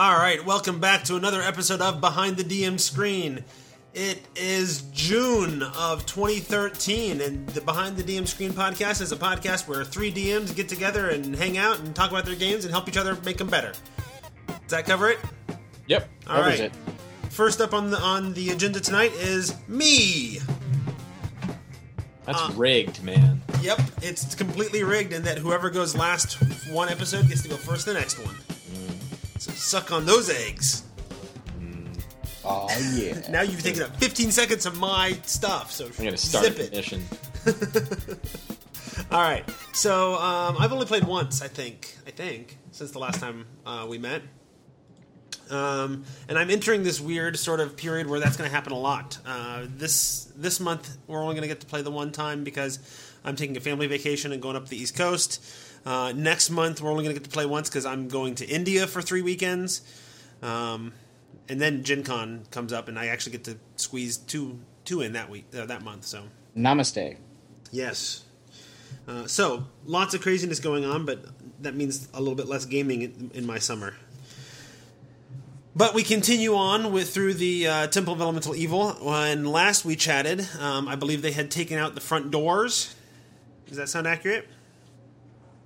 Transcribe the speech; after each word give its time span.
All 0.00 0.16
right, 0.16 0.42
welcome 0.46 0.80
back 0.80 1.04
to 1.04 1.16
another 1.16 1.42
episode 1.42 1.82
of 1.82 2.00
Behind 2.00 2.38
the 2.38 2.42
DM 2.42 2.80
Screen. 2.80 3.44
It 3.92 4.18
is 4.34 4.80
June 4.92 5.62
of 5.62 6.06
2013, 6.06 7.20
and 7.20 7.46
the 7.50 7.60
Behind 7.60 7.98
the 7.98 8.02
DM 8.02 8.26
Screen 8.26 8.52
podcast 8.52 9.02
is 9.02 9.12
a 9.12 9.16
podcast 9.16 9.68
where 9.68 9.84
three 9.84 10.10
DMs 10.10 10.56
get 10.56 10.70
together 10.70 11.10
and 11.10 11.36
hang 11.36 11.58
out 11.58 11.80
and 11.80 11.94
talk 11.94 12.10
about 12.10 12.24
their 12.24 12.34
games 12.34 12.64
and 12.64 12.72
help 12.72 12.88
each 12.88 12.96
other 12.96 13.14
make 13.26 13.36
them 13.36 13.48
better. 13.48 13.74
Does 14.46 14.70
that 14.70 14.86
cover 14.86 15.10
it? 15.10 15.18
Yep. 15.86 16.08
All 16.26 16.44
covers 16.44 16.60
it. 16.60 16.72
First 17.28 17.60
up 17.60 17.74
on 17.74 17.90
the 17.90 17.98
on 17.98 18.32
the 18.32 18.52
agenda 18.52 18.80
tonight 18.80 19.12
is 19.16 19.54
me. 19.68 20.38
That's 22.24 22.40
Uh, 22.40 22.52
rigged, 22.56 23.04
man. 23.04 23.42
Yep, 23.60 23.82
it's 24.00 24.34
completely 24.34 24.82
rigged, 24.82 25.12
and 25.12 25.26
that 25.26 25.36
whoever 25.36 25.68
goes 25.68 25.94
last 25.94 26.38
one 26.70 26.88
episode 26.88 27.28
gets 27.28 27.42
to 27.42 27.50
go 27.50 27.56
first 27.56 27.84
the 27.84 27.92
next 27.92 28.18
one. 28.18 28.34
So 29.70 29.78
suck 29.78 29.92
on 29.92 30.04
those 30.04 30.28
eggs. 30.28 30.82
Oh 32.44 32.68
yeah. 32.92 33.20
Now 33.30 33.42
you've 33.42 33.62
taken 33.62 33.84
up 33.84 33.94
15 33.98 34.32
seconds 34.32 34.66
of 34.66 34.76
my 34.80 35.12
stuff, 35.22 35.70
so 35.70 35.86
I'm 35.86 35.92
gonna 36.04 36.16
start 36.16 36.46
zip 36.46 36.58
it. 36.58 36.72
mission. 36.72 37.04
All 39.12 39.22
right. 39.22 39.48
So 39.72 40.14
um, 40.14 40.56
I've 40.58 40.72
only 40.72 40.86
played 40.86 41.04
once, 41.04 41.40
I 41.40 41.46
think. 41.46 41.96
I 42.04 42.10
think 42.10 42.58
since 42.72 42.90
the 42.90 42.98
last 42.98 43.20
time 43.20 43.46
uh, 43.64 43.86
we 43.88 43.96
met. 43.98 44.22
Um, 45.50 46.04
and 46.28 46.36
I'm 46.36 46.50
entering 46.50 46.82
this 46.82 47.00
weird 47.00 47.38
sort 47.38 47.60
of 47.60 47.76
period 47.76 48.08
where 48.08 48.18
that's 48.18 48.36
going 48.36 48.50
to 48.50 48.54
happen 48.54 48.72
a 48.72 48.78
lot. 48.78 49.18
Uh, 49.24 49.66
this 49.68 50.32
this 50.34 50.58
month 50.58 50.96
we're 51.06 51.22
only 51.22 51.36
going 51.36 51.42
to 51.42 51.48
get 51.48 51.60
to 51.60 51.66
play 51.66 51.82
the 51.82 51.92
one 51.92 52.10
time 52.10 52.42
because 52.42 52.80
I'm 53.24 53.36
taking 53.36 53.56
a 53.56 53.60
family 53.60 53.86
vacation 53.86 54.32
and 54.32 54.42
going 54.42 54.56
up 54.56 54.66
the 54.66 54.76
East 54.76 54.96
Coast. 54.96 55.40
Uh, 55.84 56.12
next 56.14 56.50
month 56.50 56.80
we're 56.80 56.90
only 56.90 57.04
going 57.04 57.14
to 57.14 57.20
get 57.20 57.28
to 57.28 57.34
play 57.34 57.46
once 57.46 57.68
because 57.68 57.86
I'm 57.86 58.08
going 58.08 58.34
to 58.36 58.46
India 58.46 58.86
for 58.86 59.00
three 59.00 59.22
weekends. 59.22 59.82
Um, 60.42 60.92
and 61.48 61.60
then 61.60 61.82
Gen 61.82 62.04
Con 62.04 62.44
comes 62.50 62.72
up, 62.72 62.88
and 62.88 62.98
I 62.98 63.06
actually 63.06 63.32
get 63.32 63.44
to 63.44 63.56
squeeze 63.76 64.16
two 64.16 64.60
two 64.84 65.00
in 65.00 65.12
that 65.12 65.28
week 65.28 65.46
uh, 65.56 65.66
that 65.66 65.82
month. 65.82 66.04
So 66.04 66.24
Namaste. 66.56 67.16
Yes. 67.70 68.24
Uh, 69.06 69.26
so 69.26 69.64
lots 69.86 70.14
of 70.14 70.20
craziness 70.20 70.60
going 70.60 70.84
on, 70.84 71.04
but 71.04 71.24
that 71.62 71.74
means 71.74 72.08
a 72.14 72.18
little 72.20 72.34
bit 72.34 72.46
less 72.46 72.64
gaming 72.64 73.02
in, 73.02 73.30
in 73.34 73.46
my 73.46 73.58
summer. 73.58 73.94
But 75.74 75.94
we 75.94 76.02
continue 76.02 76.54
on 76.54 76.92
with 76.92 77.14
through 77.14 77.34
the 77.34 77.66
uh, 77.66 77.86
Temple 77.86 78.12
of 78.12 78.20
Elemental 78.20 78.56
Evil. 78.56 78.90
When 78.90 79.44
last 79.44 79.84
we 79.84 79.96
chatted, 79.96 80.46
um, 80.58 80.88
I 80.88 80.96
believe 80.96 81.22
they 81.22 81.32
had 81.32 81.50
taken 81.50 81.78
out 81.78 81.94
the 81.94 82.00
front 82.00 82.30
doors. 82.30 82.94
Does 83.66 83.76
that 83.76 83.88
sound 83.88 84.06
accurate? 84.06 84.48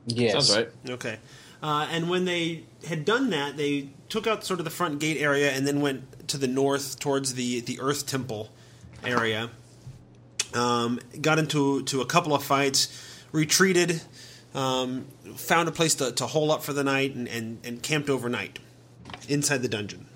Yes. 0.07 0.33
Sounds 0.33 0.57
right. 0.57 0.69
Okay. 0.91 1.19
Uh, 1.63 1.89
and 1.91 2.11
when 2.11 2.27
they 2.27 2.65
had 2.87 3.05
done 3.05 3.31
that, 3.31 3.57
they 3.57 3.89
took 4.09 4.27
out 4.27 4.45
sort 4.45 4.61
of 4.61 4.65
the 4.65 4.71
front 4.71 5.01
gate 5.01 5.17
area 5.17 5.51
and 5.51 5.67
then 5.67 5.81
went 5.81 6.29
to 6.29 6.37
the 6.37 6.47
north 6.47 6.99
towards 6.99 7.35
the 7.35 7.61
the 7.61 7.81
Earth 7.81 8.07
Temple 8.07 8.51
area. 9.05 9.51
Um, 10.53 11.01
got 11.21 11.39
into 11.39 11.83
to 11.85 12.01
a 12.01 12.07
couple 12.07 12.35
of 12.35 12.45
fights, 12.45 12.89
retreated, 13.33 14.03
um, 14.55 15.07
found 15.35 15.69
a 15.69 15.73
place 15.73 15.97
to, 15.97 16.13
to 16.13 16.27
hole 16.27 16.53
up 16.53 16.63
for 16.63 16.73
the 16.73 16.85
night, 16.85 17.15
and, 17.15 17.27
and, 17.27 17.59
and 17.65 17.83
camped 17.83 18.09
overnight 18.09 18.61
inside 19.29 19.63
the 19.63 19.69
dungeon. 19.69 20.07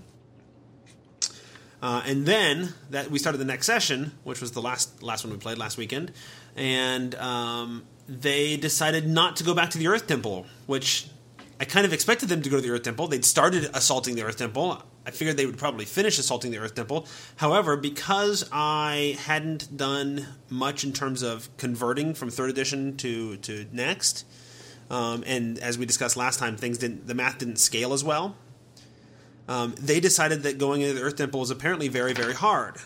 Uh, 1.83 2.03
and 2.07 2.27
then 2.27 2.75
that 2.91 3.11
we 3.11 3.19
started 3.19 3.39
the 3.39 3.45
next 3.45 3.67
session, 3.67 4.13
which 4.25 4.41
was 4.41 4.53
the 4.53 4.63
last 4.63 5.03
last 5.03 5.25
one 5.25 5.33
we 5.33 5.39
played 5.39 5.59
last 5.59 5.79
weekend, 5.79 6.13
and 6.57 7.15
um, 7.17 7.85
they 8.09 8.57
decided 8.57 9.07
not 9.07 9.37
to 9.37 9.45
go 9.45 9.55
back 9.55 9.71
to 9.71 9.79
the 9.79 9.87
Earth 9.87 10.07
Temple, 10.07 10.47
which 10.67 11.09
I 11.61 11.65
kind 11.65 11.85
of 11.85 11.93
expected 11.93 12.29
them 12.29 12.43
to 12.43 12.49
go 12.49 12.57
to 12.57 12.63
the 12.63 12.71
Earth 12.71 12.85
Temple. 12.85 13.09
They'd 13.09 13.25
started 13.25 13.71
assaulting 13.75 14.15
the 14.15 14.23
Earth 14.23 14.39
Temple. 14.39 14.83
I 15.05 15.11
figured 15.11 15.37
they 15.37 15.47
would 15.47 15.59
probably 15.59 15.85
finish 15.85 16.19
assaulting 16.19 16.51
the 16.51 16.59
Earth 16.59 16.75
Temple. 16.75 17.07
However, 17.37 17.77
because 17.77 18.49
I 18.53 19.17
hadn't 19.21 19.77
done 19.77 20.27
much 20.49 20.85
in 20.85 20.93
terms 20.93 21.23
of 21.23 21.49
converting 21.57 22.15
from 22.15 22.31
third 22.31 22.51
edition 22.51 22.97
to 22.99 23.37
to 23.39 23.67
next, 23.73 24.25
um, 24.91 25.25
and 25.27 25.59
as 25.59 25.79
we 25.79 25.87
discussed 25.87 26.17
last 26.17 26.39
time, 26.39 26.57
things 26.57 26.79
didn't 26.79 27.07
the 27.07 27.15
math 27.15 27.39
didn't 27.39 27.57
scale 27.57 27.93
as 27.93 28.05
well. 28.05 28.37
Um, 29.49 29.75
they 29.81 29.99
decided 29.99 30.43
that 30.43 30.59
going 30.59 30.83
into 30.83 30.95
the 30.95 31.01
Earth 31.01 31.17
Temple 31.17 31.41
was 31.41 31.51
apparently 31.51 31.89
very, 31.89 32.13
very 32.13 32.35
hard. 32.35 32.77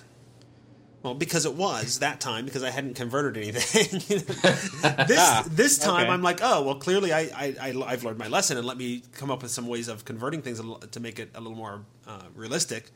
Well, 1.02 1.14
because 1.14 1.46
it 1.46 1.54
was 1.54 1.98
that 1.98 2.20
time, 2.20 2.44
because 2.44 2.62
I 2.62 2.70
hadn't 2.70 2.94
converted 2.94 3.36
anything. 3.42 3.98
this 5.08 5.42
this 5.48 5.78
time, 5.78 6.04
Okay. 6.04 6.10
I'm 6.12 6.22
like, 6.22 6.38
oh, 6.42 6.62
well, 6.62 6.76
clearly 6.76 7.12
I, 7.12 7.20
I, 7.20 7.56
I 7.60 7.82
I've 7.86 8.04
learned 8.04 8.18
my 8.18 8.28
lesson, 8.28 8.56
and 8.56 8.64
let 8.66 8.76
me 8.76 9.02
come 9.12 9.30
up 9.30 9.42
with 9.42 9.50
some 9.50 9.66
ways 9.66 9.88
of 9.88 10.04
converting 10.04 10.42
things 10.42 10.60
to 10.92 11.00
make 11.00 11.18
it 11.18 11.30
a 11.34 11.40
little 11.40 11.56
more 11.56 11.84
uh, 12.06 12.22
realistic. 12.36 12.90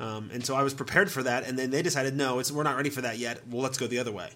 Um, 0.00 0.30
and 0.32 0.44
so 0.44 0.54
I 0.56 0.62
was 0.62 0.74
prepared 0.74 1.10
for 1.10 1.22
that, 1.22 1.46
and 1.46 1.56
then 1.58 1.70
they 1.70 1.82
decided, 1.82 2.16
no, 2.16 2.38
it's, 2.40 2.50
we're 2.52 2.64
not 2.64 2.76
ready 2.76 2.90
for 2.90 3.02
that 3.02 3.16
yet. 3.18 3.46
Well, 3.48 3.62
let's 3.62 3.78
go 3.78 3.86
the 3.86 3.98
other 3.98 4.12
way. 4.12 4.30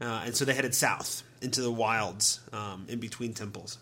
Uh, 0.00 0.22
and 0.26 0.34
so 0.36 0.44
they 0.44 0.54
headed 0.54 0.74
south 0.74 1.22
into 1.42 1.60
the 1.60 1.72
wilds 1.72 2.40
um, 2.52 2.86
in 2.88 3.00
between 3.00 3.34
temples 3.34 3.78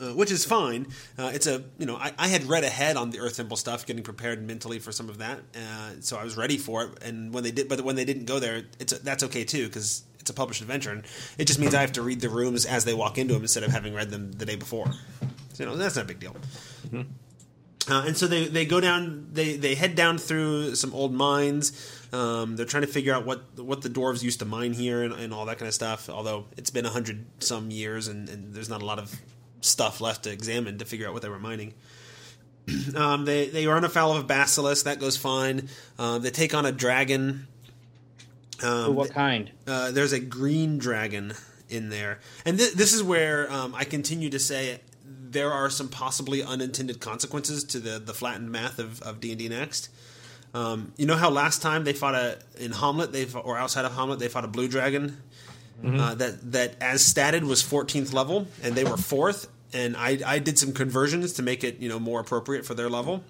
uh, 0.00 0.14
which 0.14 0.30
is 0.30 0.44
fine. 0.44 0.86
Uh, 1.18 1.30
it's 1.34 1.46
a 1.46 1.62
you 1.78 1.86
know 1.86 1.96
I, 1.96 2.12
I 2.18 2.28
had 2.28 2.44
read 2.44 2.64
ahead 2.64 2.96
on 2.96 3.10
the 3.10 3.20
Earth 3.20 3.36
Temple 3.36 3.56
stuff, 3.56 3.86
getting 3.86 4.02
prepared 4.02 4.46
mentally 4.46 4.78
for 4.78 4.92
some 4.92 5.08
of 5.08 5.18
that, 5.18 5.40
uh, 5.54 6.00
so 6.00 6.16
I 6.16 6.24
was 6.24 6.36
ready 6.36 6.58
for 6.58 6.84
it. 6.84 7.02
And 7.02 7.32
when 7.32 7.44
they 7.44 7.50
did, 7.50 7.68
but 7.68 7.80
when 7.82 7.96
they 7.96 8.04
didn't 8.04 8.26
go 8.26 8.38
there, 8.38 8.64
it's 8.78 8.92
a, 8.92 9.02
that's 9.02 9.22
okay 9.24 9.44
too 9.44 9.66
because 9.66 10.02
it's 10.18 10.30
a 10.30 10.34
published 10.34 10.60
adventure, 10.60 10.90
and 10.90 11.04
it 11.38 11.46
just 11.46 11.58
means 11.58 11.74
I 11.74 11.80
have 11.80 11.92
to 11.92 12.02
read 12.02 12.20
the 12.20 12.28
rooms 12.28 12.66
as 12.66 12.84
they 12.84 12.94
walk 12.94 13.18
into 13.18 13.34
them 13.34 13.42
instead 13.42 13.64
of 13.64 13.70
having 13.70 13.94
read 13.94 14.10
them 14.10 14.32
the 14.32 14.46
day 14.46 14.56
before. 14.56 14.92
So, 15.54 15.64
you 15.64 15.66
know 15.66 15.76
that's 15.76 15.96
not 15.96 16.04
a 16.04 16.08
big 16.08 16.20
deal. 16.20 16.36
Uh, 17.90 18.04
and 18.06 18.16
so 18.16 18.26
they, 18.26 18.46
they 18.46 18.64
go 18.64 18.80
down 18.80 19.28
they, 19.32 19.56
they 19.56 19.74
head 19.74 19.94
down 19.94 20.18
through 20.18 20.74
some 20.76 20.94
old 20.94 21.12
mines. 21.12 21.72
Um, 22.12 22.56
they're 22.56 22.66
trying 22.66 22.82
to 22.82 22.88
figure 22.88 23.14
out 23.14 23.26
what 23.26 23.58
what 23.58 23.82
the 23.82 23.88
dwarves 23.88 24.22
used 24.22 24.38
to 24.40 24.44
mine 24.44 24.72
here 24.72 25.02
and, 25.02 25.12
and 25.14 25.34
all 25.34 25.46
that 25.46 25.58
kind 25.58 25.68
of 25.68 25.74
stuff. 25.74 26.08
Although 26.08 26.46
it's 26.56 26.70
been 26.70 26.86
a 26.86 26.90
hundred 26.90 27.24
some 27.40 27.70
years 27.70 28.08
and, 28.08 28.28
and 28.28 28.54
there's 28.54 28.68
not 28.68 28.82
a 28.82 28.84
lot 28.84 28.98
of 28.98 29.20
stuff 29.62 30.00
left 30.00 30.24
to 30.24 30.30
examine 30.30 30.78
to 30.78 30.84
figure 30.84 31.06
out 31.06 31.12
what 31.14 31.22
they 31.22 31.28
were 31.28 31.38
mining. 31.38 31.74
um, 32.96 33.24
they 33.24 33.48
they 33.48 33.66
run 33.66 33.84
afoul 33.84 34.12
of 34.12 34.24
a 34.24 34.26
basilisk 34.26 34.84
that 34.84 35.00
goes 35.00 35.16
fine. 35.16 35.68
Uh, 35.98 36.18
they 36.18 36.30
take 36.30 36.54
on 36.54 36.66
a 36.66 36.72
dragon. 36.72 37.46
Um, 38.62 38.94
what 38.94 39.10
kind? 39.10 39.50
uh, 39.66 39.90
there's 39.90 40.12
a 40.12 40.20
green 40.20 40.78
dragon 40.78 41.34
in 41.68 41.88
there, 41.88 42.20
and 42.44 42.58
th- 42.58 42.74
this 42.74 42.92
is 42.92 43.02
where 43.02 43.50
um, 43.50 43.74
I 43.74 43.84
continue 43.84 44.30
to 44.30 44.38
say 44.38 44.80
there 45.04 45.50
are 45.50 45.70
some 45.70 45.88
possibly 45.88 46.42
unintended 46.42 47.00
consequences 47.00 47.64
to 47.64 47.80
the 47.80 47.98
the 47.98 48.14
flattened 48.14 48.52
math 48.52 48.78
of 48.78 49.02
of 49.02 49.20
D 49.20 49.30
and 49.30 49.38
D 49.38 49.48
next. 49.48 49.88
Um, 50.54 50.92
you 50.96 51.06
know 51.06 51.16
how 51.16 51.30
last 51.30 51.62
time 51.62 51.84
they 51.84 51.94
fought 51.94 52.14
a 52.14 52.38
in 52.58 52.72
Hommlet, 52.72 53.10
they 53.10 53.24
fought, 53.24 53.44
or 53.46 53.56
outside 53.56 53.84
of 53.84 53.92
Hommlet, 53.92 54.18
they 54.18 54.28
fought 54.28 54.44
a 54.44 54.48
blue 54.48 54.68
dragon 54.68 55.22
uh, 55.84 56.14
that 56.14 56.52
that 56.52 56.76
as 56.80 57.02
statted 57.02 57.42
was 57.42 57.62
14th 57.62 58.12
level, 58.12 58.46
and 58.62 58.74
they 58.74 58.84
were 58.84 58.96
fourth. 58.96 59.48
And 59.74 59.96
I 59.96 60.18
I 60.26 60.38
did 60.38 60.58
some 60.58 60.72
conversions 60.72 61.32
to 61.34 61.42
make 61.42 61.64
it 61.64 61.78
you 61.80 61.88
know 61.88 61.98
more 61.98 62.20
appropriate 62.20 62.64
for 62.66 62.74
their 62.74 62.88
level. 62.90 63.24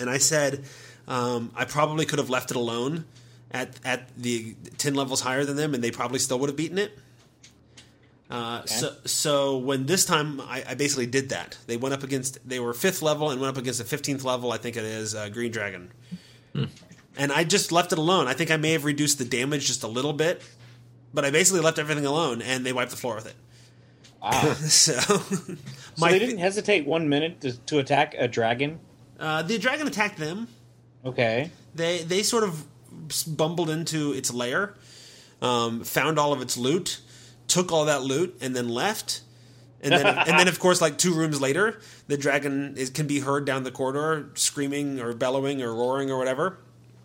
And 0.00 0.08
I 0.08 0.18
said 0.18 0.64
um, 1.06 1.50
I 1.56 1.64
probably 1.64 2.06
could 2.06 2.18
have 2.18 2.30
left 2.30 2.50
it 2.50 2.56
alone 2.56 3.04
at 3.50 3.78
at 3.84 4.08
the 4.16 4.54
10 4.78 4.94
levels 4.94 5.20
higher 5.22 5.44
than 5.44 5.56
them, 5.56 5.74
and 5.74 5.82
they 5.82 5.90
probably 5.90 6.18
still 6.18 6.38
would 6.38 6.48
have 6.50 6.56
beaten 6.56 6.78
it. 6.78 6.92
Uh, 8.30 8.62
So, 8.66 8.94
so 9.06 9.56
when 9.56 9.86
this 9.86 10.04
time 10.04 10.40
I, 10.40 10.62
I 10.68 10.74
basically 10.74 11.06
did 11.06 11.30
that, 11.30 11.56
they 11.66 11.76
went 11.78 11.94
up 11.94 12.02
against 12.02 12.38
they 12.46 12.60
were 12.60 12.74
fifth 12.74 13.00
level 13.02 13.30
and 13.30 13.40
went 13.40 13.56
up 13.56 13.60
against 13.60 13.78
the 13.78 13.86
fifteenth 13.86 14.22
level. 14.22 14.52
I 14.52 14.58
think 14.58 14.76
it 14.76 14.84
is 14.84 15.14
uh, 15.14 15.28
Green 15.30 15.50
Dragon, 15.50 15.90
and 17.16 17.32
I 17.32 17.44
just 17.44 17.72
left 17.72 17.92
it 17.92 17.98
alone. 17.98 18.28
I 18.28 18.34
think 18.34 18.50
I 18.50 18.56
may 18.58 18.72
have 18.72 18.84
reduced 18.84 19.16
the 19.18 19.24
damage 19.24 19.66
just 19.66 19.82
a 19.82 19.88
little 19.88 20.12
bit, 20.12 20.42
but 21.14 21.24
I 21.24 21.30
basically 21.30 21.60
left 21.60 21.78
everything 21.78 22.06
alone, 22.06 22.42
and 22.42 22.64
they 22.64 22.72
wiped 22.72 22.90
the 22.90 22.96
floor 22.96 23.14
with 23.16 23.26
it. 23.26 23.36
Ah. 24.22 24.56
So, 24.60 24.92
so 24.98 25.56
my 25.98 26.12
they 26.12 26.18
didn't 26.18 26.38
hesitate 26.38 26.86
one 26.86 27.08
minute 27.08 27.40
to, 27.42 27.56
to 27.66 27.78
attack 27.78 28.14
a 28.18 28.28
dragon. 28.28 28.78
uh, 29.18 29.42
the 29.42 29.58
dragon 29.58 29.86
attacked 29.86 30.18
them. 30.18 30.48
Okay. 31.04 31.50
They 31.74 31.98
they 32.02 32.22
sort 32.22 32.44
of 32.44 32.64
bumbled 33.36 33.70
into 33.70 34.12
its 34.12 34.32
lair, 34.32 34.74
um, 35.40 35.82
found 35.84 36.18
all 36.18 36.32
of 36.32 36.42
its 36.42 36.56
loot, 36.56 37.00
took 37.46 37.72
all 37.72 37.84
that 37.86 38.02
loot, 38.02 38.36
and 38.40 38.54
then 38.54 38.68
left. 38.68 39.22
And 39.80 39.92
then, 39.92 40.06
and 40.06 40.38
then, 40.38 40.48
of 40.48 40.58
course, 40.64 40.80
like 40.80 40.98
two 40.98 41.14
rooms 41.14 41.40
later, 41.40 41.78
the 42.08 42.16
dragon 42.16 42.74
is, 42.76 42.90
can 42.90 43.06
be 43.06 43.20
heard 43.20 43.44
down 43.44 43.62
the 43.62 43.70
corridor 43.70 44.30
screaming 44.34 45.00
or 45.00 45.12
bellowing 45.14 45.62
or 45.62 45.72
roaring 45.72 46.10
or 46.10 46.18
whatever. 46.18 46.58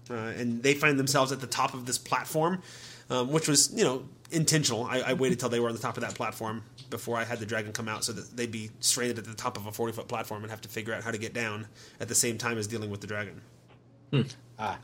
Uh, 0.09 0.15
and 0.15 0.63
they 0.63 0.73
find 0.73 0.97
themselves 0.97 1.31
at 1.31 1.39
the 1.39 1.47
top 1.47 1.75
of 1.75 1.85
this 1.85 1.99
platform, 1.99 2.63
um, 3.09 3.31
which 3.31 3.47
was, 3.47 3.73
you 3.75 3.83
know, 3.83 4.05
intentional. 4.31 4.85
I, 4.85 4.99
I 4.99 5.13
waited 5.13 5.39
till 5.39 5.49
they 5.49 5.59
were 5.59 5.69
on 5.69 5.75
the 5.75 5.81
top 5.81 5.97
of 5.97 6.01
that 6.01 6.15
platform 6.15 6.63
before 6.89 7.17
I 7.17 7.23
had 7.23 7.39
the 7.39 7.45
dragon 7.45 7.71
come 7.71 7.87
out 7.87 8.03
so 8.03 8.11
that 8.13 8.35
they'd 8.35 8.51
be 8.51 8.71
stranded 8.79 9.19
at 9.19 9.25
the 9.25 9.33
top 9.33 9.57
of 9.57 9.65
a 9.65 9.71
40 9.71 9.93
foot 9.93 10.07
platform 10.07 10.43
and 10.43 10.51
have 10.51 10.61
to 10.61 10.69
figure 10.69 10.93
out 10.93 11.03
how 11.03 11.11
to 11.11 11.17
get 11.17 11.33
down 11.33 11.67
at 11.99 12.07
the 12.07 12.15
same 12.15 12.37
time 12.37 12.57
as 12.57 12.67
dealing 12.67 12.89
with 12.89 13.01
the 13.01 13.07
dragon. 13.07 13.41
Ah. 14.59 14.77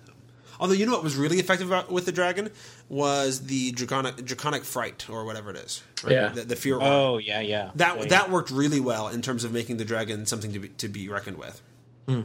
Although 0.59 0.73
you 0.73 0.85
know 0.85 0.91
what 0.91 1.03
was 1.03 1.15
really 1.15 1.37
effective 1.37 1.67
about, 1.67 1.89
with 1.91 2.05
the 2.05 2.11
dragon 2.11 2.49
was 2.89 3.45
the 3.45 3.71
draconic 3.71 4.25
draconic 4.25 4.63
fright 4.63 5.09
or 5.09 5.23
whatever 5.23 5.51
it 5.51 5.55
is. 5.55 5.83
Right? 6.03 6.13
Yeah. 6.13 6.29
the, 6.29 6.41
the 6.43 6.55
fear. 6.55 6.75
aura. 6.75 6.85
Oh 6.85 7.17
yeah, 7.17 7.39
yeah. 7.39 7.71
that 7.75 7.95
Yeah, 7.95 8.01
yeah. 8.01 8.09
that 8.09 8.29
worked 8.29 8.51
really 8.51 8.79
well 8.79 9.07
in 9.07 9.21
terms 9.21 9.43
of 9.43 9.53
making 9.53 9.77
the 9.77 9.85
dragon 9.85 10.25
something 10.25 10.51
to 10.51 10.59
be 10.59 10.69
to 10.69 10.89
be 10.89 11.07
reckoned 11.07 11.37
with. 11.37 11.61
Hmm. 12.07 12.21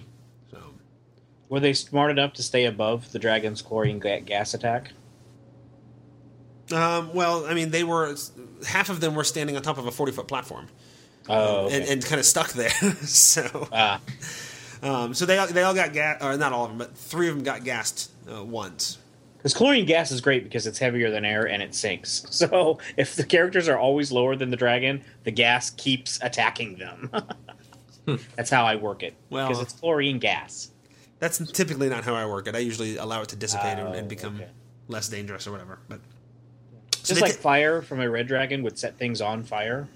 So 0.51 0.59
Were 1.49 1.61
they 1.61 1.75
smart 1.75 2.11
enough 2.11 2.33
to 2.35 2.43
stay 2.43 2.65
above 2.65 3.13
the 3.13 3.21
dragon's 3.21 3.63
chlorine 3.63 4.01
gas 4.01 4.53
attack? 4.55 4.93
Um, 6.73 7.13
well, 7.15 7.45
I 7.47 7.55
mean, 7.55 7.71
they 7.71 7.85
were 7.85 8.15
half 8.67 8.89
of 8.89 9.01
them 9.01 9.15
were 9.15 9.25
standing 9.25 9.57
on 9.57 9.63
top 9.63 9.79
of 9.79 9.87
a 9.87 9.91
forty 9.91 10.13
foot 10.13 10.27
platform 10.29 10.69
Oh, 11.29 11.67
okay. 11.67 11.77
and, 11.83 11.85
and 11.91 12.05
kind 12.05 12.19
of 12.19 12.25
stuck 12.27 12.53
there. 12.53 12.71
so, 13.05 13.69
ah, 13.73 14.01
um, 14.83 15.15
so 15.15 15.27
they 15.27 15.39
all, 15.39 15.47
they 15.47 15.63
all 15.63 15.75
got 15.75 15.93
gas, 15.93 16.23
or 16.23 16.37
not 16.37 16.53
all 16.53 16.65
of 16.65 16.71
them, 16.71 16.79
but 16.79 16.97
three 16.97 17.29
of 17.29 17.35
them 17.35 17.45
got 17.45 17.65
gassed 17.65 18.11
uh, 18.35 18.43
once. 18.45 18.99
because 19.37 19.53
chlorine 19.55 19.85
gas 19.87 20.11
is 20.11 20.21
great 20.21 20.45
because 20.45 20.67
it's 20.67 20.79
heavier 20.79 21.11
than 21.11 21.25
air 21.25 21.47
and 21.49 21.63
it 21.63 21.75
sinks. 21.75 22.25
So 22.31 22.79
if 22.97 23.15
the 23.17 23.25
characters 23.25 23.69
are 23.69 23.79
always 23.79 24.11
lower 24.13 24.37
than 24.37 24.51
the 24.51 24.57
dragon, 24.57 25.03
the 25.25 25.31
gas 25.31 25.71
keeps 25.71 26.19
attacking 26.23 26.77
them. 26.79 27.11
That's 28.37 28.51
how 28.51 28.65
I 28.65 28.77
work 28.77 29.03
it. 29.03 29.15
Well- 29.31 29.49
because 29.49 29.63
it's 29.63 29.73
chlorine 29.75 30.19
gas. 30.19 30.71
That's 31.21 31.39
typically 31.53 31.89
not 31.89 32.05
how 32.05 32.15
I 32.15 32.27
work 32.27 32.49
it. 32.49 32.55
I 32.55 32.59
usually 32.59 32.97
allow 32.99 33.23
it 33.23 33.29
to 33.31 33.37
dissipate 33.37 33.79
and, 33.79 33.89
Oh, 33.89 33.93
and 33.93 34.09
become 34.09 34.37
okay. 34.37 34.49
less 34.89 35.09
dangerous 35.09 35.47
or 35.47 35.53
whatever. 35.53 35.79
But 35.89 36.01
so 37.05 37.15
Just 37.15 37.23
like 37.23 37.37
ta- 37.37 37.41
fire 37.41 37.83
from 37.83 38.01
a 38.01 38.11
red 38.11 38.27
dragon 38.27 38.63
would 38.63 38.79
set 38.79 38.99
things 38.99 39.21
on 39.21 39.45
fire. 39.45 39.89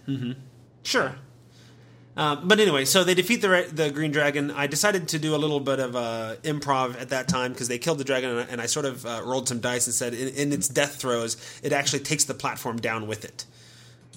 Sure. 0.84 1.14
Um, 2.16 2.48
but 2.48 2.58
anyway, 2.58 2.84
so 2.84 3.04
they 3.04 3.14
defeat 3.14 3.42
the 3.42 3.48
re- 3.48 3.66
the 3.66 3.90
green 3.90 4.10
dragon. 4.10 4.50
I 4.50 4.66
decided 4.66 5.06
to 5.08 5.18
do 5.20 5.36
a 5.36 5.38
little 5.38 5.60
bit 5.60 5.78
of 5.78 5.94
uh, 5.94 6.34
improv 6.42 7.00
at 7.00 7.10
that 7.10 7.28
time 7.28 7.52
because 7.52 7.68
they 7.68 7.78
killed 7.78 7.98
the 7.98 8.04
dragon, 8.04 8.30
and 8.30 8.40
I, 8.40 8.42
and 8.50 8.60
I 8.60 8.66
sort 8.66 8.86
of 8.86 9.06
uh, 9.06 9.22
rolled 9.24 9.46
some 9.48 9.60
dice 9.60 9.86
and 9.86 9.94
said, 9.94 10.14
in, 10.14 10.28
in 10.34 10.52
its 10.52 10.68
death 10.68 10.96
throes, 10.96 11.36
it 11.62 11.72
actually 11.72 12.00
takes 12.00 12.24
the 12.24 12.34
platform 12.34 12.78
down 12.78 13.06
with 13.06 13.24
it. 13.24 13.44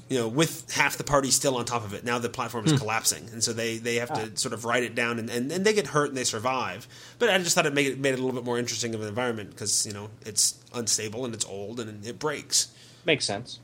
You 0.09 0.17
know, 0.17 0.27
with 0.27 0.69
half 0.71 0.97
the 0.97 1.03
party 1.05 1.29
still 1.29 1.55
on 1.55 1.63
top 1.63 1.85
of 1.85 1.93
it. 1.93 2.03
Now 2.03 2.17
the 2.19 2.27
platform 2.27 2.65
is 2.65 2.73
collapsing, 2.73 3.29
and 3.31 3.41
so 3.41 3.53
they, 3.53 3.77
they 3.77 3.95
have 3.97 4.11
to 4.13 4.35
sort 4.35 4.53
of 4.53 4.65
write 4.65 4.83
it 4.83 4.93
down, 4.95 5.19
and, 5.19 5.29
and, 5.29 5.49
and 5.51 5.63
they 5.63 5.73
get 5.73 5.87
hurt 5.87 6.09
and 6.09 6.17
they 6.17 6.25
survive. 6.25 6.87
But 7.19 7.29
I 7.29 7.37
just 7.37 7.53
thought 7.55 7.65
it 7.67 7.73
made 7.73 7.85
it 7.85 7.99
made 7.99 8.13
it 8.15 8.19
a 8.19 8.23
little 8.23 8.37
bit 8.37 8.43
more 8.43 8.57
interesting 8.57 8.93
of 8.95 9.01
an 9.01 9.07
environment 9.07 9.51
because 9.51 9.85
you 9.85 9.93
know 9.93 10.09
it's 10.25 10.59
unstable 10.73 11.23
and 11.23 11.33
it's 11.33 11.45
old 11.45 11.79
and 11.79 12.05
it 12.05 12.17
breaks. 12.19 12.73
Makes 13.05 13.25
sense. 13.25 13.59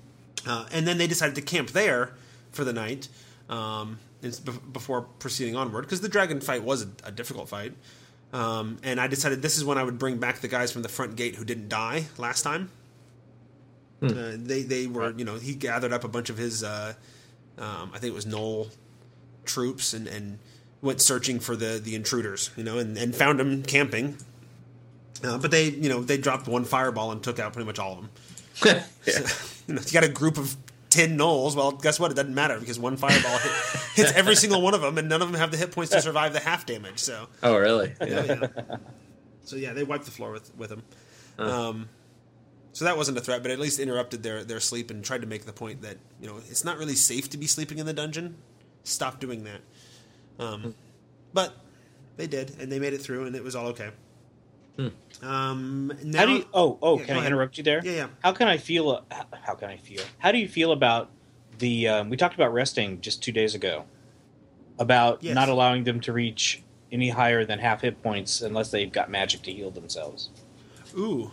Uh, 0.45 0.66
and 0.72 0.88
then 0.88 0.98
they 0.98 1.07
decided 1.07 1.36
to 1.36 1.42
camp 1.42 1.72
there 1.72 2.13
for 2.51 2.63
the 2.63 2.74
night 2.74 3.07
um, 3.50 4.00
before 4.72 5.01
proceeding 5.01 5.56
onward 5.56 5.84
because 5.84 6.01
the 6.01 6.10
dragon 6.10 6.42
fight 6.42 6.63
was 6.63 6.84
a, 6.84 6.88
a 7.06 7.12
difficult 7.12 7.50
fight. 7.50 7.74
Um, 8.34 8.78
and 8.84 9.00
I 9.00 9.07
decided 9.07 9.42
this 9.42 9.57
is 9.57 9.63
when 9.63 9.78
I 9.78 9.84
would 9.84 9.98
bring 9.98 10.18
back 10.18 10.39
the 10.39 10.48
guys 10.48 10.72
from 10.72 10.81
the 10.81 10.89
front 10.89 11.16
gate 11.16 11.36
who 11.36 11.45
didn't 11.45 11.69
die 11.69 12.06
last 12.18 12.42
time. 12.42 12.72
Uh, 14.01 14.34
they 14.36 14.62
they 14.62 14.86
were 14.86 15.12
you 15.18 15.25
know 15.25 15.36
he 15.38 15.56
gathered 15.56 15.92
up 15.92 16.04
a 16.04 16.07
bunch 16.07 16.30
of 16.30 16.38
his 16.38 16.63
uh, 16.63 16.94
um, 17.57 17.90
I 17.94 17.98
think 17.98 18.12
it 18.12 18.13
was 18.13 18.28
gnoll 18.28 18.69
troops 19.44 19.94
and, 19.94 20.07
and 20.07 20.38
went 20.83 21.01
searching 21.01 21.40
for 21.40 21.56
the 21.56 21.81
the 21.83 21.95
intruders 21.95 22.51
you 22.56 22.63
know 22.63 22.78
and, 22.78 22.95
and 22.95 23.16
found 23.16 23.40
them 23.40 23.63
camping. 23.63 24.18
Uh, 25.24 25.40
but 25.40 25.50
they 25.50 25.69
you 25.69 25.90
know 25.90 26.01
they 26.04 26.18
dropped 26.18 26.48
one 26.48 26.63
fireball 26.63 27.12
and 27.12 27.24
took 27.24 27.40
out 27.40 27.54
pretty 27.54 27.66
much 27.66 27.80
all 27.80 27.94
of 27.94 28.01
them 28.01 28.10
yeah. 28.65 28.83
you, 29.68 29.74
know, 29.75 29.81
you 29.86 29.92
got 29.92 30.04
a 30.04 30.09
group 30.09 30.38
of 30.38 30.56
10 30.89 31.18
gnolls. 31.18 31.56
Well, 31.56 31.71
guess 31.74 32.00
what? 32.00 32.12
It 32.12 32.15
doesn't 32.15 32.33
matter 32.33 32.59
because 32.59 32.80
one 32.80 32.98
fireball 32.98 33.38
hit, 33.38 33.51
hits 33.95 34.12
every 34.13 34.36
single 34.44 34.62
one 34.62 34.74
of 34.74 34.81
them, 34.81 34.98
and 34.98 35.07
none 35.09 35.21
of 35.21 35.31
them 35.31 35.39
have 35.39 35.51
the 35.51 35.57
hit 35.57 35.71
points 35.71 35.92
to 35.92 36.01
survive 36.01 36.33
the 36.33 36.39
half 36.39 36.65
damage. 36.65 37.00
So, 37.00 37.27
Oh, 37.44 37.57
really? 37.57 37.94
yeah, 38.01 38.24
Yeah. 38.24 38.48
yeah. 38.57 38.75
so 39.44 39.56
yeah, 39.56 39.74
they 39.74 39.83
wiped 39.83 40.06
the 40.06 40.12
floor 40.12 40.31
with 40.31 40.56
with 40.56 40.69
them. 40.69 40.83
Um, 41.38 41.89
so 42.74 42.86
that 42.86 42.95
wasn't 42.98 43.18
a 43.18 43.21
threat, 43.21 43.42
but 43.42 43.51
at 43.51 43.59
least 43.59 43.80
interrupted 43.80 44.24
their 44.24 44.44
their 44.44 44.59
sleep 44.59 44.89
and 44.92 45.04
tried 45.04 45.21
to 45.21 45.27
make 45.27 45.45
the 45.45 45.54
point 45.54 45.81
that 45.81 45.98
you 46.21 46.27
know 46.27 46.38
it's 46.50 46.63
not 46.63 46.77
really 46.77 46.95
safe 46.95 47.30
to 47.31 47.38
be 47.38 47.48
sleeping 47.48 47.77
in 47.80 47.86
the 47.86 47.94
dungeon. 47.94 48.36
Stop 48.83 49.19
doing 49.19 49.44
that. 49.44 49.62
Um, 50.39 50.75
but 51.33 51.54
they 52.15 52.27
did, 52.27 52.56
and 52.59 52.71
they 52.71 52.80
made 52.80 52.94
it 52.94 53.00
through, 53.01 53.25
and 53.25 53.36
it 53.36 53.44
was 53.44 53.56
all 53.56 53.68
okay. 53.68 53.89
Um, 55.24 55.92
now, 56.04 56.20
How 56.20 56.26
do 56.28 56.32
you? 56.34 56.46
Oh, 56.54 56.78
oh, 56.82 57.00
Yeah, 57.00 57.06
can 57.06 57.16
I 57.16 57.20
ahead. 57.20 57.32
interrupt 57.32 57.58
you 57.58 57.64
there? 57.64 57.82
Yeah, 57.84 57.92
yeah. 57.92 58.08
How 58.24 58.32
can 58.34 58.48
I 58.48 58.58
feel? 58.58 59.04
How 59.42 59.56
can 59.56 59.70
I 59.70 59.78
feel? 59.78 60.04
How 60.20 60.32
do 60.32 60.38
you 60.38 60.48
feel 60.48 60.72
about 60.72 61.10
the? 61.58 61.88
Um, 61.88 62.10
we 62.10 62.18
talked 62.18 62.36
about 62.36 62.54
resting 62.54 63.02
just 63.02 63.24
two 63.24 63.32
days 63.32 63.56
ago. 63.56 63.86
About 64.80 65.24
Yes. 65.24 65.34
not 65.34 65.50
allowing 65.50 65.86
them 65.86 66.00
to 66.02 66.14
reach 66.14 66.62
any 66.92 67.10
higher 67.10 67.44
than 67.46 67.58
half 67.58 67.82
hit 67.82 68.04
points 68.04 68.42
unless 68.42 68.70
they've 68.70 68.92
got 68.92 69.10
magic 69.10 69.42
to 69.44 69.52
heal 69.52 69.72
themselves. 69.72 70.30
Ooh. 70.96 71.32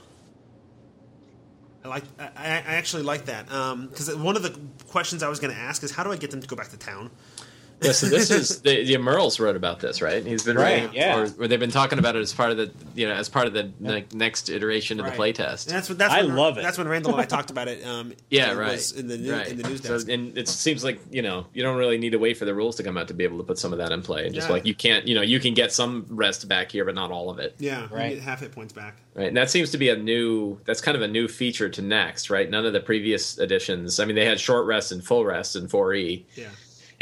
I 1.85 1.88
like. 1.88 2.05
I, 2.19 2.25
I 2.38 2.75
actually 2.76 3.02
like 3.02 3.26
that 3.26 3.44
because 3.46 4.17
one 4.17 4.37
of 4.37 4.43
the 4.43 4.58
questions 4.88 5.23
I 5.23 5.29
was 5.29 5.38
going 5.41 5.52
to 5.52 5.61
ask 5.61 5.82
is 5.82 5.91
how 5.91 6.02
do 6.02 6.11
I 6.11 6.17
get 6.17 6.31
them 6.31 6.41
to 6.41 6.46
go 6.46 6.56
back 6.56 6.69
to 6.70 6.79
town? 6.79 7.11
Yeah, 7.82 7.92
so 7.92 8.06
this 8.06 8.30
is 8.30 8.60
the, 8.62 8.84
the 8.84 8.96
Mearls 8.98 9.38
wrote 9.40 9.56
about 9.56 9.80
this, 9.80 10.00
right? 10.00 10.24
He's 10.24 10.42
been 10.44 10.56
Right, 10.56 10.82
writing, 10.84 10.94
yeah. 10.94 11.18
or, 11.18 11.44
or 11.44 11.48
they've 11.48 11.60
been 11.60 11.70
talking 11.70 11.98
about 11.98 12.16
it 12.16 12.20
as 12.20 12.32
part 12.32 12.50
of 12.50 12.56
the, 12.56 12.70
you 12.94 13.06
know, 13.06 13.14
as 13.14 13.28
part 13.28 13.46
of 13.46 13.52
the 13.52 13.70
ne- 13.80 14.04
next 14.14 14.48
iteration 14.48 15.00
of 15.00 15.06
the 15.06 15.12
playtest. 15.12 15.66
That's 15.66 15.88
what 15.88 15.98
that's 15.98 16.14
I 16.14 16.22
when, 16.22 16.34
love 16.36 16.56
it. 16.58 16.62
That's 16.62 16.78
when 16.78 16.88
Randall 16.88 17.12
and 17.12 17.20
I 17.20 17.24
talked 17.24 17.50
about 17.50 17.68
it. 17.68 17.84
Um, 17.84 18.12
Yeah, 18.30 18.52
it 18.52 18.56
right. 18.56 18.72
was 18.72 18.92
in 18.92 19.08
the 19.08 19.18
new, 19.18 19.32
right. 19.32 19.48
in 19.48 19.58
the 19.58 19.68
news 19.68 19.82
So, 19.82 19.98
and 20.12 20.36
it 20.38 20.48
seems 20.48 20.82
like 20.84 20.98
you 21.10 21.22
know 21.22 21.46
you 21.52 21.62
don't 21.62 21.76
really 21.76 21.98
need 21.98 22.10
to 22.10 22.18
wait 22.18 22.36
for 22.38 22.44
the 22.46 22.54
rules 22.54 22.76
to 22.76 22.82
come 22.82 22.96
out 22.96 23.08
to 23.08 23.14
be 23.14 23.24
able 23.24 23.38
to 23.38 23.44
put 23.44 23.58
some 23.58 23.72
of 23.72 23.78
that 23.78 23.92
in 23.92 24.02
play. 24.02 24.26
And 24.26 24.34
Just 24.34 24.48
Yeah. 24.48 24.52
like 24.54 24.64
you 24.66 24.74
can't, 24.74 25.06
you 25.06 25.14
know, 25.14 25.22
you 25.22 25.38
can 25.40 25.52
get 25.54 25.72
some 25.72 26.06
rest 26.08 26.48
back 26.48 26.70
here, 26.72 26.84
but 26.84 26.94
not 26.94 27.10
all 27.10 27.28
of 27.30 27.38
it. 27.38 27.54
yeah, 27.58 27.86
Right. 27.90 28.10
you 28.10 28.14
get 28.16 28.24
half 28.24 28.40
hit 28.40 28.52
points 28.52 28.72
back. 28.72 28.96
Right, 29.14 29.28
and 29.28 29.36
that 29.36 29.50
seems 29.50 29.70
to 29.70 29.78
be 29.78 29.90
a 29.90 29.96
new. 29.96 30.58
That's 30.64 30.80
kind 30.80 30.96
of 30.96 31.02
a 31.02 31.08
new 31.08 31.28
feature 31.28 31.68
to 31.68 31.82
next, 31.82 32.30
right? 32.30 32.48
None 32.50 32.66
of 32.66 32.72
the 32.72 32.80
previous 32.80 33.38
editions. 33.38 34.00
I 34.00 34.04
mean, 34.06 34.16
they 34.16 34.24
had 34.24 34.40
short 34.40 34.66
rest 34.66 34.90
and 34.90 35.04
full 35.04 35.24
rest 35.24 35.54
in 35.54 35.68
4E, 35.68 36.24
Yeah. 36.34 36.48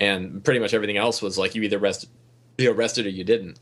And 0.03 0.43
pretty 0.45 0.61
much 0.61 0.75
everything 0.75 0.97
else 0.97 1.23
was 1.23 1.39
like 1.39 1.55
you 1.55 1.63
either 1.63 1.79
rest, 1.79 2.07
you 2.59 2.67
know, 2.67 2.73
rested 2.73 3.07
or 3.07 3.11
you 3.11 3.25
didn't. 3.25 3.59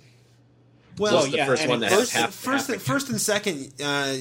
Well, 0.98 1.14
Well, 1.14 1.26
the 1.31 1.37
yeah, 1.37 1.46
first 1.46 1.62
and 1.62 1.70
one 1.70 1.81
that 1.81 1.90
first, 1.92 2.12
half, 2.12 2.32
first, 2.34 2.69
half 2.69 2.81
first 2.82 3.08
and 3.10 3.20
second, 3.20 3.72
uh, 3.82 4.16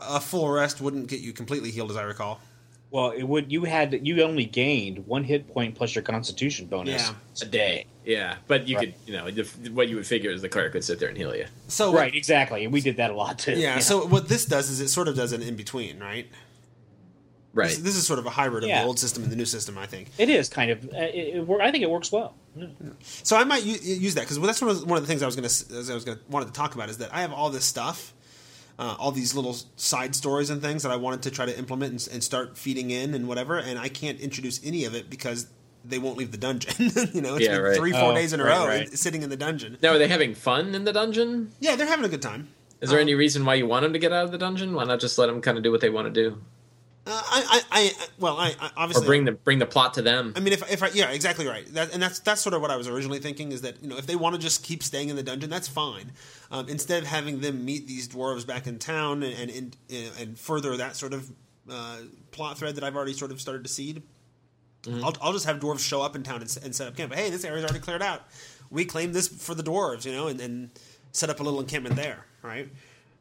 a 0.00 0.20
full 0.20 0.48
rest 0.50 0.80
wouldn't 0.80 1.06
get 1.08 1.20
you 1.20 1.32
completely 1.32 1.70
healed, 1.70 1.90
as 1.90 1.96
I 1.96 2.02
recall. 2.02 2.40
Well, 2.90 3.10
it 3.10 3.24
would. 3.24 3.50
You 3.50 3.64
had 3.64 4.06
you 4.06 4.22
only 4.22 4.44
gained 4.44 5.06
one 5.06 5.24
hit 5.24 5.48
point 5.52 5.74
plus 5.74 5.94
your 5.96 6.02
Constitution 6.02 6.66
bonus 6.66 7.08
Yeah. 7.08 7.14
a 7.42 7.46
day. 7.46 7.86
Yeah, 8.04 8.36
but 8.46 8.68
you 8.68 8.76
Right. 8.76 8.92
could, 8.92 9.12
you 9.12 9.12
know, 9.18 9.30
the, 9.30 9.42
what 9.72 9.88
you 9.88 9.96
would 9.96 10.06
figure 10.06 10.30
is 10.30 10.42
the 10.42 10.48
cleric 10.48 10.72
could 10.72 10.84
sit 10.84 11.00
there 11.00 11.08
and 11.08 11.16
heal 11.18 11.34
you. 11.34 11.46
So 11.68 11.90
what- 11.90 11.98
Right, 12.00 12.14
exactly, 12.14 12.62
and 12.64 12.72
we 12.72 12.80
did 12.82 12.98
that 12.98 13.10
a 13.10 13.14
lot 13.14 13.38
too. 13.38 13.54
yeah, 13.58 13.78
So 13.78 14.06
what 14.06 14.28
this 14.28 14.44
does 14.44 14.68
is 14.70 14.80
it 14.80 14.88
sort 14.88 15.08
of 15.08 15.16
does 15.16 15.32
an 15.32 15.42
in 15.42 15.56
between, 15.56 15.98
right? 15.98 16.28
Right. 17.54 17.68
This, 17.68 17.78
this 17.78 17.96
is 17.96 18.04
sort 18.06 18.18
of 18.18 18.26
a 18.26 18.30
hybrid 18.30 18.64
of 18.64 18.68
Yeah. 18.68 18.80
the 18.82 18.86
old 18.88 18.98
system 18.98 19.22
and 19.22 19.30
the 19.32 19.36
new 19.36 19.44
system, 19.44 19.78
I 19.78 19.86
think. 19.86 20.10
it 20.18 20.28
is 20.28 20.48
kind 20.48 20.70
of. 20.72 20.84
Uh, 20.86 20.96
it, 20.98 21.36
it, 21.36 21.60
I 21.60 21.70
think 21.70 21.82
it 21.84 21.90
works 21.90 22.10
well. 22.12 22.34
So 23.22 23.36
I 23.36 23.44
might 23.44 23.62
u- 23.64 23.78
use 23.80 24.14
that 24.14 24.22
because 24.22 24.38
well, 24.38 24.46
that's 24.48 24.60
one 24.60 24.70
of, 24.70 24.80
the, 24.80 24.86
one 24.86 24.96
of 24.98 25.02
the 25.04 25.08
things 25.08 25.22
I 25.22 25.26
was 25.26 25.36
going 25.36 25.48
to 25.48 25.92
I 25.92 25.94
was 25.94 26.04
going 26.04 26.18
to 26.18 26.24
wanted 26.28 26.46
to 26.46 26.52
talk 26.52 26.74
about 26.74 26.88
is 26.88 26.98
that 26.98 27.14
I 27.14 27.20
have 27.20 27.32
all 27.32 27.50
this 27.50 27.64
stuff, 27.64 28.12
uh, 28.78 28.96
all 28.98 29.12
these 29.12 29.34
little 29.34 29.56
side 29.76 30.14
stories 30.14 30.50
and 30.50 30.60
things 30.60 30.82
that 30.82 30.92
I 30.92 30.96
wanted 30.96 31.22
to 31.22 31.30
try 31.30 31.46
to 31.46 31.56
implement 31.58 31.92
and, 31.92 32.14
and 32.14 32.24
start 32.24 32.58
feeding 32.58 32.90
in 32.90 33.14
and 33.14 33.28
whatever, 33.28 33.58
and 33.58 33.78
I 33.78 33.88
can't 33.88 34.18
introduce 34.20 34.60
any 34.64 34.84
of 34.84 34.94
it 34.94 35.08
because 35.08 35.46
they 35.84 35.98
won't 35.98 36.16
leave 36.16 36.30
the 36.32 36.38
dungeon. 36.38 36.74
you 37.12 37.20
know, 37.20 37.36
it's 37.36 37.44
Yeah, 37.44 37.52
been 37.56 37.62
right. 37.62 37.76
three 37.76 37.92
four 37.92 38.12
Oh, 38.12 38.14
days 38.14 38.32
in 38.32 38.40
a 38.40 38.44
right, 38.44 38.58
row 38.58 38.66
right. 38.66 38.98
sitting 38.98 39.22
in 39.22 39.30
the 39.30 39.36
dungeon. 39.36 39.78
Now, 39.82 39.92
are 39.92 39.98
they 39.98 40.08
having 40.08 40.34
fun 40.34 40.74
in 40.74 40.84
the 40.84 40.92
dungeon? 40.92 41.52
Yeah, 41.60 41.76
they're 41.76 41.86
having 41.86 42.04
a 42.04 42.08
good 42.08 42.22
time. 42.22 42.48
Is 42.80 42.90
there 42.90 42.98
Um, 42.98 43.02
any 43.02 43.14
reason 43.14 43.44
why 43.44 43.54
you 43.54 43.66
want 43.66 43.82
them 43.84 43.92
to 43.92 43.98
get 43.98 44.12
out 44.12 44.24
of 44.24 44.32
the 44.32 44.38
dungeon? 44.38 44.74
Why 44.74 44.84
not 44.84 45.00
just 45.00 45.16
let 45.18 45.26
them 45.26 45.40
kind 45.40 45.56
of 45.56 45.62
do 45.64 45.70
what 45.70 45.80
they 45.80 45.90
want 45.90 46.12
to 46.12 46.22
do, 46.22 46.40
Uh, 47.06 47.22
I, 47.26 47.44
I, 47.50 47.60
I, 47.70 48.06
well, 48.18 48.38
I, 48.38 48.54
I 48.58 48.66
or 48.66 48.70
obviously 48.78 49.06
bring 49.06 49.24
the 49.26 49.32
bring 49.32 49.58
the 49.58 49.66
plot 49.66 49.94
to 49.94 50.02
them? 50.02 50.32
I 50.36 50.40
mean, 50.40 50.54
if, 50.54 50.72
if 50.72 50.82
I, 50.82 50.88
yeah, 50.88 51.10
exactly 51.10 51.46
right. 51.46 51.66
That, 51.74 51.92
and 51.92 52.02
that's 52.02 52.18
that's 52.20 52.40
sort 52.40 52.54
of 52.54 52.62
what 52.62 52.70
I 52.70 52.76
was 52.76 52.88
originally 52.88 53.18
thinking 53.18 53.52
is 53.52 53.60
that 53.60 53.82
you 53.82 53.88
know 53.88 53.98
if 53.98 54.06
they 54.06 54.16
want 54.16 54.34
to 54.36 54.40
just 54.40 54.62
keep 54.62 54.82
staying 54.82 55.10
in 55.10 55.16
the 55.16 55.22
dungeon, 55.22 55.50
that's 55.50 55.68
fine. 55.68 56.12
Um, 56.50 56.68
instead 56.68 57.02
of 57.02 57.08
having 57.08 57.40
them 57.40 57.64
meet 57.64 57.86
these 57.86 58.08
dwarves 58.08 58.46
back 58.46 58.66
in 58.66 58.78
town 58.78 59.22
and 59.22 59.50
and, 59.50 59.76
and, 59.90 60.10
and 60.18 60.38
further 60.38 60.76
that 60.78 60.96
sort 60.96 61.12
of 61.12 61.30
uh, 61.70 61.98
plot 62.30 62.56
thread 62.56 62.76
that 62.76 62.84
I've 62.84 62.96
already 62.96 63.12
sort 63.12 63.30
of 63.30 63.40
started 63.40 63.64
to 63.64 63.68
seed, 63.68 64.02
I'll, 64.86 65.14
I'll 65.20 65.32
just 65.32 65.46
have 65.46 65.60
dwarves 65.60 65.86
show 65.86 66.02
up 66.02 66.16
in 66.16 66.22
town 66.22 66.40
and, 66.40 66.58
and 66.64 66.74
set 66.74 66.88
up 66.88 66.96
camp. 66.96 67.14
Hey, 67.14 67.30
this 67.30 67.44
area's 67.44 67.64
already 67.64 67.80
cleared 67.80 68.02
out. 68.02 68.22
We 68.70 68.84
claim 68.84 69.12
this 69.12 69.28
for 69.28 69.54
the 69.54 69.62
dwarves, 69.62 70.04
you 70.04 70.12
know, 70.12 70.28
and, 70.28 70.40
and 70.40 70.70
set 71.12 71.30
up 71.30 71.40
a 71.40 71.42
little 71.42 71.60
encampment 71.60 71.96
there, 71.96 72.24
right? 72.42 72.68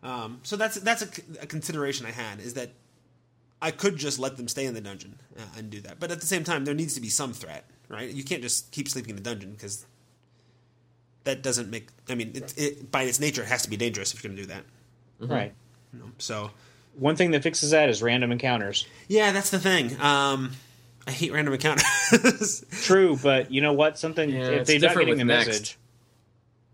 Um, 0.01 0.39
so 0.43 0.55
that's 0.57 0.75
that's 0.75 1.01
a, 1.01 1.07
a 1.41 1.45
consideration 1.45 2.05
I 2.05 2.11
had 2.11 2.39
is 2.39 2.55
that 2.55 2.71
I 3.63 3.71
could 3.71 3.95
just 3.95 4.19
let 4.19 4.35
them 4.37 4.47
stay 4.49 4.65
in 4.65 4.73
the 4.73 4.81
dungeon 4.81 5.17
uh, 5.39 5.41
and 5.57 5.69
do 5.69 5.79
that. 5.81 5.99
But 5.99 6.11
at 6.11 6.19
the 6.19 6.27
same 6.27 6.43
time, 6.43 6.65
there 6.65 6.75
needs 6.75 6.93
to 6.95 7.01
be 7.01 7.07
some 7.09 7.31
threat, 7.33 7.63
right? 7.87 8.09
You 8.09 8.23
can't 8.23 8.41
just 8.41 8.71
keep 8.71 8.89
sleeping 8.89 9.11
in 9.11 9.15
the 9.15 9.21
dungeon 9.23 9.53
because 9.53 9.85
that 11.23 11.41
doesn't 11.41 11.69
make. 11.71 11.87
I 12.09 12.15
mean, 12.15 12.33
it, 12.35 12.53
it, 12.57 12.91
by 12.91 13.03
its 13.03 13.19
nature, 13.21 13.41
it 13.41 13.47
has 13.47 13.61
to 13.63 13.69
be 13.69 13.77
dangerous 13.77 14.13
if 14.13 14.21
you're 14.21 14.29
going 14.33 14.37
to 14.37 14.43
do 14.43 14.53
that. 14.53 14.63
Right. 15.33 15.53
You 15.93 15.99
know? 15.99 16.05
So, 16.17 16.51
One 16.95 17.15
thing 17.15 17.31
that 17.31 17.41
fixes 17.43 17.71
that 17.71 17.87
is 17.87 18.03
random 18.03 18.33
encounters. 18.33 18.85
yeah, 19.07 19.31
that's 19.31 19.49
the 19.49 19.59
thing. 19.59 19.99
Um, 20.01 20.51
I 21.07 21.11
hate 21.11 21.31
random 21.31 21.53
encounters. 21.53 22.65
True, 22.83 23.17
but 23.23 23.49
you 23.51 23.61
know 23.61 23.73
what? 23.73 23.97
Something 23.97 24.29
Yeah, 24.29 24.41
if 24.47 24.61
it's 24.61 24.67
they're 24.69 24.79
not 24.79 24.87
different 24.89 25.07
getting 25.07 25.19
the 25.19 25.33
Next. 25.33 25.47
message. 25.47 25.77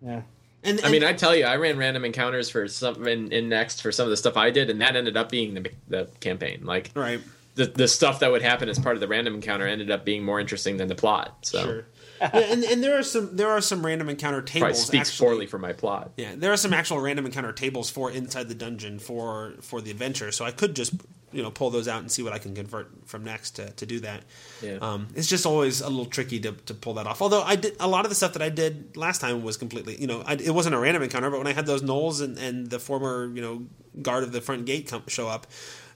Yeah. 0.01 0.21
And, 0.63 0.81
I 0.83 0.91
mean, 0.91 1.03
I 1.03 1.13
tell 1.13 1.35
you, 1.35 1.45
I 1.45 1.55
ran 1.55 1.77
random 1.77 2.03
encounters 2.03 2.49
for 2.49 2.67
some 2.67 3.07
in, 3.07 3.31
in 3.31 3.47
next 3.47 3.81
for 3.81 3.91
some 3.91 4.03
of 4.03 4.09
the 4.09 4.17
stuff 4.17 4.35
I 4.35 4.49
did, 4.49 4.69
and 4.69 4.81
that 4.81 4.95
ended 4.95 5.15
up 5.15 5.29
being 5.29 5.53
the 5.53 5.71
the 5.87 6.09
campaign. 6.19 6.65
Like 6.65 6.91
right. 6.95 7.21
the 7.55 7.65
the 7.65 7.87
stuff 7.87 8.19
that 8.19 8.31
would 8.31 8.41
happen 8.41 8.67
as 8.67 8.77
part 8.77 8.95
of 8.95 8.99
the 8.99 9.07
random 9.07 9.35
encounter 9.35 9.65
ended 9.65 9.89
up 9.89 10.03
being 10.03 10.23
more 10.23 10.39
interesting 10.39 10.77
than 10.77 10.87
the 10.87 10.95
plot. 10.95 11.37
So 11.43 11.63
Sure. 11.63 11.85
yeah, 12.21 12.29
and, 12.33 12.63
and 12.65 12.83
there 12.83 12.97
are 12.97 13.03
some 13.03 13.35
there 13.37 13.49
are 13.49 13.61
some 13.61 13.85
random 13.85 14.09
encounter 14.09 14.41
probably 14.41 14.59
tables. 14.59 14.85
speaks 14.85 15.09
actually. 15.09 15.25
poorly 15.25 15.45
for 15.45 15.57
my 15.57 15.71
plot. 15.71 16.11
Yeah, 16.17 16.35
there 16.35 16.51
are 16.51 16.57
some 16.57 16.73
actual 16.73 16.99
random 16.99 17.25
encounter 17.25 17.53
tables 17.53 17.89
for 17.89 18.11
inside 18.11 18.49
the 18.49 18.55
dungeon 18.55 18.99
for 18.99 19.53
for 19.61 19.79
the 19.79 19.91
adventure, 19.91 20.31
so 20.33 20.43
I 20.43 20.51
could 20.51 20.75
just 20.75 20.93
you 21.31 21.43
know 21.43 21.51
pull 21.51 21.69
those 21.69 21.87
out 21.87 22.01
and 22.01 22.11
see 22.11 22.23
what 22.23 22.33
I 22.33 22.37
can 22.37 22.55
convert 22.55 22.89
from 23.05 23.23
next 23.23 23.51
to, 23.51 23.69
to 23.71 23.85
do 23.85 23.99
that. 24.01 24.23
Yeah. 24.61 24.77
Um, 24.81 25.07
it's 25.15 25.27
just 25.27 25.45
always 25.45 25.81
a 25.81 25.89
little 25.89 26.05
tricky 26.05 26.39
to, 26.41 26.51
to 26.51 26.73
pull 26.73 26.95
that 26.95 27.07
off. 27.07 27.21
Although 27.21 27.41
I 27.41 27.55
did 27.55 27.75
a 27.79 27.87
lot 27.87 28.05
of 28.05 28.09
the 28.09 28.15
stuff 28.15 28.33
that 28.33 28.41
I 28.41 28.49
did 28.49 28.95
last 28.97 29.21
time 29.21 29.43
was 29.43 29.57
completely 29.57 29.99
you 29.99 30.07
know 30.07 30.23
I, 30.25 30.33
it 30.33 30.51
wasn't 30.51 30.75
a 30.75 30.79
random 30.79 31.03
encounter, 31.03 31.29
but 31.29 31.37
when 31.37 31.47
I 31.47 31.53
had 31.53 31.65
those 31.65 31.81
gnolls 31.81 32.21
and, 32.21 32.37
and 32.37 32.69
the 32.69 32.79
former 32.79 33.31
you 33.33 33.41
know 33.41 33.65
guard 34.01 34.23
of 34.23 34.31
the 34.31 34.41
front 34.41 34.65
gate 34.65 34.87
come, 34.87 35.03
show 35.07 35.27
up. 35.27 35.47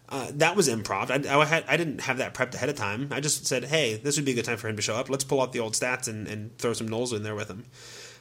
Uh, 0.09 0.27
that 0.33 0.55
was 0.55 0.67
improv. 0.67 1.09
I, 1.09 1.39
I, 1.39 1.45
had, 1.45 1.63
I 1.67 1.77
didn't 1.77 2.01
have 2.01 2.17
that 2.17 2.35
prepped 2.35 2.53
ahead 2.53 2.69
of 2.69 2.75
time. 2.75 3.07
I 3.09 3.19
just 3.19 3.47
said, 3.47 3.63
"Hey, 3.63 3.95
this 3.95 4.17
would 4.17 4.25
be 4.25 4.33
a 4.33 4.35
good 4.35 4.45
time 4.45 4.57
for 4.57 4.67
him 4.67 4.75
to 4.75 4.81
show 4.81 4.95
up. 4.95 5.09
Let's 5.09 5.23
pull 5.23 5.41
out 5.41 5.53
the 5.53 5.59
old 5.59 5.73
stats 5.73 6.07
and, 6.07 6.27
and 6.27 6.55
throw 6.57 6.73
some 6.73 6.87
gnolls 6.87 7.13
in 7.15 7.23
there 7.23 7.33
with 7.33 7.49
him." 7.49 7.65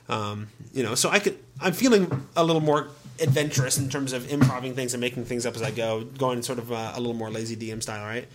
Um, 0.09 0.49
you 0.73 0.83
know, 0.83 0.95
so 0.95 1.11
I 1.11 1.19
could. 1.19 1.38
I'm 1.61 1.73
feeling 1.73 2.26
a 2.37 2.45
little 2.45 2.62
more 2.62 2.88
adventurous 3.21 3.78
in 3.78 3.88
terms 3.88 4.12
of 4.12 4.31
improving 4.33 4.75
things 4.75 4.95
and 4.95 5.00
making 5.00 5.25
things 5.25 5.47
up 5.47 5.54
as 5.54 5.62
I 5.62 5.71
go, 5.71 6.04
going 6.04 6.42
sort 6.42 6.59
of 6.59 6.73
uh, 6.73 6.92
a 6.95 7.00
little 7.00 7.14
more 7.14 7.31
lazy 7.31 7.57
DM 7.57 7.83
style, 7.83 8.04
right? 8.04 8.26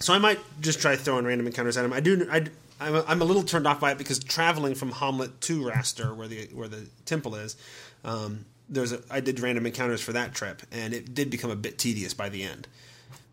So 0.00 0.12
I 0.12 0.18
might 0.18 0.38
just 0.60 0.80
try 0.80 0.96
throwing 0.96 1.24
random 1.24 1.46
encounters 1.46 1.76
at 1.76 1.84
him. 1.84 1.92
I 1.92 2.00
do. 2.00 2.28
I, 2.30 2.46
I'm, 2.78 2.94
a, 2.94 3.04
I'm 3.06 3.22
a 3.22 3.24
little 3.24 3.42
turned 3.42 3.66
off 3.66 3.80
by 3.80 3.92
it 3.92 3.98
because 3.98 4.18
traveling 4.18 4.74
from 4.74 4.92
Hommlet 4.92 5.40
to 5.40 5.62
Raster, 5.62 6.14
where 6.14 6.28
the 6.28 6.48
where 6.52 6.68
the 6.68 6.86
temple 7.06 7.34
is, 7.34 7.56
um, 8.04 8.44
there's 8.68 8.92
a, 8.92 9.00
I 9.10 9.20
did 9.20 9.40
random 9.40 9.66
encounters 9.66 10.02
for 10.02 10.12
that 10.12 10.34
trip, 10.34 10.62
and 10.70 10.92
it 10.92 11.14
did 11.14 11.30
become 11.30 11.50
a 11.50 11.56
bit 11.56 11.78
tedious 11.78 12.12
by 12.12 12.28
the 12.28 12.42
end. 12.42 12.68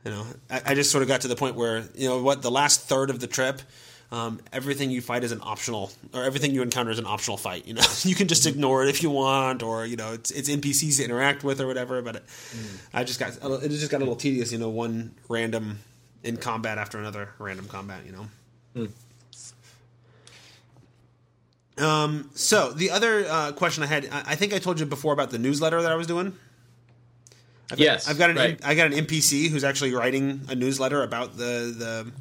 You 0.06 0.12
know, 0.12 0.26
I, 0.50 0.62
I 0.68 0.76
just 0.76 0.92
sort 0.92 1.02
of 1.02 1.08
got 1.08 1.22
to 1.22 1.28
the 1.28 1.36
point 1.36 1.56
where 1.56 1.84
you 1.96 2.08
know 2.08 2.22
what 2.22 2.42
the 2.42 2.52
last 2.52 2.82
third 2.82 3.10
of 3.10 3.20
the 3.20 3.28
trip, 3.28 3.62
um, 4.14 4.40
everything 4.54 4.92
you 4.92 5.02
fight 5.02 5.24
is 5.24 5.32
an 5.32 5.40
optional, 5.42 5.92
or 6.14 6.24
everything 6.24 6.52
you 6.54 6.62
encounter 6.62 6.92
is 6.92 7.00
an 7.00 7.06
optional 7.08 7.36
fight. 7.36 7.66
You 7.66 7.74
know, 7.74 7.82
you 8.04 8.14
can 8.16 8.28
just 8.28 8.46
ignore 8.46 8.84
it 8.84 8.90
if 8.90 9.02
you 9.04 9.10
want, 9.10 9.64
or 9.64 9.86
you 9.86 9.96
know, 9.96 10.14
it's 10.14 10.30
it's 10.32 10.48
NPCs 10.50 10.98
to 10.98 11.04
interact 11.06 11.44
with 11.44 11.60
or 11.60 11.68
whatever. 11.68 12.02
But 12.02 12.18
it, 12.18 12.24
I 12.94 13.04
just 13.04 13.20
got 13.20 13.38
a 13.42 13.50
little- 13.50 13.66
it 13.66 13.70
just 13.70 13.90
got 13.92 13.98
a 13.98 14.00
little 14.00 14.16
tedious. 14.16 14.52
You 14.52 14.60
know, 14.60 14.70
one 14.70 15.16
random 15.30 15.80
in 16.24 16.38
combat 16.38 16.78
after 16.78 17.00
another 17.00 17.30
random 17.40 17.68
combat. 17.68 18.02
You 18.06 18.12
know. 18.14 18.88
Um. 21.78 22.30
So 22.36 22.72
the 22.72 22.92
other 22.92 23.26
uh, 23.28 23.52
question 23.54 23.82
I 23.84 23.88
had, 23.88 24.08
I, 24.12 24.24
I 24.28 24.36
think 24.36 24.54
I 24.54 24.60
told 24.60 24.80
you 24.80 24.86
before 24.86 25.12
about 25.12 25.32
the 25.32 25.40
newsletter 25.40 25.82
that 25.82 25.92
I 25.92 25.96
was 25.96 26.06
doing. 26.08 26.34
I've 27.72 27.78
got, 27.78 27.80
Yes, 27.80 28.08
I've 28.08 28.20
got 28.20 28.30
an 28.30 28.36
right. 28.36 28.60
I 28.64 28.76
got 28.76 28.94
an 28.94 29.06
NPC 29.06 29.50
who's 29.50 29.64
actually 29.64 29.92
writing 29.94 30.42
a 30.50 30.56
newsletter 30.56 31.02
about 31.02 31.36
the 31.36 31.74
the 31.76 32.12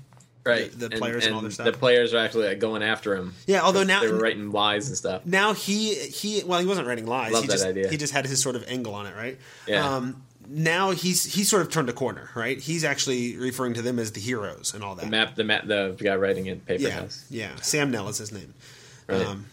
Right. 0.45 0.71
the 0.77 0.91
players 0.91 1.25
and 1.27 1.35
all 1.37 1.41
their 1.41 1.51
stuff. 1.53 1.67
The 1.67 1.73
players 1.73 2.13
are 2.15 2.19
actually 2.19 2.49
like, 2.49 2.59
going 2.59 2.83
after 2.83 3.15
him. 3.15 3.35
yeah. 3.47 3.61
Although 3.63 3.85
now 3.85 4.01
they 4.01 4.09
were 4.11 4.19
writing 4.19 4.51
lies 4.51 4.89
and 4.89 4.97
stuff. 4.97 5.25
now 5.25 5.53
he 5.53 5.95
he 5.95 6.43
well 6.45 6.59
he 6.59 6.67
wasn't 6.67 6.87
writing 6.89 7.07
lies. 7.07 7.33
Love 7.33 7.43
he 7.43 7.47
that 7.49 7.53
just 7.55 7.65
idea. 7.67 7.89
he 7.89 7.97
just 7.97 8.13
had 8.13 8.27
his 8.27 8.43
sort 8.43 8.57
of 8.57 8.65
angle 8.69 8.95
on 8.95 9.07
it, 9.07 9.15
right? 9.17 9.39
Yeah. 9.69 9.89
Um, 9.97 10.25
now 10.49 10.91
he's 10.91 11.25
he's 11.25 11.49
sort 11.49 11.63
of 11.63 11.71
turned 11.71 11.89
a 11.89 11.93
corner, 11.93 12.29
right? 12.35 12.59
He's 12.59 12.83
actually 12.83 13.37
referring 13.37 13.75
to 13.75 13.83
them 13.83 14.01
as 14.01 14.11
the 14.13 14.21
heroes 14.21 14.75
and 14.75 14.83
all 14.83 14.97
that. 14.97 15.05
The 15.05 15.11
map, 15.11 15.37
the 15.37 15.45
map, 15.45 15.67
the 15.67 15.97
guy 16.03 16.17
writing 16.17 16.47
it, 16.47 16.67
paper 16.67 16.83
yeah, 16.83 16.91
house. 16.91 17.25
yeah. 17.31 17.55
Sam 17.63 17.93
Nell 17.93 18.09
is 18.09 18.19
his 18.19 18.33
name. 18.33 18.53
Right. 19.09 19.25
Um, 19.25 19.47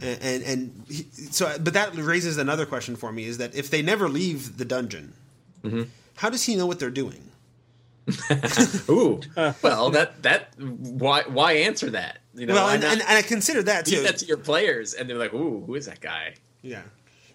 and 0.00 0.22
and, 0.22 0.42
and 0.44 0.84
he, 0.88 1.06
so, 1.32 1.56
but 1.58 1.74
that 1.74 1.96
raises 1.96 2.38
another 2.38 2.66
question 2.66 2.94
for 2.94 3.10
me: 3.10 3.24
is 3.24 3.38
that 3.38 3.56
if 3.56 3.68
they 3.70 3.82
never 3.82 4.08
leave 4.08 4.58
the 4.58 4.64
dungeon, 4.64 5.14
Mm-hmm. 5.64 5.82
how 6.14 6.30
does 6.30 6.44
he 6.44 6.54
know 6.54 6.66
what 6.66 6.78
they're 6.78 6.88
doing? 6.88 7.24
Ooh, 8.88 9.20
well, 9.62 9.90
that 9.90 10.22
that 10.22 10.58
why 10.58 11.22
why 11.22 11.52
answer 11.52 11.90
that? 11.90 12.18
You 12.34 12.46
know, 12.46 12.54
well, 12.54 12.68
and, 12.68 12.82
not 12.82 12.92
and, 12.92 13.02
and 13.02 13.10
I 13.10 13.22
consider 13.22 13.62
that 13.64 13.86
too. 13.86 13.96
leave 13.96 14.04
that 14.04 14.18
to 14.18 14.26
your 14.26 14.36
players, 14.36 14.94
and 14.94 15.08
they're 15.08 15.18
like, 15.18 15.34
"Ooh, 15.34 15.64
who 15.66 15.74
is 15.74 15.86
that 15.86 16.00
guy?" 16.00 16.34
yeah. 16.62 16.82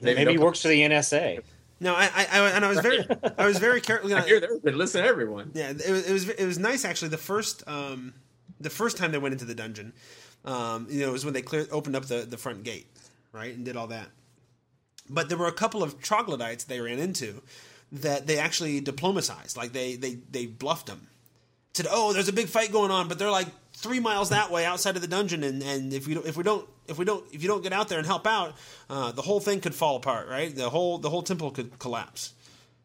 Maybe, 0.02 0.16
Maybe 0.20 0.32
he 0.34 0.38
works 0.38 0.62
for 0.62 0.68
the 0.68 0.82
NSA. 0.82 1.42
No, 1.80 1.96
I, 1.96 2.10
I, 2.16 2.28
I 2.32 2.50
and 2.52 2.66
I 2.66 2.68
was 2.68 2.80
very, 2.80 3.06
I 3.38 3.46
was 3.46 3.58
very 3.58 3.82
careful. 3.82 4.14
I 4.14 4.22
hear 4.22 4.40
they're 4.40 4.58
they 4.62 4.72
listen 4.72 5.02
to 5.02 5.08
everyone. 5.08 5.52
Yeah, 5.54 5.70
it 5.70 5.90
was, 5.90 6.10
it 6.10 6.14
was 6.14 6.30
it 6.30 6.46
was 6.46 6.60
nice 6.60 6.86
actually. 6.86 7.10
The 7.10 7.18
first 7.18 7.64
um, 7.68 8.14
the 8.60 8.70
first 8.70 8.98
time 8.98 9.12
they 9.12 9.18
went 9.18 9.34
into 9.34 9.46
the 9.46 9.56
dungeon, 9.56 9.94
um, 10.46 10.88
you 10.90 11.02
know, 11.02 11.10
it 11.10 11.12
was 11.12 11.26
when 11.26 11.34
they 11.34 11.42
cleared 11.42 11.70
opened 11.72 11.96
up 11.96 12.06
the 12.06 12.20
the 12.20 12.38
front 12.38 12.64
gate, 12.64 12.88
right, 13.32 13.54
and 13.54 13.66
did 13.66 13.76
all 13.76 13.88
that. 13.88 14.08
But 15.10 15.30
there 15.30 15.38
were 15.38 15.48
a 15.48 15.54
couple 15.54 15.84
of 15.84 16.02
troglodytes 16.02 16.64
they 16.64 16.80
ran 16.80 17.00
into 17.00 17.42
that 17.94 18.28
they 18.28 18.38
actually 18.38 18.80
diplomatized, 18.80 19.56
like 19.56 19.72
they 19.72 19.96
they 19.96 20.16
they 20.32 20.46
bluffed 20.46 20.88
them. 20.88 21.08
Said, 21.74 21.88
"Oh, 21.90 22.14
there's 22.14 22.28
a 22.28 22.34
big 22.34 22.48
fight 22.48 22.72
going 22.72 22.92
on, 22.92 23.08
but 23.08 23.18
they're 23.20 23.32
like 23.32 23.48
three 23.74 24.00
miles 24.00 24.30
that 24.30 24.52
way 24.52 24.66
outside 24.66 24.96
of 24.96 25.02
the 25.02 25.08
dungeon, 25.08 25.44
and, 25.44 25.64
and 25.64 25.94
if 25.94 26.08
we 26.08 26.14
don't, 26.14 26.26
if 26.26 26.38
we 26.38 26.44
don't 26.44 26.68
if 26.88 26.98
we 26.98 27.06
don't 27.06 27.26
if 27.32 27.42
you 27.42 27.48
don't 27.48 27.64
get 27.64 27.74
out 27.74 27.90
there 27.90 27.98
and 27.98 28.08
help 28.08 28.28
out, 28.28 28.56
uh, 28.90 29.12
the 29.12 29.22
whole 29.22 29.40
thing 29.40 29.60
could 29.60 29.76
fall 29.76 29.96
apart, 29.96 30.28
right? 30.28 30.56
The 30.56 30.70
whole 30.70 30.98
the 30.98 31.10
whole 31.10 31.24
temple 31.24 31.52
could 31.52 31.80
collapse." 31.80 32.34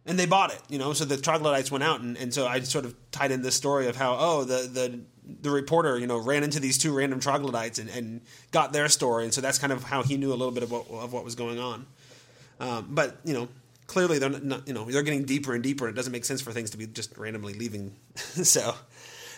and 0.09 0.19
they 0.19 0.25
bought 0.27 0.53
it, 0.53 0.61
you 0.69 0.79
know. 0.79 0.95
So 0.95 1.05
the 1.05 1.19
troglodytes 1.19 1.71
went 1.71 1.85
out, 1.85 2.00
and, 2.00 2.17
and 2.17 2.33
so 2.33 2.47
I 2.47 2.61
sort 2.61 2.87
of 2.87 2.95
tied 3.11 3.31
in 3.31 3.43
this 3.43 3.55
story 3.55 3.88
of 3.88 3.97
how 3.97 4.17
oh 4.19 4.45
the 4.45 4.67
the 4.67 5.00
the 5.43 5.50
reporter 5.50 5.99
you 5.99 6.07
know 6.07 6.17
ran 6.17 6.43
into 6.43 6.59
these 6.59 6.79
two 6.79 6.97
random 6.97 7.21
troglodytes 7.21 7.79
and, 7.79 7.91
and 7.91 8.23
got 8.50 8.73
their 8.73 8.88
story, 8.88 9.25
and 9.25 9.35
so 9.35 9.41
that's 9.41 9.59
kind 9.59 9.73
of 9.73 9.85
how 9.85 10.03
he 10.03 10.17
knew 10.17 10.31
a 10.31 10.35
little 10.35 10.50
bit 10.50 10.62
of 10.62 10.73
what, 10.73 10.91
of 10.91 11.12
what 11.12 11.25
was 11.25 11.35
going 11.35 11.59
on. 11.59 11.87
Um, 12.59 12.88
but 12.91 13.19
you 13.25 13.35
know, 13.35 13.49
clearly 13.88 14.21
they're 14.21 14.30
not, 14.30 14.68
you 14.68 14.75
know 14.75 14.85
they're 14.85 15.02
getting 15.02 15.25
deeper 15.25 15.52
and 15.54 15.62
deeper, 15.64 15.88
and 15.88 15.95
it 15.95 15.97
doesn't 15.97 16.12
make 16.12 16.25
sense 16.25 16.40
for 16.40 16.52
things 16.52 16.71
to 16.71 16.78
be 16.78 16.87
just 16.87 17.18
randomly 17.18 17.54
leaving. 17.54 17.97
so. 18.14 18.75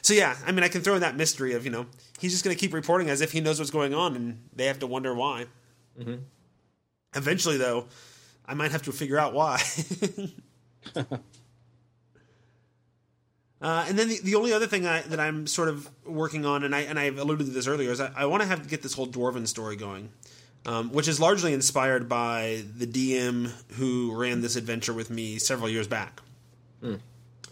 So 0.02 0.14
yeah, 0.14 0.35
I 0.47 0.52
mean, 0.52 0.64
I 0.64 0.69
can 0.69 0.80
throw 0.80 0.95
in 0.95 1.02
that 1.02 1.14
mystery 1.14 1.52
of 1.52 1.64
you 1.64 1.71
know 1.71 1.87
he's 2.19 2.33
just 2.33 2.42
going 2.42 2.57
to 2.57 2.61
keep 2.61 2.73
reporting 2.73 3.11
as 3.11 3.21
if 3.21 3.33
he 3.33 3.40
knows 3.40 3.59
what's 3.59 3.71
going 3.71 3.95
on, 3.95 4.16
and 4.16 4.40
they 4.54 4.66
have 4.66 4.78
to 4.80 4.87
wonder 4.87 5.14
why. 5.14 5.47
Eventually, 7.14 7.59
though, 7.59 7.87
I 8.47 8.54
might 8.54 8.71
have 8.73 8.83
to 8.83 8.92
figure 8.92 9.19
out 9.19 9.35
why. 9.35 9.61
Uh, 13.61 13.85
and 13.88 13.99
then 13.99 14.09
the, 14.09 14.19
the 14.23 14.35
only 14.37 14.54
other 14.54 14.66
thing 14.66 14.87
I, 14.87 15.02
that 15.02 15.21
I'm 15.21 15.47
sort 15.47 15.69
of 15.69 15.90
working 16.07 16.47
on, 16.47 16.64
and 16.64 16.75
I 16.75 16.80
and 16.80 16.99
I've 16.99 17.19
alluded 17.19 17.47
to 17.47 17.52
this 17.52 17.66
earlier, 17.66 17.90
is 17.90 18.00
I, 18.00 18.11
I 18.16 18.25
want 18.25 18.42
to 18.42 18.49
have 18.49 18.66
get 18.69 18.80
this 18.80 18.95
whole 18.95 19.07
dwarven 19.07 19.47
story 19.47 19.76
going, 19.76 20.09
um, 20.67 20.93
which 20.93 21.09
is 21.09 21.19
largely 21.21 21.52
inspired 21.52 22.09
by 22.09 22.62
the 22.76 22.87
DM 22.87 23.52
who 23.73 24.14
ran 24.14 24.43
this 24.43 24.57
adventure 24.57 24.93
with 24.93 25.11
me 25.11 25.38
several 25.38 25.69
years 25.69 25.88
back. 25.88 26.21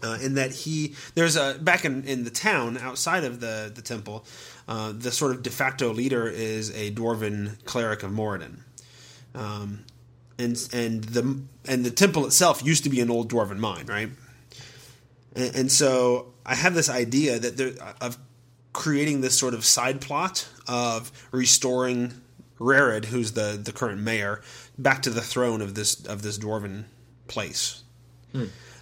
Uh, 0.01 0.17
in 0.21 0.35
that 0.35 0.51
he 0.51 0.95
there's 1.15 1.35
a 1.35 1.57
back 1.59 1.83
in, 1.83 2.05
in 2.05 2.23
the 2.23 2.29
town 2.29 2.77
outside 2.77 3.25
of 3.25 3.41
the 3.41 3.69
the 3.73 3.81
temple, 3.81 4.25
uh, 4.67 4.93
the 4.95 5.11
sort 5.11 5.31
of 5.31 5.43
de 5.43 5.49
facto 5.49 5.91
leader 5.91 6.27
is 6.27 6.69
a 6.69 6.91
dwarven 6.91 7.63
cleric 7.65 8.01
of 8.03 8.11
Moradin. 8.11 8.59
Um, 9.35 9.83
and 10.37 10.69
and 10.71 11.03
the 11.03 11.41
and 11.67 11.85
the 11.85 11.91
temple 11.91 12.25
itself 12.25 12.63
used 12.63 12.85
to 12.85 12.89
be 12.89 13.01
an 13.01 13.11
old 13.11 13.29
dwarven 13.29 13.57
mine, 13.57 13.87
right? 13.87 14.09
And, 15.35 15.55
and 15.55 15.71
so 15.71 16.33
I 16.45 16.55
have 16.55 16.73
this 16.73 16.89
idea 16.89 17.37
that 17.37 17.57
there 17.57 17.73
of 17.99 18.17
creating 18.71 19.19
this 19.19 19.37
sort 19.37 19.53
of 19.53 19.65
side 19.65 19.99
plot 19.99 20.47
of 20.67 21.11
restoring 21.31 22.13
Rarid, 22.59 23.05
who's 23.05 23.31
the 23.31 23.59
the 23.61 23.71
current 23.71 24.01
mayor, 24.01 24.41
back 24.77 25.01
to 25.03 25.09
the 25.09 25.21
throne 25.21 25.61
of 25.61 25.75
this 25.75 26.05
of 26.05 26.21
this 26.21 26.37
dwarven 26.37 26.85
place. 27.27 27.83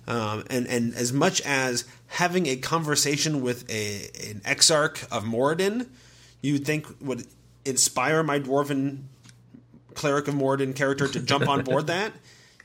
Um, 0.07 0.45
and 0.49 0.67
and 0.67 0.95
as 0.95 1.11
much 1.11 1.41
as 1.41 1.85
having 2.07 2.47
a 2.47 2.55
conversation 2.55 3.41
with 3.41 3.69
a 3.69 4.09
an 4.29 4.41
exarch 4.45 5.03
of 5.11 5.23
Moradin, 5.25 5.87
you 6.41 6.53
would 6.53 6.65
think 6.65 6.87
would 7.01 7.27
inspire 7.65 8.23
my 8.23 8.39
dwarven 8.39 9.03
cleric 9.93 10.27
of 10.27 10.35
Moradin 10.35 10.75
character 10.75 11.07
to 11.07 11.19
jump 11.19 11.47
on 11.47 11.63
board 11.63 11.87
that. 11.87 12.13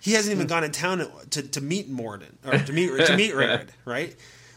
He 0.00 0.12
hasn't 0.12 0.34
even 0.34 0.46
gone 0.48 0.64
in 0.64 0.72
town 0.72 1.06
to, 1.30 1.42
to 1.42 1.60
meet 1.60 1.90
Moradin 1.92 2.32
or 2.44 2.58
to 2.58 2.72
meet 2.72 3.06
to 3.06 3.16
meet 3.16 3.34
Rarid, 3.34 3.72
right? 3.84 4.14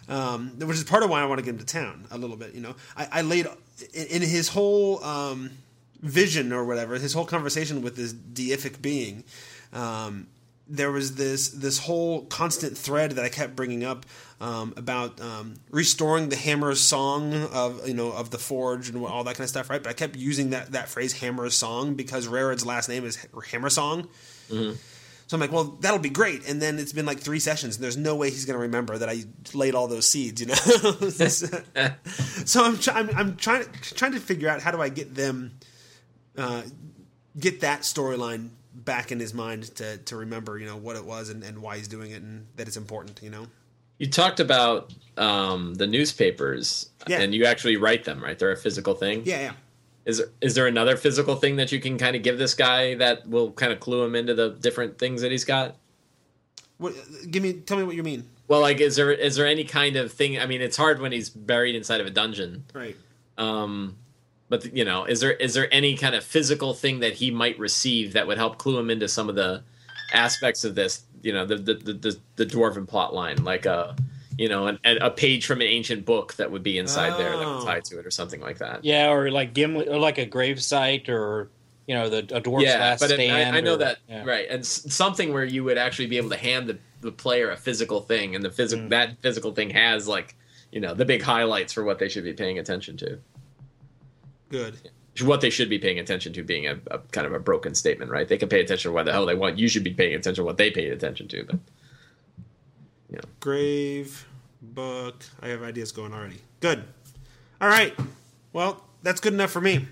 Um, 0.07 0.59
which 0.59 0.77
is 0.77 0.83
part 0.83 1.01
of 1.01 1.09
why 1.09 1.21
I 1.21 1.25
want 1.25 1.39
to 1.39 1.45
get 1.45 1.51
him 1.51 1.59
to 1.59 1.65
town 1.65 2.05
a 2.11 2.17
little 2.17 2.37
bit. 2.37 2.53
You 2.53 2.61
know, 2.61 2.75
I, 2.95 3.07
I 3.11 3.21
laid 3.21 3.47
in, 3.93 4.07
in 4.07 4.21
his 4.21 4.47
whole 4.47 5.03
um, 5.03 5.49
vision 6.05 6.53
or 6.53 6.63
whatever, 6.63 6.95
his 6.95 7.13
whole 7.13 7.25
conversation 7.25 7.81
with 7.81 7.95
this 7.95 8.13
deific 8.13 8.81
being. 8.81 9.23
Um, 9.73 10.27
there 10.67 10.91
was 10.91 11.15
this 11.15 11.49
this 11.49 11.77
whole 11.79 12.25
constant 12.25 12.77
thread 12.77 13.11
that 13.11 13.25
I 13.25 13.29
kept 13.29 13.55
bringing 13.55 13.83
up 13.83 14.05
um, 14.41 14.73
about 14.77 15.21
um, 15.21 15.55
restoring 15.69 16.29
the 16.29 16.35
Hammer's 16.35 16.79
song 16.79 17.33
of 17.53 17.87
you 17.87 17.93
know 17.93 18.11
of 18.11 18.31
the 18.31 18.39
Forge 18.39 18.89
and 18.89 19.05
all 19.05 19.23
that 19.25 19.35
kind 19.35 19.41
of 19.41 19.49
stuff, 19.49 19.69
right? 19.69 19.81
But 19.81 19.89
I 19.89 19.93
kept 19.93 20.15
using 20.15 20.51
that 20.51 20.71
that 20.71 20.89
phrase 20.89 21.13
Hammer's 21.13 21.53
song 21.55 21.93
because 21.95 22.27
Rared's 22.27 22.65
last 22.65 22.89
name 22.89 23.05
is 23.05 23.27
Hammer 23.51 23.69
Song. 23.69 24.07
So 25.27 25.35
I'm 25.35 25.41
like, 25.41 25.51
well, 25.51 25.75
that'll 25.79 25.97
be 25.97 26.09
great. 26.11 26.47
And 26.47 26.61
then 26.61 26.77
it's 26.77 26.93
been 26.93 27.07
like 27.07 27.19
three 27.19 27.39
sessions, 27.39 27.75
and 27.75 27.83
there's 27.83 27.97
no 27.97 28.15
way 28.15 28.29
he's 28.29 28.45
going 28.45 28.55
to 28.55 28.61
remember 28.61 28.95
that 28.99 29.09
I 29.09 29.23
laid 29.55 29.73
all 29.73 29.87
those 29.87 30.05
seeds, 30.05 30.39
you 30.39 30.47
know. 30.47 30.53
so 32.45 32.63
I'm, 32.63 32.77
try- 32.77 32.93
I'm 32.93 33.09
I'm 33.15 33.35
trying 33.35 33.65
trying 33.81 34.11
to 34.13 34.19
figure 34.19 34.49
out 34.49 34.61
how 34.61 34.71
do 34.71 34.81
I 34.81 34.89
get 34.89 35.15
them 35.15 35.57
uh, 36.37 36.63
get 37.39 37.61
that 37.61 37.81
storyline 37.81 38.49
back 38.73 39.11
in 39.11 39.19
his 39.19 39.33
mind 39.33 39.63
to 39.75 39.97
to 39.97 40.15
remember 40.17 40.57
you 40.59 40.65
know 40.65 40.75
what 40.77 40.95
it 40.95 41.05
was 41.05 41.29
and, 41.29 41.43
and 41.43 41.61
why 41.61 41.77
he's 41.77 41.87
doing 41.87 42.11
it 42.11 42.21
and 42.21 42.45
that 42.55 42.67
it's 42.67 42.77
important. 42.77 43.21
You 43.23 43.29
know. 43.29 43.47
You 43.97 44.09
talked 44.09 44.41
about 44.41 44.93
um, 45.15 45.75
the 45.75 45.87
newspapers, 45.87 46.89
Yeah. 47.07 47.21
and 47.21 47.33
you 47.33 47.45
actually 47.45 47.77
write 47.77 48.03
them, 48.03 48.21
right? 48.21 48.37
They're 48.37 48.51
a 48.51 48.57
physical 48.57 48.93
thing. 48.93 49.21
Yeah, 49.25 49.39
yeah. 49.39 49.51
Is 50.03 50.21
is 50.41 50.53
there 50.53 50.67
another 50.67 50.97
physical 50.97 51.35
thing 51.37 51.55
that 51.55 51.71
you 51.71 51.79
can 51.79 51.97
kind 51.97 52.15
of 52.15 52.21
give 52.21 52.37
this 52.37 52.53
guy 52.53 52.95
that 52.95 53.25
will 53.27 53.51
kind 53.51 53.71
of 53.71 53.79
clue 53.79 54.03
him 54.03 54.13
into 54.15 54.33
the 54.33 54.49
different 54.49 54.97
things 54.99 55.21
that 55.21 55.31
he's 55.31 55.45
got? 55.45 55.77
What, 56.77 56.93
give 57.31 57.41
me, 57.41 57.53
tell 57.53 57.77
me 57.77 57.83
what 57.85 57.95
you 57.95 58.03
mean. 58.03 58.25
Well, 58.49 58.59
like, 58.59 58.81
is 58.81 58.97
there 58.97 59.11
is 59.11 59.37
there 59.37 59.47
any 59.47 59.63
kind 59.63 59.95
of 59.95 60.11
thing? 60.11 60.37
I 60.39 60.45
mean, 60.45 60.61
it's 60.61 60.75
hard 60.77 60.99
when 60.99 61.11
he's 61.13 61.29
buried 61.29 61.73
inside 61.73 62.01
of 62.01 62.05
a 62.05 62.11
dungeon. 62.11 62.65
Right. 62.73 62.97
Um, 63.37 63.95
but 64.49 64.73
you 64.75 64.85
know, 64.85 65.05
is 65.05 65.19
there 65.21 65.31
is 65.33 65.53
there 65.53 65.67
any 65.73 65.95
kind 65.97 66.15
of 66.15 66.23
physical 66.23 66.73
thing 66.73 66.99
that 66.99 67.13
he 67.13 67.31
might 67.31 67.57
receive 67.59 68.13
that 68.13 68.27
would 68.27 68.37
help 68.37 68.57
clue 68.57 68.77
him 68.77 68.89
into 68.89 69.07
some 69.07 69.29
of 69.29 69.35
the 69.35 69.63
aspects 70.13 70.63
of 70.63 70.75
this? 70.75 71.03
You 71.21 71.33
know, 71.33 71.45
the 71.45 71.55
the 71.57 71.73
the, 71.73 71.93
the, 71.93 72.19
the 72.35 72.45
dwarven 72.45 72.87
plot 72.87 73.13
line, 73.13 73.43
like 73.43 73.65
a 73.65 73.95
you 74.37 74.49
know, 74.49 74.67
an, 74.67 74.79
a 74.83 75.09
page 75.09 75.45
from 75.45 75.61
an 75.61 75.67
ancient 75.67 76.05
book 76.05 76.33
that 76.35 76.51
would 76.51 76.61
be 76.61 76.77
inside 76.77 77.17
there 77.17 77.31
that 77.37 77.45
Oh. 77.45 77.57
would 77.59 77.65
tie 77.65 77.79
to 77.79 77.99
it, 77.99 78.05
or 78.05 78.11
something 78.11 78.41
like 78.41 78.57
that. 78.57 78.83
Yeah, 78.83 79.09
or 79.09 79.31
like 79.31 79.53
Gimli, 79.53 79.87
or 79.87 79.97
like 79.97 80.17
a 80.17 80.25
grave 80.25 80.61
site, 80.61 81.07
or 81.09 81.49
you 81.87 81.95
know, 81.95 82.09
the 82.09 82.17
a 82.35 82.41
dwarf's 82.41 82.65
yeah, 82.65 82.79
last 82.79 82.99
but 82.99 83.11
it, 83.11 83.15
stand. 83.15 83.55
I, 83.55 83.59
I 83.59 83.61
know 83.61 83.75
or- 83.75 83.77
that 83.77 83.99
yeah. 84.09 84.23
right, 84.25 84.45
and 84.49 84.59
s- 84.59 84.93
something 84.93 85.31
where 85.33 85.45
you 85.45 85.63
would 85.63 85.77
actually 85.77 86.07
be 86.07 86.17
able 86.17 86.31
to 86.31 86.37
hand 86.37 86.67
the, 86.67 86.77
the 87.01 87.11
player 87.11 87.49
a 87.51 87.55
physical 87.57 88.01
thing, 88.01 88.35
and 88.35 88.43
the 88.43 88.49
physical 88.51 88.85
Mm. 88.85 88.89
that 88.89 89.17
physical 89.21 89.53
thing 89.53 89.69
has 89.69 90.05
like 90.07 90.35
you 90.71 90.81
know 90.81 90.93
the 90.93 91.05
big 91.05 91.21
highlights 91.23 91.71
for 91.71 91.83
what 91.85 91.97
they 91.99 92.09
should 92.09 92.23
be 92.25 92.33
paying 92.33 92.59
attention 92.59 92.97
to. 92.97 93.17
Good. 94.49 94.77
what 95.21 95.41
they 95.41 95.49
should 95.49 95.69
be 95.69 95.79
paying 95.79 95.99
attention 95.99 96.33
to 96.33 96.43
being 96.43 96.67
a, 96.67 96.77
a 96.91 96.99
kind 97.11 97.25
of 97.25 97.33
a 97.33 97.39
broken 97.39 97.73
statement, 97.73 98.11
right? 98.11 98.27
They 98.27 98.37
can 98.37 98.49
pay 98.49 98.61
attention 98.61 98.91
to 98.91 98.93
what 98.93 99.05
the 99.05 99.11
hell 99.11 99.25
they 99.25 99.35
want. 99.35 99.57
You 99.57 99.67
should 99.67 99.83
be 99.83 99.93
paying 99.93 100.13
attention 100.13 100.43
to 100.43 100.43
what 100.43 100.57
they 100.57 100.71
paid 100.71 100.91
attention 100.91 101.27
to. 101.29 101.43
But 101.45 101.59
Grave 103.39 104.25
book. 104.59 105.23
I 105.39 105.49
have 105.49 105.61
ideas 105.61 105.91
going 105.91 106.13
already. 106.13 106.41
Good. 106.61 106.83
All 107.61 107.67
right. 107.67 107.95
Well, 108.53 108.83
that's 109.03 109.21
good 109.21 109.33
enough 109.33 109.51
for 109.51 109.61
me. 109.61 109.87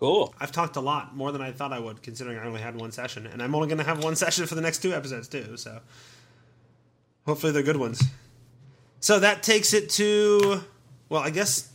Cool. 0.00 0.34
I've 0.40 0.50
talked 0.50 0.76
a 0.76 0.80
lot 0.80 1.14
more 1.16 1.30
than 1.30 1.40
I 1.40 1.52
thought 1.52 1.72
I 1.72 1.78
would, 1.78 2.02
considering 2.02 2.36
I 2.36 2.44
only 2.44 2.60
had 2.60 2.74
one 2.74 2.90
session, 2.90 3.28
and 3.28 3.40
I'm 3.40 3.54
only 3.54 3.68
going 3.68 3.78
to 3.78 3.84
have 3.84 4.02
one 4.02 4.16
session 4.24 4.46
for 4.46 4.54
the 4.56 4.60
next 4.60 4.82
two 4.82 4.92
episodes 4.92 5.28
too. 5.28 5.56
So 5.56 5.80
hopefully 7.26 7.52
they're 7.52 7.62
good 7.62 7.76
ones. 7.76 8.02
So 9.00 9.20
that 9.20 9.42
takes 9.42 9.72
it 9.72 9.90
to, 9.90 10.62
well, 11.08 11.22
I 11.22 11.30
guess, 11.30 11.70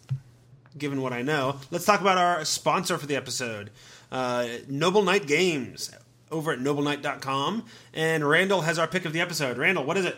given 0.80 1.02
what 1.02 1.14
I 1.14 1.22
know, 1.22 1.58
let's 1.72 1.86
talk 1.86 2.02
about 2.02 2.18
our 2.18 2.44
sponsor 2.46 2.98
for 2.98 3.06
the 3.06 3.16
episode, 3.16 3.70
uh, 4.12 4.48
Noble 4.68 5.04
Knight 5.04 5.28
Games, 5.28 5.92
over 6.32 6.52
at 6.52 6.60
nobleknight.com. 6.60 7.66
And 7.94 8.28
Randall 8.28 8.62
has 8.62 8.80
our 8.80 8.88
pick 8.88 9.06
of 9.06 9.14
the 9.14 9.22
episode. 9.22 9.58
Randall, 9.58 9.84
what 9.84 9.98
is 9.98 10.06
it? 10.06 10.18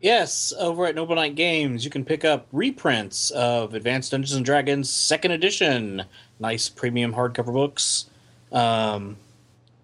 Yes, 0.00 0.52
over 0.58 0.86
at 0.86 0.94
Noble 0.94 1.16
Knight 1.16 1.34
Games, 1.34 1.84
you 1.84 1.90
can 1.90 2.04
pick 2.04 2.24
up 2.24 2.46
reprints 2.52 3.30
of 3.32 3.74
Advanced 3.74 4.12
Dungeons 4.12 4.36
and 4.36 4.44
Dragons 4.44 4.88
Second 4.88 5.32
Edition. 5.32 6.04
Nice 6.38 6.68
premium 6.68 7.12
hardcover 7.12 7.52
books. 7.52 8.06
Um, 8.52 9.16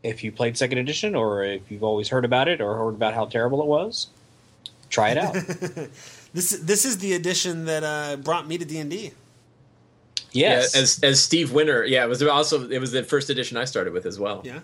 if 0.05 0.23
you 0.23 0.31
played 0.31 0.57
Second 0.57 0.79
Edition, 0.79 1.17
or 1.17 1.43
if 1.43 1.69
you've 1.69 1.83
always 1.83 2.09
heard 2.09 2.25
about 2.25 2.47
it, 2.47 2.61
or 2.61 2.77
heard 2.77 2.95
about 2.95 3.15
how 3.15 3.27
terrible 3.27 3.61
it 3.61 3.67
was, 3.67 4.07
try 4.89 5.11
it 5.11 5.19
out. 5.19 5.37
This 6.35 6.51
this 6.51 6.85
is 6.85 6.99
the 6.99 7.13
edition 7.13 7.67
that 7.67 7.85
uh, 7.85 8.17
brought 8.17 8.49
me 8.49 8.59
to 8.59 8.65
D 8.65 8.79
and 8.79 8.91
D. 8.91 9.13
yes, 10.35 10.75
yeah, 10.75 10.81
as 10.83 11.01
as 11.03 11.23
Steve 11.23 11.53
Winter, 11.53 11.85
yeah, 11.87 12.05
it 12.05 12.09
was 12.09 12.23
also 12.23 12.69
it 12.69 12.79
was 12.79 12.93
the 12.93 13.03
first 13.03 13.31
edition 13.31 13.57
I 13.57 13.65
started 13.65 13.93
with 13.93 14.05
as 14.07 14.19
well. 14.19 14.43
Yeah, 14.45 14.61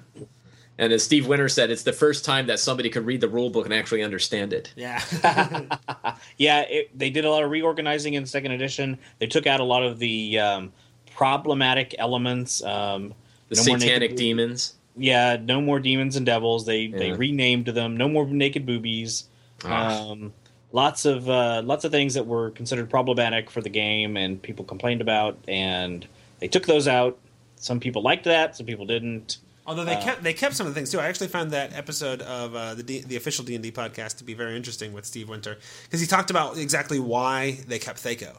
And 0.79 0.93
as 0.93 1.03
Steve 1.03 1.27
Winter 1.27 1.49
said, 1.49 1.71
it's 1.71 1.83
the 1.85 1.93
first 1.93 2.25
time 2.25 2.47
that 2.49 2.59
somebody 2.59 2.89
could 2.91 3.07
read 3.07 3.21
the 3.21 3.29
rule 3.29 3.51
book 3.51 3.65
and 3.67 3.75
actually 3.75 4.03
understand 4.03 4.53
it. 4.53 4.73
yeah, 4.77 5.01
yeah, 6.39 6.61
it, 6.69 6.97
they 6.99 7.11
did 7.11 7.25
a 7.25 7.31
lot 7.31 7.43
of 7.43 7.51
reorganizing 7.51 8.15
in 8.15 8.27
Second 8.27 8.53
Edition. 8.53 8.99
They 9.19 9.27
took 9.27 9.47
out 9.47 9.61
a 9.61 9.65
lot 9.65 9.83
of 9.83 9.99
the 9.99 10.39
um, 10.39 10.73
problematic 11.15 11.95
elements. 11.99 12.63
Um, 12.65 13.15
The 13.49 13.57
no 13.57 13.65
more 13.65 13.77
naked 13.79 13.81
satanic 13.89 14.11
boo- 14.13 14.17
demons. 14.17 14.75
Yeah, 14.97 15.37
no 15.41 15.61
more 15.61 15.79
demons 15.81 16.17
and 16.17 16.27
devils. 16.27 16.67
They 16.67 16.89
they 16.89 17.13
renamed 17.13 17.67
them. 17.67 17.97
No 17.97 18.09
more 18.09 18.27
naked 18.27 18.67
boobies. 18.67 19.25
Ah. 19.65 20.11
Um, 20.11 20.33
lots 20.73 21.05
of 21.05 21.29
uh, 21.29 21.63
lots 21.65 21.85
of 21.85 21.91
things 21.91 22.15
that 22.15 22.27
were 22.27 22.51
considered 22.51 22.89
problematic 22.91 23.51
for 23.51 23.61
the 23.61 23.69
game 23.71 24.17
and 24.17 24.41
people 24.41 24.65
complained 24.65 25.01
about, 25.01 25.37
and 25.49 26.07
they 26.39 26.49
took 26.49 26.67
those 26.67 26.87
out. 26.89 27.19
Some 27.57 27.81
people 27.81 28.03
liked 28.03 28.25
that. 28.25 28.57
Some 28.57 28.67
people 28.67 28.87
didn't. 28.87 29.39
Although 29.67 29.85
they 29.85 29.95
Uh, 29.97 30.03
kept 30.03 30.23
they 30.23 30.33
kept 30.33 30.57
some 30.57 30.67
of 30.67 30.75
the 30.75 30.79
things 30.79 30.91
too. 30.91 30.99
I 30.99 31.07
actually 31.07 31.29
found 31.29 31.51
that 31.53 31.73
episode 31.75 32.23
of 32.23 32.55
uh, 32.55 32.75
the 32.75 32.83
D, 32.83 33.01
the 33.03 33.17
official 33.17 33.45
D 33.45 33.55
and 33.55 33.63
D 33.63 33.71
podcast 33.71 34.17
to 34.19 34.25
be 34.25 34.35
very 34.35 34.57
interesting 34.57 34.93
with 34.93 35.05
Steve 35.05 35.29
Winter 35.29 35.59
because 35.85 36.01
he 36.01 36.07
talked 36.07 36.31
about 36.31 36.57
exactly 36.57 36.99
why 36.99 37.59
they 37.69 37.79
kept 37.79 38.03
Thaco. 38.03 38.37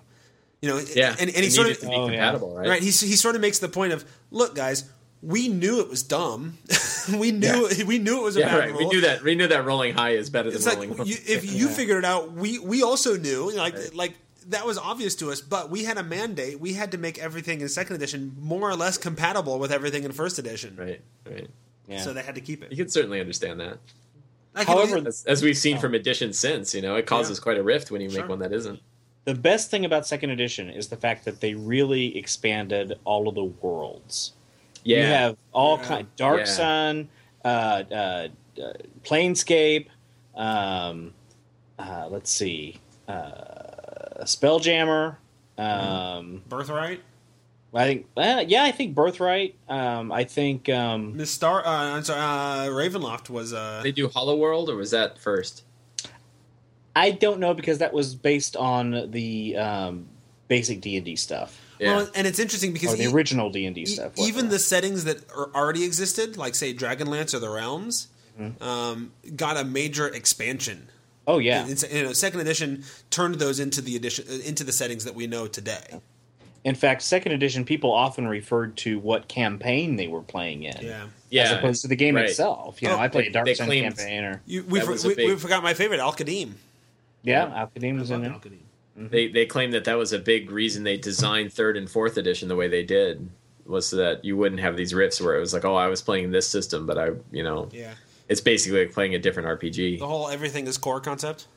You 0.61 0.69
know, 0.69 0.81
Yeah, 0.95 1.15
and, 1.19 1.29
and 1.29 1.43
he 1.43 1.49
sort 1.49 1.69
of 1.69 1.79
to 1.79 1.87
be 1.87 1.93
Oh, 1.93 2.07
yeah. 2.07 2.11
compatible, 2.17 2.55
right? 2.55 2.67
right. 2.69 2.81
He 2.81 2.87
he 2.89 3.15
sort 3.15 3.35
of 3.35 3.41
makes 3.41 3.59
the 3.59 3.69
point 3.69 3.93
of 3.93 4.03
look, 4.31 4.55
guys, 4.55 4.89
we 5.21 5.47
knew 5.47 5.79
it 5.81 5.89
was 5.89 6.03
dumb. 6.03 6.57
we 7.17 7.31
knew 7.31 7.69
we 7.85 7.99
knew 7.99 8.19
it 8.19 8.23
was 8.23 8.35
a 8.37 8.39
Yeah, 8.39 8.49
bad 8.49 8.59
right. 8.59 8.75
We 8.75 8.85
knew 8.87 9.01
that. 9.01 9.23
We 9.23 9.35
knew 9.35 9.47
that 9.47 9.65
rolling 9.65 9.93
high 9.93 10.11
is 10.11 10.29
better 10.29 10.49
than 10.51 10.61
like 10.63 10.73
rolling 10.75 10.97
low. 10.97 11.03
you, 11.05 11.15
if 11.27 11.45
you 11.51 11.67
Yeah. 11.67 11.73
figured 11.73 11.97
it 11.99 12.05
out, 12.05 12.31
we 12.33 12.59
we 12.59 12.81
also 12.83 13.17
knew. 13.17 13.51
Like 13.55 13.75
Right. 13.75 13.93
like 13.95 14.13
that 14.49 14.65
was 14.65 14.77
obvious 14.79 15.13
to 15.15 15.31
us, 15.31 15.39
but 15.39 15.69
we 15.69 15.83
had 15.83 15.97
a 15.99 16.03
mandate. 16.03 16.59
We 16.59 16.73
had 16.73 16.91
to 16.93 16.97
make 16.97 17.19
everything 17.19 17.61
in 17.61 17.69
second 17.69 17.95
edition 17.95 18.35
more 18.39 18.69
or 18.69 18.75
less 18.75 18.97
compatible 18.97 19.59
with 19.59 19.71
everything 19.71 20.03
in 20.03 20.11
first 20.11 20.39
edition. 20.39 20.75
right, 20.75 20.99
right. 21.29 21.47
Yeah. 21.87 22.01
So 22.01 22.13
they 22.13 22.23
had 22.23 22.35
to 22.35 22.41
keep 22.41 22.63
it. 22.63 22.71
You 22.71 22.77
can 22.77 22.89
certainly 22.89 23.19
understand 23.19 23.59
that. 23.59 23.77
I 24.55 24.63
However, 24.63 24.97
only- 24.97 25.07
As, 25.09 25.23
as 25.25 25.43
we've 25.43 25.57
seen 25.57 25.77
Oh. 25.77 25.81
from 25.81 25.93
editions 25.93 26.39
since, 26.39 26.73
you 26.73 26.81
know, 26.81 26.95
it 26.95 27.05
causes 27.05 27.39
quite 27.39 27.57
a 27.57 27.63
rift 27.63 27.91
when 27.91 28.01
you 28.01 28.09
Sure. 28.09 28.21
make 28.21 28.29
one 28.29 28.39
that 28.39 28.51
isn't. 28.53 28.79
the 29.25 29.35
best 29.35 29.69
thing 29.69 29.85
about 29.85 30.07
Second 30.07 30.31
Edition 30.31 30.69
is 30.69 30.87
the 30.87 30.95
fact 30.97 31.25
that 31.25 31.39
they 31.41 31.53
really 31.53 32.17
expanded 32.17 32.97
all 33.03 33.27
of 33.29 33.35
the 33.35 33.43
worlds. 33.43 34.33
Yeah, 34.83 34.97
You 34.99 35.05
have 35.05 35.37
all 35.53 35.77
Yeah. 35.77 35.87
kind 35.87 36.07
Dark 36.15 36.39
Yeah. 36.39 36.45
Sun, 36.45 37.09
uh, 37.45 37.47
uh, 37.47 38.27
uh, 38.61 38.73
Planescape. 39.03 39.87
Um, 40.35 41.13
uh, 41.77 42.07
let's 42.09 42.31
see, 42.31 42.77
uh, 43.07 44.23
Spelljammer. 44.23 45.17
Um, 45.57 46.43
Birthright. 46.49 47.01
I 47.73 47.85
think, 47.85 48.05
uh, 48.17 48.43
yeah, 48.47 48.63
I 48.63 48.71
think 48.71 48.95
Birthright. 48.95 49.55
Um, 49.69 50.11
I 50.11 50.23
think, 50.25 50.67
um, 50.69 51.13
Mystara. 51.13 51.65
Uh, 51.65 51.69
I'm 51.69 52.03
sorry. 52.03 52.19
Uh, 52.19 52.69
Ravenloft 52.71 53.29
was. 53.29 53.53
Uh, 53.53 53.79
they 53.83 53.91
do 53.93 54.09
Hollow 54.09 54.35
World, 54.35 54.69
or 54.69 54.75
was 54.75 54.91
that 54.91 55.17
first? 55.19 55.63
I 56.95 57.11
don't 57.11 57.39
know 57.39 57.53
because 57.53 57.77
that 57.77 57.93
was 57.93 58.15
based 58.15 58.57
on 58.57 59.11
the 59.11 59.55
um, 59.55 60.07
basic 60.49 60.81
D 60.81 60.97
and 60.97 61.05
D 61.05 61.15
stuff 61.15 61.60
Yeah, 61.81 61.95
Well, 61.97 62.09
and 62.15 62.27
it's 62.27 62.37
interesting 62.39 62.73
because 62.73 62.93
or 62.93 62.97
the 62.97 63.03
e- 63.05 63.11
original 63.11 63.49
D 63.49 63.65
and 63.65 63.73
D 63.75 63.85
stuff. 63.87 64.11
even 64.17 64.49
the 64.49 64.59
settings 64.59 65.03
that 65.05 65.17
are 65.31 65.49
already 65.55 65.83
existed, 65.83 66.37
like 66.37 66.53
say 66.55 66.73
Dragonlance 66.73 67.33
or 67.33 67.39
the 67.39 67.49
Realms, 67.49 68.07
Mm-hmm. 68.39 68.63
um, 68.63 69.11
got 69.35 69.57
a 69.57 69.63
major 69.65 70.07
expansion. 70.07 70.87
oh 71.27 71.37
yeah, 71.39 71.67
It's, 71.67 71.83
you 71.91 72.03
know, 72.03 72.13
second 72.13 72.39
edition 72.39 72.83
turned 73.09 73.35
those 73.35 73.59
into 73.59 73.81
the 73.81 73.95
edition 73.97 74.25
uh, 74.29 74.33
into 74.47 74.63
the 74.63 74.71
settings 74.71 75.03
that 75.05 75.15
we 75.15 75.27
know 75.27 75.47
today. 75.47 75.99
In 76.63 76.75
fact, 76.75 77.01
second 77.01 77.31
edition 77.33 77.65
people 77.65 77.91
often 77.91 78.27
referred 78.27 78.77
to 78.77 78.99
what 78.99 79.27
campaign 79.27 79.95
they 79.97 80.07
were 80.07 80.21
playing 80.21 80.63
in, 80.63 80.77
Yeah. 80.81 81.07
yeah. 81.29 81.43
as 81.43 81.51
opposed 81.51 81.81
to 81.81 81.87
the 81.87 81.95
game 81.95 82.15
right. 82.15 82.29
itself. 82.29 82.81
You 82.81 82.87
know, 82.89 82.95
Oh, 82.95 82.99
I 82.99 83.07
played 83.09 83.27
a 83.27 83.31
Dark 83.31 83.47
they 83.47 83.53
Sun 83.55 83.65
claimed- 83.67 83.97
campaign, 83.97 84.23
or 84.23 84.41
You, 84.45 84.63
we, 84.69 84.79
for, 84.79 84.93
we, 85.07 85.15
big- 85.15 85.27
we 85.29 85.35
forgot 85.35 85.61
my 85.63 85.73
favorite, 85.73 85.99
Al-Qadim. 85.99 86.51
yeah, 87.23 87.45
Al-Qadim 87.53 87.99
was 87.99 88.11
in 88.11 88.23
I 88.23 88.27
it. 88.35 88.41
Love 88.95 89.05
Al-Qadim. 89.05 89.11
They 89.11 89.27
they 89.27 89.45
claim 89.45 89.71
that 89.71 89.85
that 89.85 89.97
was 89.97 90.13
a 90.13 90.19
big 90.19 90.51
reason 90.51 90.83
they 90.83 90.97
designed 90.97 91.53
third 91.53 91.77
and 91.77 91.89
fourth 91.89 92.17
edition 92.17 92.47
the 92.49 92.55
way 92.55 92.67
they 92.67 92.83
did 92.83 93.29
was 93.65 93.87
so 93.87 93.95
that 93.97 94.25
you 94.25 94.35
wouldn't 94.35 94.59
have 94.61 94.75
these 94.75 94.93
rifts 94.93 95.21
where 95.21 95.35
it 95.37 95.39
was 95.39 95.53
like, 95.53 95.63
oh, 95.65 95.75
I 95.75 95.87
was 95.87 96.01
playing 96.01 96.31
this 96.31 96.47
system, 96.47 96.85
but 96.85 96.97
I, 96.97 97.09
you 97.31 97.43
know, 97.43 97.69
Yeah. 97.71 97.93
it's 98.27 98.41
basically 98.41 98.85
like 98.85 98.93
playing 98.93 99.15
a 99.15 99.19
different 99.19 99.47
RPG. 99.47 99.99
The 99.99 100.07
whole 100.07 100.27
everything 100.29 100.67
is 100.67 100.77
core 100.77 100.99
concept. 100.99 101.47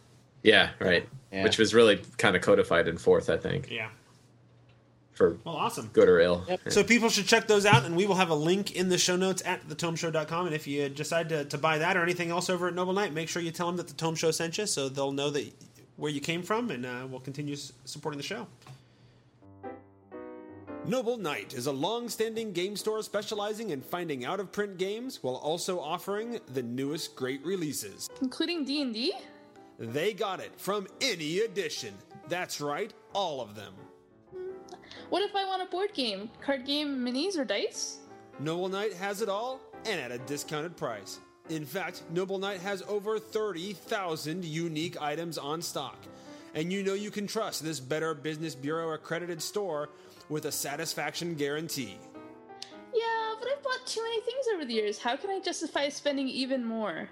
Yeah, 0.43 0.71
right. 0.79 1.09
Yeah. 1.33 1.43
Which 1.43 1.59
was 1.59 1.75
really 1.75 2.03
kind 2.19 2.37
of 2.37 2.43
codified 2.43 2.87
in 2.89 2.99
fourth, 2.99 3.31
I 3.31 3.39
think, 3.39 3.71
Yeah. 3.71 3.89
for 5.13 5.39
Well, 5.45 5.57
awesome. 5.57 5.89
good 5.93 6.09
or 6.09 6.21
ill. 6.21 6.45
Yep. 6.49 6.61
So 6.69 6.85
people 6.85 7.09
should 7.09 7.27
check 7.27 7.47
those 7.49 7.65
out, 7.67 7.85
and 7.85 7.97
we 7.97 8.07
will 8.07 8.17
have 8.17 8.31
a 8.31 8.35
link 8.35 8.77
in 8.77 8.89
the 8.91 8.99
show 8.99 9.17
notes 9.17 9.43
at 9.47 9.67
thetomeshow.com. 9.69 10.47
And 10.47 10.55
if 10.55 10.67
you 10.67 10.89
decide 10.89 11.29
to, 11.31 11.45
to 11.47 11.57
buy 11.59 11.79
that 11.79 11.97
or 11.97 12.03
anything 12.03 12.31
else 12.31 12.51
over 12.51 12.69
at 12.69 12.75
Noble 12.75 12.93
Knight, 12.93 13.13
make 13.15 13.29
sure 13.29 13.41
you 13.41 13.51
tell 13.51 13.67
them 13.69 13.77
that 13.79 13.89
the 13.89 13.95
Tome 13.95 14.15
Show 14.15 14.31
sent 14.31 14.59
you, 14.59 14.67
so 14.67 14.89
they'll 14.89 15.13
know 15.13 15.31
that 15.31 15.51
where 15.97 16.11
you 16.11 16.21
came 16.21 16.43
from, 16.43 16.71
and 16.71 16.85
uh, 16.85 17.07
we'll 17.09 17.21
continue 17.21 17.55
s- 17.55 17.73
supporting 17.85 18.17
the 18.19 18.23
show. 18.25 18.47
Noble 20.87 21.17
Knight 21.17 21.55
is 21.55 21.67
a 21.67 21.73
long-standing 21.73 22.53
game 22.53 22.77
store 22.77 23.03
specializing 23.03 23.71
in 23.71 23.81
finding 23.81 24.25
out-of-print 24.27 24.77
games 24.77 25.19
while 25.23 25.37
also 25.37 25.81
offering 25.81 26.39
the 26.53 26.63
newest 26.63 27.17
great 27.17 27.43
releases. 27.45 28.09
including 28.21 28.65
D 28.65 28.83
and 28.83 28.93
D. 28.93 29.15
They 29.79 30.13
got 30.13 30.41
it 30.41 30.53
from 30.59 30.87
any 31.01 31.39
edition. 31.41 31.95
That's 32.29 32.61
right, 32.61 32.93
all 33.15 33.41
of 33.41 33.55
them. 33.55 33.73
What 35.09 35.23
if 35.23 35.35
I 35.35 35.45
want 35.47 35.63
a 35.63 35.67
board 35.67 35.93
game, 35.95 36.31
card 36.41 36.67
game, 36.67 36.99
minis, 36.99 37.39
or 37.39 37.45
dice? 37.45 37.99
Noble 38.39 38.69
Knight 38.69 38.93
has 38.93 39.23
it 39.23 39.29
all 39.29 39.61
and 39.87 40.01
at 40.01 40.11
a 40.13 40.19
discounted 40.19 40.77
price. 40.77 41.19
In 41.51 41.67
fact, 41.67 42.03
Noble 42.11 42.39
Knight 42.39 42.61
has 42.61 42.83
over 42.89 43.19
30,000 43.19 44.45
unique 44.45 45.01
items 45.01 45.37
on 45.37 45.61
stock. 45.61 45.99
And 46.55 46.73
you 46.73 46.83
know 46.83 46.95
you 46.95 47.11
can 47.11 47.27
trust 47.27 47.63
this 47.63 47.81
Better 47.81 48.15
Business 48.15 48.55
Bureau 48.55 48.93
accredited 48.93 49.43
store 49.43 49.91
with 50.31 50.47
a 50.47 50.53
satisfaction 50.53 51.35
guarantee. 51.35 51.99
Yeah, 52.95 53.35
but 53.39 53.49
I've 53.51 53.63
bought 53.63 53.87
too 53.87 54.03
many 54.03 54.23
things 54.23 54.47
over 54.55 54.65
the 54.65 54.73
years. 54.73 54.99
How 54.99 55.17
can 55.17 55.31
I 55.31 55.41
justify 55.41 55.91
spending 55.91 56.29
even 56.29 56.65
more? 56.65 57.11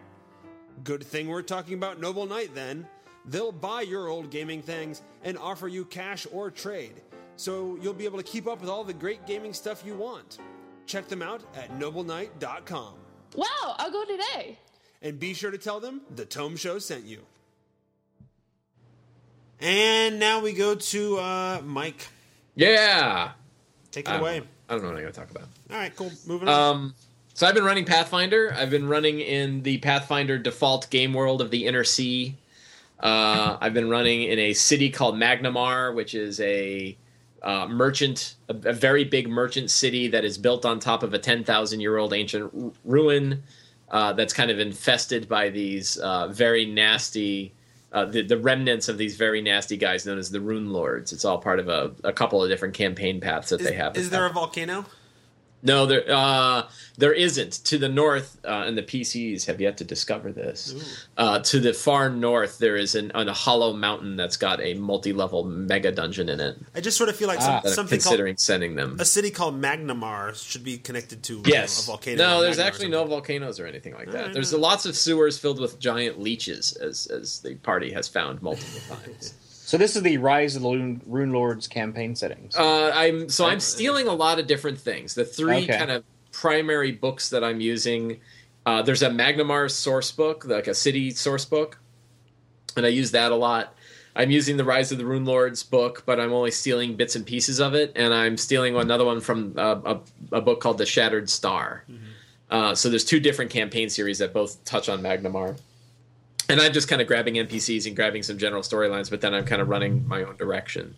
Good 0.82 1.04
thing 1.04 1.28
we're 1.28 1.42
talking 1.42 1.74
about 1.74 2.00
Noble 2.00 2.24
Knight 2.24 2.54
then. 2.54 2.86
They'll 3.26 3.52
buy 3.52 3.82
your 3.82 4.08
old 4.08 4.30
gaming 4.30 4.62
things 4.62 5.02
and 5.24 5.36
offer 5.36 5.68
you 5.68 5.84
cash 5.84 6.26
or 6.32 6.50
trade, 6.50 7.02
so 7.36 7.78
you'll 7.80 7.92
be 7.92 8.04
able 8.04 8.18
to 8.18 8.24
keep 8.24 8.48
up 8.48 8.60
with 8.60 8.70
all 8.70 8.82
the 8.82 8.94
great 8.94 9.26
gaming 9.26 9.52
stuff 9.52 9.84
you 9.84 9.94
want. 9.94 10.38
Check 10.86 11.08
them 11.08 11.22
out 11.22 11.42
at 11.54 11.70
nobleknight.com. 11.78 13.01
Wow, 13.34 13.46
I'll 13.78 13.90
go 13.90 14.04
today. 14.04 14.58
And 15.00 15.18
be 15.18 15.34
sure 15.34 15.50
to 15.50 15.58
tell 15.58 15.80
them 15.80 16.02
the 16.14 16.24
Tome 16.24 16.56
Show 16.56 16.78
sent 16.78 17.04
you. 17.04 17.20
And 19.60 20.18
now 20.18 20.40
we 20.40 20.52
go 20.52 20.74
to 20.74 21.18
uh, 21.18 21.60
Mike. 21.64 22.08
Yeah. 22.54 23.32
Take 23.90 24.06
it 24.06 24.10
I 24.10 24.12
don't 24.14 24.20
away. 24.20 24.42
I 24.68 24.72
don't 24.72 24.82
know 24.82 24.88
what 24.88 24.96
I'm 24.96 25.02
going 25.02 25.12
to 25.12 25.20
talk 25.20 25.30
about. 25.30 25.48
All 25.70 25.76
right, 25.76 25.94
cool. 25.94 26.10
Moving 26.26 26.48
on. 26.48 26.76
Um, 26.76 26.94
so 27.34 27.46
I've 27.46 27.54
been 27.54 27.64
running 27.64 27.84
Pathfinder. 27.84 28.54
I've 28.56 28.70
been 28.70 28.88
running 28.88 29.20
in 29.20 29.62
the 29.62 29.78
Pathfinder 29.78 30.38
default 30.38 30.90
game 30.90 31.14
world 31.14 31.40
of 31.40 31.50
the 31.50 31.66
Inner 31.66 31.84
Sea. 31.84 32.36
Uh, 33.00 33.56
I've 33.60 33.74
been 33.74 33.88
running 33.88 34.22
in 34.22 34.38
a 34.38 34.52
city 34.52 34.90
called 34.90 35.16
Magnimar, 35.16 35.94
which 35.94 36.14
is 36.14 36.40
a 36.40 36.96
uh, 37.42 37.66
merchant, 37.68 38.36
a, 38.48 38.54
a 38.68 38.72
very 38.72 39.04
big 39.04 39.28
merchant 39.28 39.70
city 39.70 40.08
that 40.08 40.24
is 40.24 40.38
built 40.38 40.64
on 40.64 40.78
top 40.78 41.02
of 41.02 41.12
a 41.14 41.18
10,000 41.18 41.80
year 41.80 41.96
old 41.96 42.12
ancient 42.12 42.52
ru- 42.52 42.72
ruin 42.84 43.42
uh, 43.90 44.12
that's 44.12 44.32
kind 44.32 44.50
of 44.50 44.58
infested 44.58 45.28
by 45.28 45.50
these 45.50 45.96
uh, 45.98 46.28
very 46.28 46.64
nasty, 46.64 47.52
uh, 47.92 48.04
the, 48.04 48.22
the 48.22 48.38
remnants 48.38 48.88
of 48.88 48.96
these 48.96 49.16
very 49.16 49.42
nasty 49.42 49.76
guys 49.76 50.06
known 50.06 50.18
as 50.18 50.30
the 50.30 50.40
Rune 50.40 50.72
Lords. 50.72 51.12
It's 51.12 51.24
all 51.24 51.38
part 51.38 51.58
of 51.58 51.68
a, 51.68 51.92
a 52.04 52.12
couple 52.12 52.42
of 52.42 52.48
different 52.48 52.74
campaign 52.74 53.20
paths 53.20 53.50
that 53.50 53.60
is, 53.60 53.66
they 53.66 53.74
have. 53.74 53.96
is 53.96 54.10
there 54.10 54.26
a 54.26 54.32
volcano? 54.32 54.86
No, 55.64 55.86
there 55.86 56.02
uh, 56.08 56.68
there 56.98 57.12
isn't. 57.12 57.52
To 57.66 57.78
the 57.78 57.88
north, 57.88 58.36
uh, 58.44 58.64
and 58.66 58.76
the 58.76 58.82
PCs 58.82 59.46
have 59.46 59.60
yet 59.60 59.76
to 59.78 59.84
discover 59.84 60.32
this. 60.32 61.06
Uh, 61.16 61.38
to 61.38 61.60
the 61.60 61.72
far 61.72 62.10
north, 62.10 62.58
there 62.58 62.76
is 62.76 62.96
an, 62.96 63.12
an, 63.14 63.28
a 63.28 63.32
hollow 63.32 63.72
mountain 63.72 64.16
that's 64.16 64.36
got 64.36 64.60
a 64.60 64.74
multi-level 64.74 65.44
mega 65.44 65.92
dungeon 65.92 66.28
in 66.28 66.40
it. 66.40 66.56
I 66.74 66.80
just 66.80 66.98
sort 66.98 67.08
of 67.10 67.16
feel 67.16 67.28
like 67.28 67.38
Ah. 67.38 67.42
some, 67.42 67.60
I'm 67.64 67.72
something 67.74 67.98
considering 68.00 68.34
called 68.34 68.40
sending 68.40 68.74
them. 68.74 68.96
a 68.98 69.04
city 69.04 69.30
called 69.30 69.60
Magnimar 69.60 70.34
should 70.34 70.64
be 70.64 70.78
connected 70.78 71.22
to 71.24 71.34
you 71.34 71.38
know, 71.42 71.44
Yes. 71.46 71.84
a 71.84 71.86
volcano. 71.86 72.16
no, 72.22 72.42
there's 72.42 72.58
actually 72.58 72.88
no 72.88 73.04
volcanoes 73.04 73.60
or 73.60 73.66
anything 73.66 73.94
like 73.94 74.10
that. 74.10 74.32
There's 74.32 74.52
lots 74.52 74.84
of 74.84 74.96
sewers 74.96 75.38
filled 75.38 75.60
with 75.60 75.78
giant 75.78 76.20
leeches, 76.20 76.72
as 76.76 77.06
as 77.06 77.38
the 77.40 77.54
party 77.54 77.92
has 77.92 78.08
found 78.08 78.42
multiple 78.42 78.80
times. 78.96 79.34
So 79.64 79.78
this 79.78 79.94
is 79.96 80.02
the 80.02 80.18
Rise 80.18 80.56
of 80.56 80.62
the 80.62 80.68
Rune, 80.68 81.00
Rune 81.06 81.32
Lords 81.32 81.68
campaign 81.68 82.16
settings. 82.16 82.56
Uh, 82.56 82.90
I'm 82.94 83.28
so 83.28 83.46
I'm 83.46 83.60
stealing 83.60 84.08
a 84.08 84.12
lot 84.12 84.38
of 84.38 84.46
different 84.46 84.78
things. 84.78 85.14
The 85.14 85.24
three 85.24 85.64
Okay. 85.64 85.78
kind 85.78 85.90
of 85.90 86.04
primary 86.32 86.90
books 86.92 87.30
that 87.30 87.44
I'm 87.44 87.60
using. 87.60 88.20
Uh, 88.66 88.82
there's 88.82 89.02
a 89.02 89.08
Magnimar 89.08 89.70
source 89.70 90.10
book, 90.10 90.44
like 90.44 90.66
a 90.66 90.74
city 90.74 91.10
source 91.10 91.44
book, 91.44 91.78
and 92.76 92.84
I 92.84 92.88
use 92.90 93.12
that 93.12 93.30
a 93.32 93.36
lot. 93.36 93.74
I'm 94.14 94.30
using 94.30 94.56
the 94.56 94.64
Rise 94.64 94.92
of 94.92 94.98
the 94.98 95.06
Rune 95.06 95.24
Lords 95.24 95.62
book, 95.62 96.02
but 96.04 96.20
I'm 96.20 96.32
only 96.32 96.50
stealing 96.50 96.96
bits 96.96 97.16
and 97.16 97.24
pieces 97.24 97.60
of 97.60 97.74
it, 97.74 97.92
and 97.96 98.12
I'm 98.12 98.36
stealing 98.36 98.76
another 98.76 99.04
one 99.04 99.20
from 99.20 99.54
uh, 99.56 99.80
a, 99.84 100.36
a 100.36 100.40
book 100.40 100.60
called 100.60 100.78
The 100.78 100.86
Shattered 100.86 101.30
Star. 101.30 101.84
Uh, 102.50 102.74
so 102.74 102.90
there's 102.90 103.04
two 103.04 103.20
different 103.20 103.50
campaign 103.50 103.88
series 103.88 104.18
that 104.18 104.34
both 104.34 104.62
touch 104.66 104.88
on 104.90 105.00
Magnimar. 105.00 105.56
And 106.52 106.60
I'm 106.60 106.74
just 106.74 106.86
kind 106.86 107.00
of 107.00 107.08
grabbing 107.08 107.36
NPCs 107.36 107.86
and 107.86 107.96
grabbing 107.96 108.22
some 108.22 108.36
general 108.36 108.60
storylines, 108.60 109.08
but 109.08 109.22
then 109.22 109.32
I'm 109.32 109.46
kind 109.46 109.62
of 109.62 109.70
running 109.70 110.06
my 110.06 110.22
own 110.22 110.36
direction. 110.36 110.94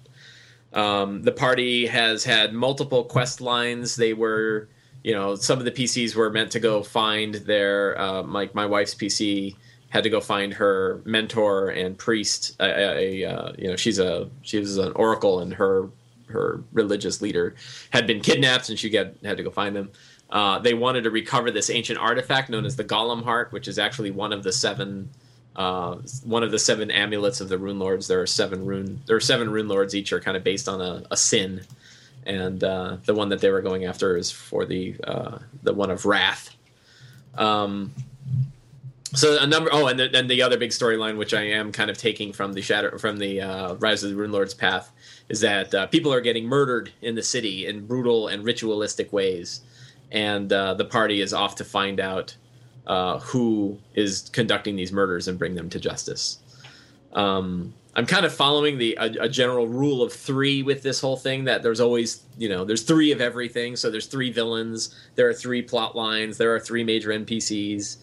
Um, 0.73 1.23
the 1.23 1.31
party 1.31 1.87
has 1.87 2.25
had 2.25 2.53
multiple 2.53 3.05
quest 3.05 3.41
lines. 3.41 3.95
They 3.95 4.15
were, 4.15 4.69
you 5.05 5.15
know, 5.15 5.37
some 5.37 5.61
of 5.61 5.65
the 5.65 5.71
PCs 5.71 6.17
were 6.17 6.29
meant 6.29 6.51
to 6.51 6.59
go 6.59 6.83
find 6.83 7.37
their, 7.37 7.97
uh, 8.01 8.25
like 8.25 8.57
my 8.57 8.67
wife's 8.67 8.97
PC 8.97 9.55
had 9.91 10.03
to 10.03 10.11
go 10.11 10.21
find 10.21 10.53
her 10.55 11.01
mentor 11.05 11.69
and 11.69 11.97
priest. 11.97 12.57
A, 12.59 12.65
a, 12.65 13.23
a, 13.23 13.55
you 13.57 13.69
know, 13.69 13.77
she's 13.77 14.01
a 14.01 14.29
she 14.43 14.59
was 14.59 14.77
an 14.77 14.91
oracle, 14.95 15.39
and 15.39 15.55
her 15.55 15.89
her 16.31 16.65
religious 16.73 17.23
leader 17.23 17.55
had 17.91 18.09
been 18.09 18.21
kidnapped, 18.21 18.71
and 18.71 18.77
she 18.77 18.91
get 18.91 19.17
had 19.23 19.37
to 19.37 19.45
go 19.45 19.53
find 19.53 19.77
them. 19.77 19.93
Uh, 20.31 20.59
they 20.59 20.75
wanted 20.75 21.05
to 21.05 21.13
recover 21.13 21.53
this 21.53 21.71
ancient 21.71 22.01
artifact 22.01 22.51
known 22.51 22.65
as 22.65 22.75
the 22.75 22.83
Golem 22.83 23.23
Heart, 23.23 23.53
which 23.53 23.69
is 23.69 23.79
actually 23.79 24.11
one 24.11 24.33
of 24.33 24.43
the 24.43 24.51
seven 24.51 25.11
uh, 25.57 25.97
one 26.25 26.43
of 26.43 26.51
the 26.51 26.59
seven 26.59 26.91
amulets 26.91 27.41
of 27.41 27.49
the 27.49 27.59
Rune 27.59 27.79
Lords. 27.79 28.09
There 28.09 28.21
are 28.21 28.27
seven 28.27 28.65
rune. 28.67 29.01
There 29.07 29.17
are 29.17 29.21
seven 29.21 29.51
Rune 29.51 29.69
Lords. 29.69 29.95
Each 29.95 30.13
are 30.13 30.21
kind 30.21 30.37
of 30.37 30.43
based 30.43 30.69
on 30.69 30.81
a, 30.81 31.05
a 31.11 31.17
sin, 31.17 31.63
and 32.27 32.63
uh, 32.65 32.97
the 33.05 33.15
one 33.15 33.29
that 33.29 33.41
they 33.41 33.51
were 33.51 33.63
going 33.63 33.85
after 33.85 34.17
is 34.17 34.31
for 34.31 34.65
the 34.65 34.97
uh, 35.05 35.39
the 35.63 35.73
one 35.73 35.91
of 35.91 36.07
wrath. 36.07 36.55
Um, 37.37 37.93
so 39.15 39.41
a 39.41 39.47
number. 39.47 39.71
Oh, 39.73 39.87
and 39.87 39.99
then 39.99 40.27
the 40.27 40.43
other 40.43 40.59
big 40.59 40.71
storyline, 40.71 41.17
which 41.17 41.35
I 41.35 41.43
am 41.43 41.71
kind 41.71 41.89
of 41.89 41.97
taking 41.97 42.33
from 42.33 42.53
the 42.53 42.63
shadow 42.63 42.99
from 42.99 43.19
the 43.19 43.41
uh, 43.41 43.75
Rise 43.75 44.03
of 44.03 44.11
the 44.11 44.17
Rune 44.17 44.33
Lords 44.33 44.55
path, 44.55 44.91
is 45.29 45.41
that 45.41 45.73
uh, 45.73 45.87
people 45.87 46.13
are 46.13 46.21
getting 46.21 46.47
murdered 46.47 46.93
in 47.01 47.15
the 47.15 47.23
city 47.23 47.67
in 47.67 47.87
brutal 47.87 48.27
and 48.27 48.45
ritualistic 48.45 49.13
ways, 49.13 49.61
and 50.11 50.53
uh, 50.53 50.75
the 50.75 50.85
party 50.85 51.21
is 51.21 51.33
off 51.33 51.55
to 51.57 51.65
find 51.65 52.01
out 52.01 52.37
uh, 52.87 53.19
who 53.21 53.79
is 53.95 54.31
conducting 54.33 54.77
these 54.77 54.93
murders 54.93 55.29
and 55.29 55.39
bring 55.39 55.55
them 55.55 55.71
to 55.71 55.81
justice. 55.81 56.39
Um, 57.13 57.75
I'm 57.97 58.07
kind 58.07 58.27
of 58.27 58.35
following 58.35 58.79
the 58.79 58.97
a, 59.01 59.25
a 59.25 59.29
general 59.29 59.69
rule 59.69 60.03
of 60.03 60.13
three 60.13 60.63
with 60.63 60.83
this 60.83 61.01
whole 61.01 61.17
thing. 61.17 61.45
That 61.45 61.63
there's 61.63 61.81
always 61.81 62.23
you 62.37 62.49
know 62.49 62.65
there's 62.65 62.83
three 62.83 63.13
of 63.13 63.21
everything. 63.21 63.77
So 63.77 63.91
there's 63.91 64.07
three 64.07 64.33
villains, 64.33 64.95
there 65.15 65.29
are 65.29 65.35
three 65.35 65.63
plot 65.63 65.95
lines, 65.95 66.37
there 66.37 66.55
are 66.55 66.61
three 66.61 66.85
major 66.85 67.11
NPCs. 67.11 67.99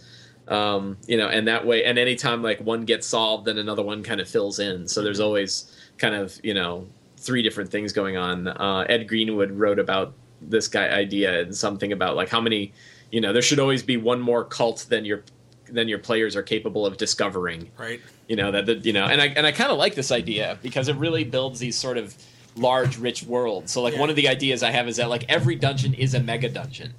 Um, 0.47 0.97
you 1.07 1.17
know, 1.17 1.27
and 1.27 1.47
that 1.47 1.65
way, 1.65 1.83
and 1.85 1.97
anytime 1.97 2.41
like 2.41 2.59
one 2.59 2.83
gets 2.83 3.07
solved, 3.07 3.45
then 3.45 3.57
another 3.57 3.83
one 3.83 4.03
kind 4.03 4.19
of 4.19 4.27
fills 4.27 4.59
in. 4.59 4.87
So 4.87 5.01
there's 5.01 5.19
always 5.19 5.75
kind 5.97 6.15
of 6.15 6.39
you 6.43 6.53
know 6.53 6.87
three 7.17 7.41
different 7.41 7.69
things 7.69 7.93
going 7.93 8.17
on. 8.17 8.47
Uh, 8.47 8.85
Ed 8.89 9.07
Greenwood 9.07 9.51
wrote 9.51 9.79
about 9.79 10.13
this 10.41 10.67
guy 10.67 10.89
idea 10.89 11.41
and 11.41 11.55
something 11.55 11.91
about 11.91 12.15
like 12.15 12.29
how 12.29 12.41
many 12.41 12.73
you 13.11 13.21
know 13.21 13.33
there 13.33 13.41
should 13.41 13.59
always 13.59 13.83
be 13.83 13.97
one 13.97 14.19
more 14.19 14.43
cult 14.43 14.85
than 14.89 15.05
your 15.05 15.23
than 15.69 15.87
your 15.87 15.99
players 15.99 16.35
are 16.35 16.43
capable 16.43 16.85
of 16.85 16.97
discovering 16.97 17.69
right? 17.77 18.01
you 18.27 18.35
know 18.35 18.51
that 18.51 18.65
the, 18.65 18.75
you 18.79 18.93
know 18.93 19.05
and 19.05 19.21
i 19.21 19.27
and 19.27 19.45
i 19.45 19.51
kind 19.51 19.71
of 19.71 19.77
like 19.77 19.95
this 19.95 20.11
idea 20.11 20.57
because 20.61 20.87
it 20.87 20.95
really 20.95 21.23
builds 21.23 21.59
these 21.59 21.77
sort 21.77 21.97
of 21.97 22.15
large 22.57 22.97
rich 22.97 23.23
worlds 23.23 23.71
so 23.71 23.81
like 23.81 23.93
Yeah. 23.93 23.99
one 24.01 24.09
of 24.09 24.15
the 24.15 24.27
ideas 24.27 24.63
i 24.63 24.71
have 24.71 24.87
is 24.87 24.97
that 24.97 25.09
like 25.09 25.23
every 25.29 25.55
dungeon 25.55 25.93
is 25.93 26.13
a 26.13 26.19
mega 26.19 26.49
dungeon 26.49 26.93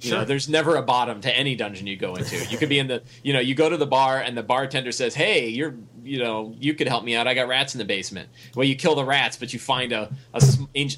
you 0.00 0.12
know 0.12 0.24
there's 0.24 0.48
never 0.48 0.76
a 0.76 0.82
bottom 0.82 1.20
to 1.20 1.36
any 1.36 1.54
dungeon 1.54 1.86
you 1.86 1.96
go 1.96 2.14
into. 2.14 2.44
You 2.46 2.58
could 2.58 2.68
be 2.68 2.78
in 2.78 2.86
the 2.86 3.02
you 3.22 3.32
know 3.32 3.40
you 3.40 3.54
go 3.54 3.68
to 3.68 3.76
the 3.76 3.86
bar 3.86 4.20
and 4.20 4.36
the 4.36 4.42
bartender 4.42 4.92
says 4.92 5.14
hey 5.14 5.48
you're 5.48 5.74
you 6.02 6.18
know 6.18 6.54
you 6.58 6.74
could 6.74 6.88
help 6.88 7.04
me 7.04 7.16
out. 7.16 7.26
I 7.26 7.34
got 7.34 7.48
rats 7.48 7.74
in 7.74 7.78
the 7.78 7.84
basement. 7.84 8.28
Well 8.54 8.66
you 8.66 8.76
kill 8.76 8.94
the 8.94 9.04
rats 9.04 9.36
but 9.36 9.52
you 9.52 9.58
find 9.58 9.92
a 9.92 10.10
a, 10.34 10.42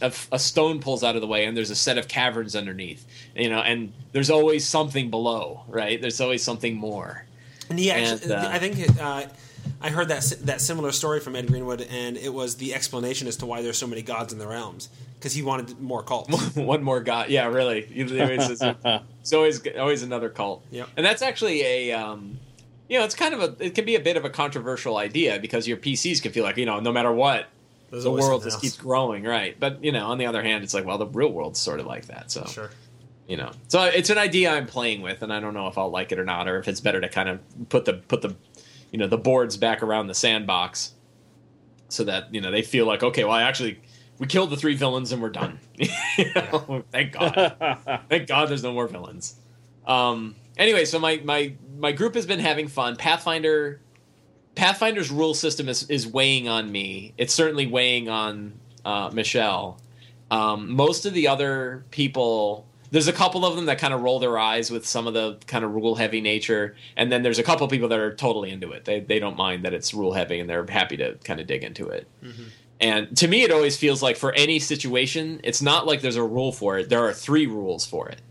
a, 0.02 0.12
a 0.32 0.38
stone 0.38 0.80
pulls 0.80 1.02
out 1.02 1.14
of 1.14 1.20
the 1.20 1.26
way 1.26 1.44
and 1.46 1.56
there's 1.56 1.70
a 1.70 1.76
set 1.76 1.98
of 1.98 2.08
caverns 2.08 2.54
underneath 2.54 3.06
you 3.34 3.48
know 3.48 3.60
and 3.60 3.92
there's 4.12 4.30
always 4.30 4.66
something 4.66 5.10
below 5.10 5.64
right? 5.68 6.00
There's 6.00 6.20
always 6.20 6.42
something 6.42 6.76
more. 6.76 7.24
And 7.68 7.78
he 7.78 7.90
actually, 7.90 8.32
And, 8.32 8.44
uh, 8.44 8.48
I 8.50 8.58
think 8.58 9.00
uh, 9.00 9.26
I 9.80 9.90
heard 9.90 10.08
that 10.08 10.22
that 10.42 10.60
similar 10.60 10.92
story 10.92 11.20
from 11.20 11.36
Ed 11.36 11.46
Greenwood, 11.46 11.80
and 11.82 12.16
it 12.16 12.34
was 12.34 12.56
the 12.56 12.74
explanation 12.74 13.28
as 13.28 13.36
to 13.36 13.46
why 13.46 13.62
there's 13.62 13.78
so 13.78 13.86
many 13.86 14.02
gods 14.02 14.32
in 14.32 14.38
the 14.38 14.46
realms 14.46 14.88
because 15.20 15.34
he 15.34 15.42
wanted 15.42 15.78
more 15.78 16.02
cults. 16.02 16.30
one 16.56 16.82
more 16.82 17.00
god. 17.00 17.28
Yeah, 17.28 17.46
really. 17.46 17.84
Always, 18.20 18.62
it's 19.20 19.32
always 19.34 19.60
always 19.78 20.02
another 20.02 20.30
cult. 20.30 20.64
Yep. 20.70 20.88
And 20.96 21.04
that's 21.04 21.20
actually 21.20 21.62
a 21.62 21.92
um, 21.92 22.38
you 22.88 22.98
know, 22.98 23.04
it's 23.04 23.14
kind 23.14 23.34
of 23.34 23.40
a 23.40 23.64
it 23.64 23.74
can 23.74 23.84
be 23.84 23.94
a 23.94 24.00
bit 24.00 24.16
of 24.16 24.24
a 24.24 24.30
controversial 24.30 24.96
idea 24.96 25.38
because 25.38 25.68
your 25.68 25.76
PCs 25.76 26.22
can 26.22 26.32
feel 26.32 26.42
like 26.42 26.56
you 26.56 26.66
know, 26.66 26.80
no 26.80 26.90
matter 26.90 27.12
what, 27.12 27.46
There's 27.90 28.04
the 28.04 28.10
world 28.10 28.42
just 28.42 28.54
else. 28.54 28.62
keeps 28.62 28.76
growing, 28.78 29.22
right? 29.24 29.58
But 29.60 29.84
you 29.84 29.92
know, 29.92 30.06
on 30.06 30.18
the 30.18 30.26
other 30.26 30.42
hand, 30.42 30.64
it's 30.64 30.72
like 30.74 30.86
well, 30.86 30.98
the 30.98 31.06
real 31.06 31.30
world's 31.30 31.60
sort 31.60 31.80
of 31.80 31.86
like 31.86 32.06
that. 32.06 32.30
So 32.30 32.46
Sure. 32.46 32.70
you 33.28 33.36
know, 33.36 33.50
so 33.68 33.82
it's 33.84 34.08
an 34.10 34.18
idea 34.18 34.50
I'm 34.50 34.66
playing 34.66 35.02
with, 35.02 35.20
and 35.22 35.32
I 35.32 35.38
don't 35.38 35.52
know 35.54 35.68
if 35.68 35.76
I'll 35.76 35.90
like 35.90 36.12
it 36.12 36.18
or 36.18 36.24
not, 36.24 36.48
or 36.48 36.58
if 36.58 36.66
it's 36.66 36.80
better 36.80 37.00
to 37.00 37.08
kind 37.10 37.28
of 37.28 37.40
put 37.68 37.84
the 37.84 37.92
put 37.94 38.22
the 38.22 38.34
you 38.90 38.98
know 38.98 39.06
the 39.06 39.18
boards 39.18 39.56
back 39.58 39.82
around 39.82 40.06
the 40.08 40.14
sandbox 40.14 40.94
so 41.88 42.04
that 42.04 42.32
you 42.34 42.40
know 42.40 42.50
they 42.50 42.62
feel 42.62 42.86
like 42.86 43.02
okay, 43.02 43.22
well, 43.24 43.34
I 43.34 43.42
actually 43.42 43.80
we 44.20 44.26
killed 44.26 44.50
the 44.50 44.56
three 44.56 44.76
villains 44.76 45.12
and 45.12 45.20
we're 45.20 45.30
done. 45.30 45.58
You 45.74 45.88
know? 46.34 46.84
Thank 46.92 47.12
God. 47.12 48.04
Thank 48.08 48.28
God 48.28 48.50
there's 48.50 48.62
no 48.62 48.72
more 48.72 48.86
villains. 48.86 49.34
Um, 49.86 50.36
anyway, 50.58 50.84
so 50.84 50.98
my, 51.00 51.20
my 51.24 51.54
my 51.78 51.92
group 51.92 52.14
has 52.14 52.26
been 52.26 52.38
having 52.38 52.68
fun. 52.68 52.96
Pathfinder 52.96 53.80
Pathfinder's 54.54 55.10
rule 55.10 55.32
system 55.32 55.70
is, 55.70 55.88
is 55.88 56.06
weighing 56.06 56.48
on 56.48 56.70
me. 56.70 57.14
It's 57.16 57.32
certainly 57.32 57.66
weighing 57.66 58.10
on 58.10 58.52
uh, 58.84 59.10
Michelle. 59.12 59.80
Um, 60.30 60.70
most 60.72 61.06
of 61.06 61.14
the 61.14 61.28
other 61.28 61.86
people 61.90 62.66
there's 62.90 63.08
a 63.08 63.12
couple 63.12 63.46
of 63.46 63.56
them 63.56 63.66
that 63.66 63.78
kind 63.78 63.94
of 63.94 64.02
roll 64.02 64.18
their 64.18 64.36
eyes 64.36 64.70
with 64.70 64.86
some 64.86 65.06
of 65.06 65.14
the 65.14 65.38
kind 65.46 65.64
of 65.64 65.72
rule 65.72 65.94
heavy 65.94 66.20
nature, 66.20 66.76
and 66.96 67.10
then 67.10 67.22
there's 67.22 67.38
a 67.38 67.42
couple 67.42 67.64
of 67.64 67.70
people 67.70 67.88
that 67.88 67.98
are 67.98 68.14
totally 68.14 68.50
into 68.50 68.72
it. 68.72 68.84
They 68.84 69.00
they 69.00 69.18
don't 69.18 69.36
mind 69.38 69.64
that 69.64 69.72
it's 69.72 69.94
rule 69.94 70.12
heavy, 70.12 70.40
and 70.40 70.50
they're 70.50 70.66
happy 70.68 70.98
to 70.98 71.14
kind 71.24 71.40
of 71.40 71.46
dig 71.46 71.64
into 71.64 71.88
it. 71.88 72.06
And 72.80 73.14
to 73.18 73.28
me, 73.28 73.42
it 73.42 73.52
always 73.52 73.76
feels 73.76 74.02
like 74.02 74.16
for 74.16 74.32
any 74.32 74.58
situation, 74.58 75.40
it's 75.44 75.60
not 75.60 75.86
like 75.86 76.00
there's 76.00 76.16
a 76.16 76.24
rule 76.24 76.50
for 76.50 76.78
it. 76.78 76.88
There 76.88 77.04
are 77.04 77.12
three 77.12 77.46
rules 77.46 77.84
for 77.84 78.08
it, 78.08 78.22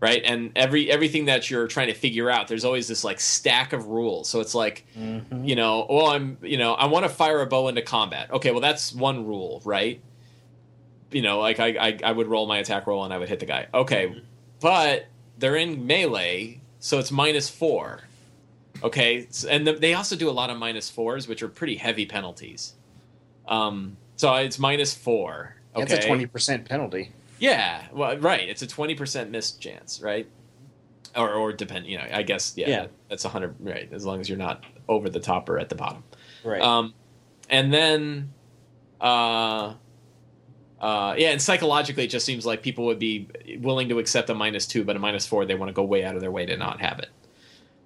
right? 0.00 0.22
And 0.24 0.50
every 0.56 0.90
everything 0.90 1.26
that 1.26 1.48
you're 1.48 1.68
trying 1.68 1.86
to 1.86 1.94
figure 1.94 2.28
out, 2.28 2.48
there's 2.48 2.64
always 2.64 2.88
this 2.88 3.04
like 3.04 3.20
stack 3.20 3.72
of 3.72 3.86
rules. 3.86 4.28
So 4.28 4.40
it's 4.40 4.56
like, 4.56 4.86
mm-hmm. 4.98 5.44
you 5.44 5.54
know, 5.54 5.86
well, 5.88 6.08
I'm, 6.08 6.38
you 6.42 6.58
know, 6.58 6.74
I 6.74 6.86
want 6.86 7.04
to 7.04 7.08
fire 7.08 7.40
a 7.42 7.46
bow 7.46 7.68
into 7.68 7.82
combat. 7.82 8.32
Okay, 8.32 8.50
well, 8.50 8.60
that's 8.60 8.92
one 8.92 9.24
rule, 9.24 9.62
right? 9.64 10.00
You 11.12 11.22
know, 11.22 11.38
like 11.38 11.60
I, 11.60 11.68
I, 11.68 11.98
I 12.02 12.12
would 12.12 12.26
roll 12.26 12.48
my 12.48 12.58
attack 12.58 12.88
roll 12.88 13.04
and 13.04 13.14
I 13.14 13.18
would 13.18 13.28
hit 13.28 13.38
the 13.38 13.46
guy. 13.46 13.68
Okay, 13.72 14.20
but 14.60 15.06
they're 15.38 15.56
in 15.56 15.86
melee, 15.86 16.60
so 16.80 16.98
it's 16.98 17.12
minus 17.12 17.48
four. 17.48 18.00
Okay, 18.82 19.28
and 19.48 19.64
the, 19.64 19.74
they 19.74 19.94
also 19.94 20.16
do 20.16 20.28
a 20.28 20.32
lot 20.32 20.50
of 20.50 20.56
minus 20.56 20.90
fours, 20.90 21.28
which 21.28 21.42
are 21.42 21.48
pretty 21.48 21.76
heavy 21.76 22.06
penalties. 22.06 22.74
Um, 23.50 23.96
so 24.16 24.32
it's 24.36 24.58
minus 24.58 24.94
four. 24.94 25.56
Okay, 25.76 25.84
That's 25.84 26.04
a 26.04 26.06
twenty 26.08 26.26
percent 26.26 26.68
penalty. 26.68 27.12
yeah, 27.38 27.82
well, 27.92 28.16
right. 28.18 28.48
It's 28.48 28.62
a 28.62 28.66
twenty 28.66 28.94
percent 28.94 29.30
miss 29.30 29.52
chance, 29.52 30.00
right? 30.00 30.26
Or, 31.16 31.32
or 31.32 31.52
depend. 31.52 31.86
You 31.86 31.98
know, 31.98 32.06
I 32.12 32.22
guess 32.22 32.54
yeah, 32.56 32.68
Yeah. 32.68 32.86
that's 33.08 33.24
a 33.24 33.28
hundred. 33.28 33.56
Right, 33.60 33.88
as 33.92 34.06
long 34.06 34.20
as 34.20 34.28
you're 34.28 34.38
not 34.38 34.64
over 34.88 35.10
the 35.10 35.20
top 35.20 35.48
or 35.48 35.58
at 35.58 35.68
the 35.68 35.74
bottom. 35.74 36.04
Right. 36.44 36.62
Um, 36.62 36.94
and 37.48 37.72
then, 37.72 38.32
uh, 39.00 39.74
uh, 40.80 41.14
yeah, 41.18 41.30
and 41.30 41.42
psychologically, 41.42 42.04
it 42.04 42.10
just 42.10 42.24
seems 42.24 42.46
like 42.46 42.62
people 42.62 42.86
would 42.86 42.98
be 42.98 43.28
willing 43.60 43.88
to 43.90 43.98
accept 43.98 44.30
a 44.30 44.34
minus 44.34 44.66
two, 44.66 44.84
but 44.84 44.96
a 44.96 44.98
minus 44.98 45.26
four, 45.26 45.44
they 45.44 45.54
want 45.54 45.68
to 45.68 45.72
go 45.72 45.82
way 45.84 46.04
out 46.04 46.14
of 46.14 46.20
their 46.20 46.30
way 46.30 46.46
to 46.46 46.56
not 46.56 46.80
have 46.80 47.00
it. 47.00 47.08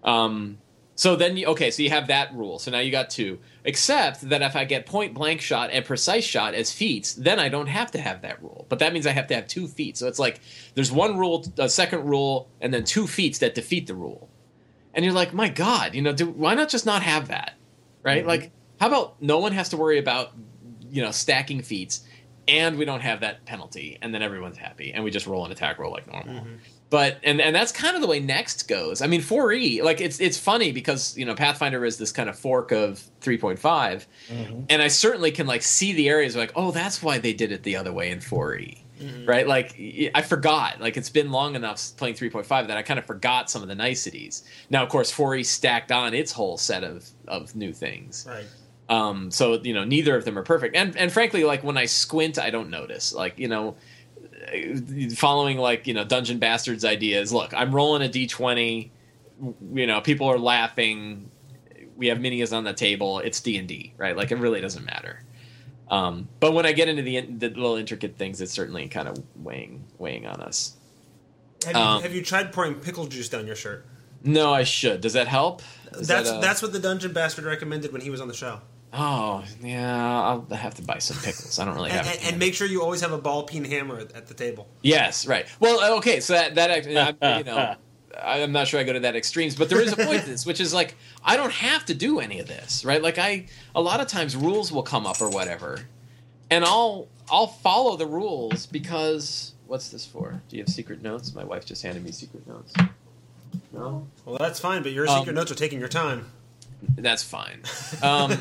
Um, 0.05 0.59
so 0.97 1.17
then, 1.17 1.37
you, 1.37 1.47
okay, 1.49 1.71
so 1.71 1.83
you 1.83 1.91
have 1.91 2.07
that 2.07 2.33
rule. 2.35 2.59
So 2.59 2.71
now 2.71 2.79
you 2.79 2.93
got 2.93 3.11
two. 3.11 3.41
Except 3.65 4.29
that 4.29 4.43
if 4.43 4.55
I 4.55 4.65
get 4.65 4.87
point 4.87 5.15
blank 5.15 5.41
shot 5.41 5.71
and 5.71 5.85
precise 5.85 6.25
shot 6.25 6.55
as 6.55 6.73
feats, 6.73 7.15
then 7.15 7.41
I 7.41 7.49
don't 7.49 7.67
have 7.67 7.91
to 7.93 8.01
have 8.01 8.23
that 8.23 8.41
rule. 8.43 8.67
But 8.69 8.79
that 8.79 8.93
means 8.93 9.07
I 9.07 9.11
have 9.11 9.27
to 9.29 9.35
have 9.35 9.49
two 9.49 9.67
feats. 9.67 10.01
So 10.01 10.07
it's 10.07 10.19
like 10.19 10.41
there's 10.75 10.93
one 10.93 11.19
rule, 11.19 11.45
a 11.59 11.69
second 11.69 12.05
rule, 12.05 12.49
and 12.61 12.73
then 12.73 12.85
two 12.85 13.07
feats 13.07 13.39
that 13.39 13.55
defeat 13.55 13.87
the 13.87 13.95
rule. 13.95 14.29
And 14.93 15.05
you're 15.05 15.15
like, 15.15 15.35
my 15.35 15.49
God, 15.49 15.95
you 15.95 16.03
know, 16.03 16.13
do, 16.13 16.27
why 16.27 16.55
not 16.55 16.69
just 16.69 16.87
not 16.87 17.03
have 17.03 17.29
that? 17.29 17.55
Right? 18.05 18.19
Mm-hmm. 18.19 18.29
Like, 18.29 18.53
how 18.79 18.87
about 18.87 19.21
no 19.21 19.39
one 19.39 19.53
has 19.53 19.71
to 19.71 19.77
worry 19.77 19.99
about, 19.99 20.33
you 20.91 21.03
know, 21.03 21.11
stacking 21.11 21.63
feats, 21.63 22.05
and 22.47 22.79
we 22.79 22.85
don't 22.85 23.01
have 23.01 23.21
that 23.21 23.45
penalty, 23.47 23.99
and 24.03 24.15
then 24.15 24.23
everyone's 24.23 24.59
happy, 24.59 24.93
and 24.93 25.03
we 25.03 25.11
just 25.11 25.27
roll 25.27 25.45
an 25.45 25.51
attack 25.51 25.79
roll 25.79 25.91
like 25.91 26.07
normal. 26.07 26.45
Mm-hmm. 26.45 26.55
But 26.95 27.19
and 27.25 27.41
and 27.41 27.57
that's 27.57 27.73
kind 27.73 27.97
of 27.97 28.03
the 28.03 28.07
way 28.07 28.21
Next 28.21 28.69
goes. 28.69 29.03
I 29.03 29.09
mean, 29.09 29.21
4E, 29.21 29.83
like 29.83 30.01
it's 30.01 30.21
it's 30.21 30.39
funny 30.39 30.71
because 30.71 31.19
you 31.19 31.25
know 31.25 31.35
Pathfinder 31.35 31.85
is 31.85 31.99
this 31.99 32.13
kind 32.13 32.29
of 32.29 32.39
fork 32.39 32.71
of 32.71 33.03
3.5, 33.21 34.07
and 34.71 34.81
I 34.81 34.87
certainly 34.87 35.33
can 35.33 35.49
like 35.49 35.63
see 35.63 35.93
the 35.93 36.09
areas 36.09 36.37
like, 36.37 36.53
oh, 36.55 36.71
that's 36.71 37.03
why 37.03 37.19
they 37.19 37.33
did 37.33 37.51
it 37.51 37.65
the 37.65 37.75
other 37.75 37.93
way 37.93 38.13
in 38.13 38.21
4E. 38.21 38.79
Right, 39.27 39.45
like 39.45 39.75
i 40.15 40.23
forgot. 40.23 40.81
Like 40.81 40.97
it's 40.97 41.11
been 41.11 41.33
long 41.33 41.57
enough 41.57 41.97
playing 41.97 42.15
3.5 42.15 42.69
that 42.69 42.77
I 42.77 42.83
kind 42.83 43.01
of 43.01 43.07
forgot 43.07 43.51
some 43.51 43.61
of 43.61 43.67
the 43.67 43.75
niceties. 43.75 44.45
Now, 44.71 44.85
of 44.85 44.89
course, 44.89 45.13
4E 45.13 45.45
stacked 45.47 45.91
on 45.91 46.15
its 46.15 46.31
whole 46.31 46.59
set 46.59 46.85
of 46.85 47.11
of 47.27 47.57
new 47.57 47.73
things. 47.73 48.25
Right. 48.29 48.47
Um, 48.89 49.33
so 49.33 49.55
you 49.55 49.75
know, 49.75 49.83
neither 49.83 50.15
of 50.15 50.25
them 50.25 50.39
are 50.39 50.45
perfect. 50.45 50.77
And 50.77 50.97
and 50.97 51.11
frankly, 51.11 51.43
like 51.43 51.65
when 51.65 51.77
I 51.77 51.87
squint, 51.87 52.39
I 52.39 52.51
don't 52.51 52.71
notice. 52.71 53.13
Like 53.13 53.37
you 53.37 53.49
know, 53.49 53.75
following 55.17 55.59
like 55.59 55.87
you 55.87 55.95
know 55.95 56.05
Dungeon 56.05 56.39
Bastards 56.39 56.85
ideas. 56.85 57.33
Look, 57.33 57.53
I'm 57.55 57.75
rolling 57.75 58.03
a 58.03 58.11
d20. 58.11 58.91
You 59.75 59.87
know, 59.87 60.01
people 60.01 60.29
are 60.29 60.39
laughing. 60.39 61.31
We 61.97 62.09
have 62.09 62.19
minis 62.19 62.57
on 62.57 62.65
the 62.65 62.73
table. 62.73 63.19
It's 63.21 63.41
D 63.41 63.57
and 63.57 63.69
D, 63.69 63.95
right? 63.97 64.17
Like 64.17 64.31
it 64.33 64.37
really 64.37 64.61
doesn't 64.61 64.85
matter. 64.85 65.23
Um, 65.91 66.29
but 66.41 66.53
when 66.55 66.67
I 66.67 66.73
get 66.73 66.89
into 66.89 67.03
the, 67.03 67.21
the 67.21 67.49
little 67.49 67.77
intricate 67.77 68.17
things, 68.17 68.41
it's 68.41 68.53
certainly 68.53 68.89
kind 68.89 69.09
of 69.09 69.23
weighing 69.37 69.85
weighing 69.99 70.27
on 70.27 70.41
us. 70.41 70.77
Have 71.67 71.75
you, 71.77 71.81
Um, 71.81 72.03
have 72.03 72.15
you 72.15 72.23
tried 72.23 72.53
pouring 72.53 72.75
pickle 72.75 73.07
juice 73.07 73.29
down 73.29 73.47
your 73.47 73.57
shirt? 73.57 73.87
No, 74.23 74.53
I 74.53 74.65
should. 74.65 75.01
Does 75.03 75.13
that 75.13 75.29
help? 75.29 75.63
Is 75.93 76.09
That's 76.09 76.31
that, 76.31 76.37
uh, 76.37 76.41
that's 76.41 76.63
what 76.63 76.73
the 76.73 76.79
dungeon 76.79 77.13
bastard 77.13 77.45
recommended 77.45 77.93
when 77.93 78.01
he 78.01 78.11
was 78.11 78.21
on 78.21 78.29
the 78.29 78.35
show. 78.35 78.61
Oh 78.97 79.43
yeah, 79.61 80.23
I'll 80.23 80.47
have 80.57 80.75
to 80.77 80.83
buy 80.83 80.99
some 80.99 81.17
pickles. 81.17 81.59
I 81.59 81.65
don't 81.65 81.75
really 81.75 81.91
have. 81.91 82.07
and, 82.07 82.19
and 82.25 82.39
make 82.39 82.55
sure 82.55 82.67
you 82.67 82.81
always 82.81 83.01
have 83.01 83.11
a 83.13 83.19
ball 83.19 83.43
peen 83.43 83.65
hammer 83.65 83.99
at, 83.99 84.13
at 84.13 84.27
the 84.29 84.35
table. 84.35 84.69
Yes, 84.83 85.27
right. 85.27 85.47
Well, 85.59 85.97
okay, 85.99 86.21
so 86.21 86.35
that 86.35 86.55
that 86.55 86.71
actually, 86.71 86.99
I'm, 86.99 87.17
you 87.39 87.45
know, 87.45 87.75
I'm 88.23 88.53
not 88.53 88.69
sure 88.69 88.79
I 88.79 88.85
go 88.85 88.93
to 88.93 89.01
that 89.01 89.17
extremes, 89.17 89.57
but 89.57 89.69
there 89.69 89.81
is 89.81 89.93
a 89.93 89.97
point 89.97 90.23
to 90.23 90.31
this, 90.31 90.47
which 90.47 90.61
is 90.61 90.73
like 90.73 90.95
I 91.25 91.37
don't 91.37 91.53
have 91.53 91.85
to 91.87 91.95
do 91.95 92.21
any 92.21 92.39
of 92.39 92.47
this, 92.47 92.85
right? 92.85 93.03
Like 93.03 93.19
I, 93.19 93.47
a 93.75 93.83
lot 93.83 93.99
of 94.01 94.07
times 94.07 94.37
rules 94.37 94.71
will 94.71 94.85
come 94.85 95.07
up 95.07 95.21
or 95.21 95.29
whatever, 95.29 95.81
and 96.49 96.65
I'll 96.65 97.09
I'll 97.29 97.49
follow 97.49 97.97
the 97.97 98.07
rules 98.07 98.67
because 98.67 99.55
what's 99.67 99.89
this 99.89 100.07
for? 100.07 100.41
Do 100.49 100.57
you 100.57 100.63
have 100.63 100.69
secret 100.73 101.03
notes? 101.03 101.35
My 101.35 101.43
wife 101.43 101.67
just 101.67 101.83
handed 101.83 102.05
me 102.05 102.13
secret 102.13 102.47
notes. 102.47 102.73
No, 103.73 104.07
Well, 104.25 104.37
that's 104.39 104.61
fine, 104.61 104.85
but 104.85 104.93
your 104.93 105.09
Um, 105.09 105.19
secret 105.19 105.35
notes 105.35 105.51
are 105.51 105.57
taking 105.57 105.81
your 105.81 105.89
time. 105.89 106.31
That's 106.97 107.23
fine. 107.23 107.63
Um, 108.03 108.39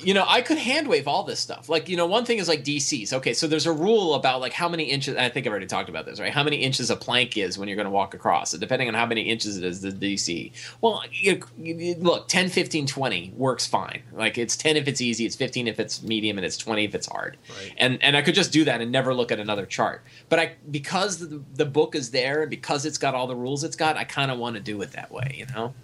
you 0.00 0.12
know, 0.12 0.24
I 0.28 0.42
could 0.42 0.58
hand 0.58 0.88
wave 0.88 1.08
all 1.08 1.22
this 1.22 1.40
stuff. 1.40 1.70
Like, 1.70 1.88
you 1.88 1.96
know, 1.96 2.04
one 2.04 2.26
thing 2.26 2.38
is 2.38 2.48
like 2.48 2.62
DCs. 2.62 3.14
Okay, 3.14 3.32
so 3.32 3.46
there's 3.46 3.64
a 3.64 3.72
rule 3.72 4.14
about 4.14 4.40
like 4.42 4.52
how 4.52 4.68
many 4.68 4.84
inches. 4.84 5.16
I 5.16 5.30
think 5.30 5.46
I've 5.46 5.50
already 5.50 5.66
talked 5.66 5.88
about 5.88 6.04
this, 6.04 6.20
right? 6.20 6.32
How 6.32 6.42
many 6.44 6.58
inches 6.58 6.90
a 6.90 6.96
plank 6.96 7.38
is 7.38 7.56
when 7.56 7.66
you're 7.66 7.76
going 7.76 7.86
to 7.86 7.90
walk 7.90 8.12
across. 8.12 8.50
So 8.50 8.58
depending 8.58 8.88
on 8.88 8.94
how 8.94 9.06
many 9.06 9.22
inches 9.22 9.56
it 9.56 9.64
is, 9.64 9.80
the 9.80 9.90
DC. 9.90 10.52
Well, 10.82 11.02
you, 11.10 11.40
you- 11.58 11.94
look, 11.98 12.28
10, 12.28 12.50
15, 12.50 12.86
20 12.86 13.32
works 13.36 13.66
fine. 13.66 14.02
Like 14.12 14.36
it's 14.36 14.56
10 14.56 14.76
if 14.76 14.86
it's 14.86 15.00
easy, 15.00 15.24
it's 15.24 15.36
15 15.36 15.66
if 15.66 15.80
it's 15.80 16.02
medium, 16.02 16.36
and 16.36 16.44
it's 16.44 16.58
20 16.58 16.84
if 16.84 16.94
it's 16.94 17.06
hard. 17.06 17.38
Right. 17.48 17.72
And 17.78 18.02
and 18.02 18.16
I 18.18 18.22
could 18.22 18.34
just 18.34 18.52
do 18.52 18.64
that 18.66 18.82
and 18.82 18.92
never 18.92 19.14
look 19.14 19.32
at 19.32 19.40
another 19.40 19.64
chart. 19.64 20.04
But 20.28 20.38
I 20.38 20.56
because 20.70 21.18
the, 21.18 21.42
the 21.54 21.66
book 21.66 21.94
is 21.94 22.10
there 22.10 22.42
and 22.42 22.50
because 22.50 22.84
it's 22.84 22.98
got 22.98 23.14
all 23.14 23.26
the 23.26 23.36
rules 23.36 23.64
it's 23.64 23.76
got, 23.76 23.96
I 23.96 24.04
kind 24.04 24.30
of 24.30 24.38
want 24.38 24.56
to 24.56 24.60
do 24.60 24.80
it 24.82 24.92
that 24.92 25.10
way, 25.10 25.34
you 25.38 25.46
know 25.46 25.74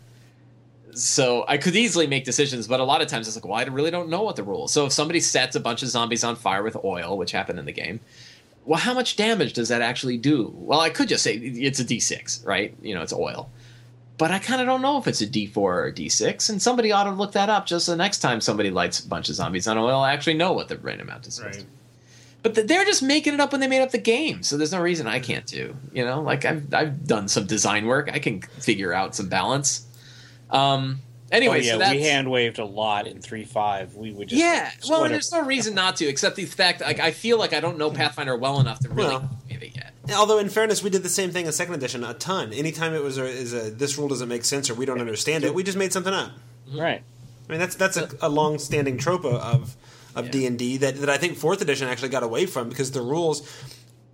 so 0.94 1.44
I 1.48 1.56
could 1.56 1.76
easily 1.76 2.06
make 2.06 2.24
decisions, 2.24 2.66
but 2.66 2.80
a 2.80 2.84
lot 2.84 3.00
of 3.00 3.08
times 3.08 3.26
it's 3.26 3.36
like, 3.36 3.44
well, 3.44 3.54
I 3.54 3.64
really 3.64 3.90
don't 3.90 4.08
know 4.08 4.22
what 4.22 4.36
the 4.36 4.42
rules. 4.42 4.72
So 4.72 4.86
if 4.86 4.92
somebody 4.92 5.20
sets 5.20 5.56
a 5.56 5.60
bunch 5.60 5.82
of 5.82 5.88
zombies 5.88 6.24
on 6.24 6.36
fire 6.36 6.62
with 6.62 6.76
oil, 6.84 7.16
which 7.16 7.32
happened 7.32 7.58
in 7.58 7.64
the 7.64 7.72
game, 7.72 8.00
well, 8.64 8.78
how 8.78 8.94
much 8.94 9.16
damage 9.16 9.54
does 9.54 9.68
that 9.68 9.82
actually 9.82 10.18
do? 10.18 10.52
Well, 10.54 10.80
I 10.80 10.90
could 10.90 11.08
just 11.08 11.24
say 11.24 11.36
it's 11.36 11.80
a 11.80 11.84
D6, 11.84 12.46
right? 12.46 12.74
You 12.82 12.94
know, 12.94 13.02
it's 13.02 13.12
oil. 13.12 13.50
But 14.18 14.30
I 14.30 14.38
kind 14.38 14.60
of 14.60 14.66
don't 14.66 14.82
know 14.82 14.98
if 14.98 15.08
it's 15.08 15.20
a 15.20 15.26
D4 15.26 15.56
or 15.56 15.86
a 15.86 15.92
D6, 15.92 16.50
and 16.50 16.62
somebody 16.62 16.92
ought 16.92 17.04
to 17.04 17.10
look 17.10 17.32
that 17.32 17.48
up 17.48 17.66
just 17.66 17.86
the 17.86 17.96
next 17.96 18.18
time 18.18 18.40
somebody 18.40 18.70
lights 18.70 19.00
a 19.00 19.08
bunch 19.08 19.28
of 19.28 19.34
zombies 19.34 19.66
on 19.66 19.78
oil. 19.78 20.00
I 20.00 20.12
actually 20.12 20.34
know 20.34 20.52
what 20.52 20.68
the 20.68 20.78
right 20.78 21.00
amount 21.00 21.26
is. 21.26 21.42
Right. 21.42 21.64
But 22.42 22.54
they're 22.54 22.84
just 22.84 23.02
making 23.02 23.34
it 23.34 23.40
up 23.40 23.52
when 23.52 23.60
they 23.60 23.68
made 23.68 23.82
up 23.82 23.92
the 23.92 23.98
game, 23.98 24.42
so 24.42 24.56
there's 24.56 24.72
no 24.72 24.80
reason 24.80 25.06
I 25.06 25.20
can't 25.20 25.46
do. 25.46 25.76
You 25.92 26.04
know, 26.04 26.20
like 26.20 26.44
I've 26.44 26.72
I've 26.74 27.06
done 27.06 27.28
some 27.28 27.46
design 27.46 27.86
work, 27.86 28.10
I 28.12 28.18
can 28.18 28.42
figure 28.42 28.92
out 28.92 29.14
some 29.14 29.28
balance. 29.28 29.86
Um. 30.52 31.00
Anyway, 31.30 31.60
oh, 31.60 31.62
yeah, 31.62 31.72
so 31.72 31.78
that's, 31.78 31.92
we 31.92 32.02
hand 32.02 32.30
waved 32.30 32.58
a 32.58 32.64
lot 32.64 33.06
in 33.06 33.22
three 33.22 33.44
five. 33.44 33.94
We 33.94 34.12
would 34.12 34.28
just 34.28 34.38
yeah. 34.38 34.70
just 34.76 34.90
Well, 34.90 35.04
and 35.04 35.14
there's 35.14 35.32
no 35.32 35.42
reason 35.42 35.74
not 35.74 35.96
to, 35.96 36.06
except 36.06 36.36
the 36.36 36.44
fact 36.44 36.82
like 36.82 37.00
I 37.00 37.10
feel 37.10 37.38
like 37.38 37.54
I 37.54 37.60
don't 37.60 37.78
know 37.78 37.90
Pathfinder 37.90 38.36
well 38.36 38.60
enough 38.60 38.80
to 38.80 38.90
really 38.90 39.08
Well. 39.08 39.38
give 39.48 39.62
it 39.62 39.74
yet. 39.74 39.94
Although, 40.14 40.38
in 40.38 40.50
fairness, 40.50 40.82
we 40.82 40.90
did 40.90 41.02
the 41.02 41.08
same 41.08 41.30
thing 41.30 41.46
in 41.46 41.52
second 41.52 41.74
edition 41.74 42.04
a 42.04 42.12
ton. 42.12 42.52
Anytime 42.52 42.92
it 42.92 43.02
was 43.02 43.16
a, 43.16 43.24
is 43.24 43.54
a 43.54 43.70
this 43.70 43.96
rule 43.96 44.08
doesn't 44.08 44.28
make 44.28 44.44
sense 44.44 44.68
or 44.68 44.74
we 44.74 44.84
don't 44.84 45.00
understand 45.00 45.44
it, 45.44 45.54
we 45.54 45.62
just 45.62 45.78
made 45.78 45.92
something 45.92 46.12
up. 46.12 46.32
right. 46.70 47.02
I 47.48 47.52
mean, 47.52 47.60
that's 47.60 47.76
that's 47.76 47.96
a, 47.96 48.10
a 48.20 48.28
long-standing 48.28 48.98
trope 48.98 49.24
of 49.24 49.74
of 50.14 50.30
D 50.30 50.46
and 50.46 50.58
D 50.58 50.76
that 50.78 50.96
that 50.96 51.08
I 51.08 51.16
think 51.16 51.38
fourth 51.38 51.62
edition 51.62 51.88
actually 51.88 52.10
got 52.10 52.22
away 52.22 52.46
from 52.46 52.68
because 52.68 52.92
the 52.92 53.00
rules, 53.00 53.48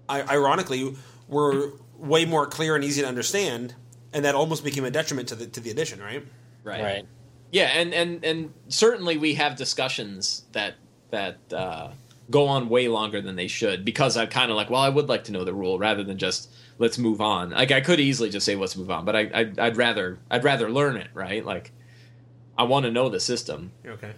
I, 0.09 0.23
ironically, 0.23 0.97
were 1.27 1.73
way 1.97 2.25
more 2.25 2.47
clear 2.47 2.77
and 2.77 2.85
easy 2.85 3.03
to 3.03 3.09
understand, 3.09 3.75
and 4.13 4.25
that 4.25 4.35
almost 4.35 4.65
became 4.65 4.85
a 4.85 4.91
detriment 4.91 5.29
to 5.29 5.35
the 5.35 5.47
to 5.47 5.61
the 5.61 5.71
edition, 5.71 6.01
right? 6.01 6.25
Right. 6.65 6.83
Right. 6.83 7.07
Yeah, 7.51 7.71
and 7.75 7.95
and 7.95 8.25
and 8.25 8.53
certainly 8.69 9.17
we 9.17 9.35
have 9.35 9.57
discussions 9.57 10.45
that 10.53 10.75
that 11.11 11.39
uh, 11.53 11.91
go 12.31 12.47
on 12.47 12.69
way 12.69 12.89
longer 12.89 13.21
than 13.21 13.37
they 13.37 13.49
should 13.49 13.85
because 13.85 14.17
I'm 14.17 14.29
kind 14.29 14.51
of 14.51 14.57
like, 14.57 14.69
well, 14.69 14.83
I 14.83 14.89
would 14.89 15.09
like 15.09 15.25
to 15.25 15.33
know 15.33 15.45
the 15.45 15.55
rule 15.55 15.79
rather 15.79 16.05
than 16.05 16.19
just 16.19 16.51
let's 16.79 16.99
move 16.99 17.21
on. 17.21 17.51
Like 17.51 17.71
I 17.71 17.81
could 17.81 18.01
easily 18.01 18.29
just 18.29 18.45
say 18.45 18.55
let's 18.55 18.77
move 18.77 18.91
on, 18.91 19.05
but 19.05 19.17
I, 19.17 19.21
I 19.35 19.53
I'd 19.59 19.77
rather 19.77 20.19
I'd 20.31 20.45
rather 20.45 20.71
learn 20.71 20.97
it, 20.97 21.09
right? 21.15 21.45
Like 21.45 21.73
I 22.57 22.65
want 22.65 22.85
to 22.85 22.93
know 22.93 23.09
the 23.09 23.21
system. 23.21 23.73
Okay. 23.87 24.13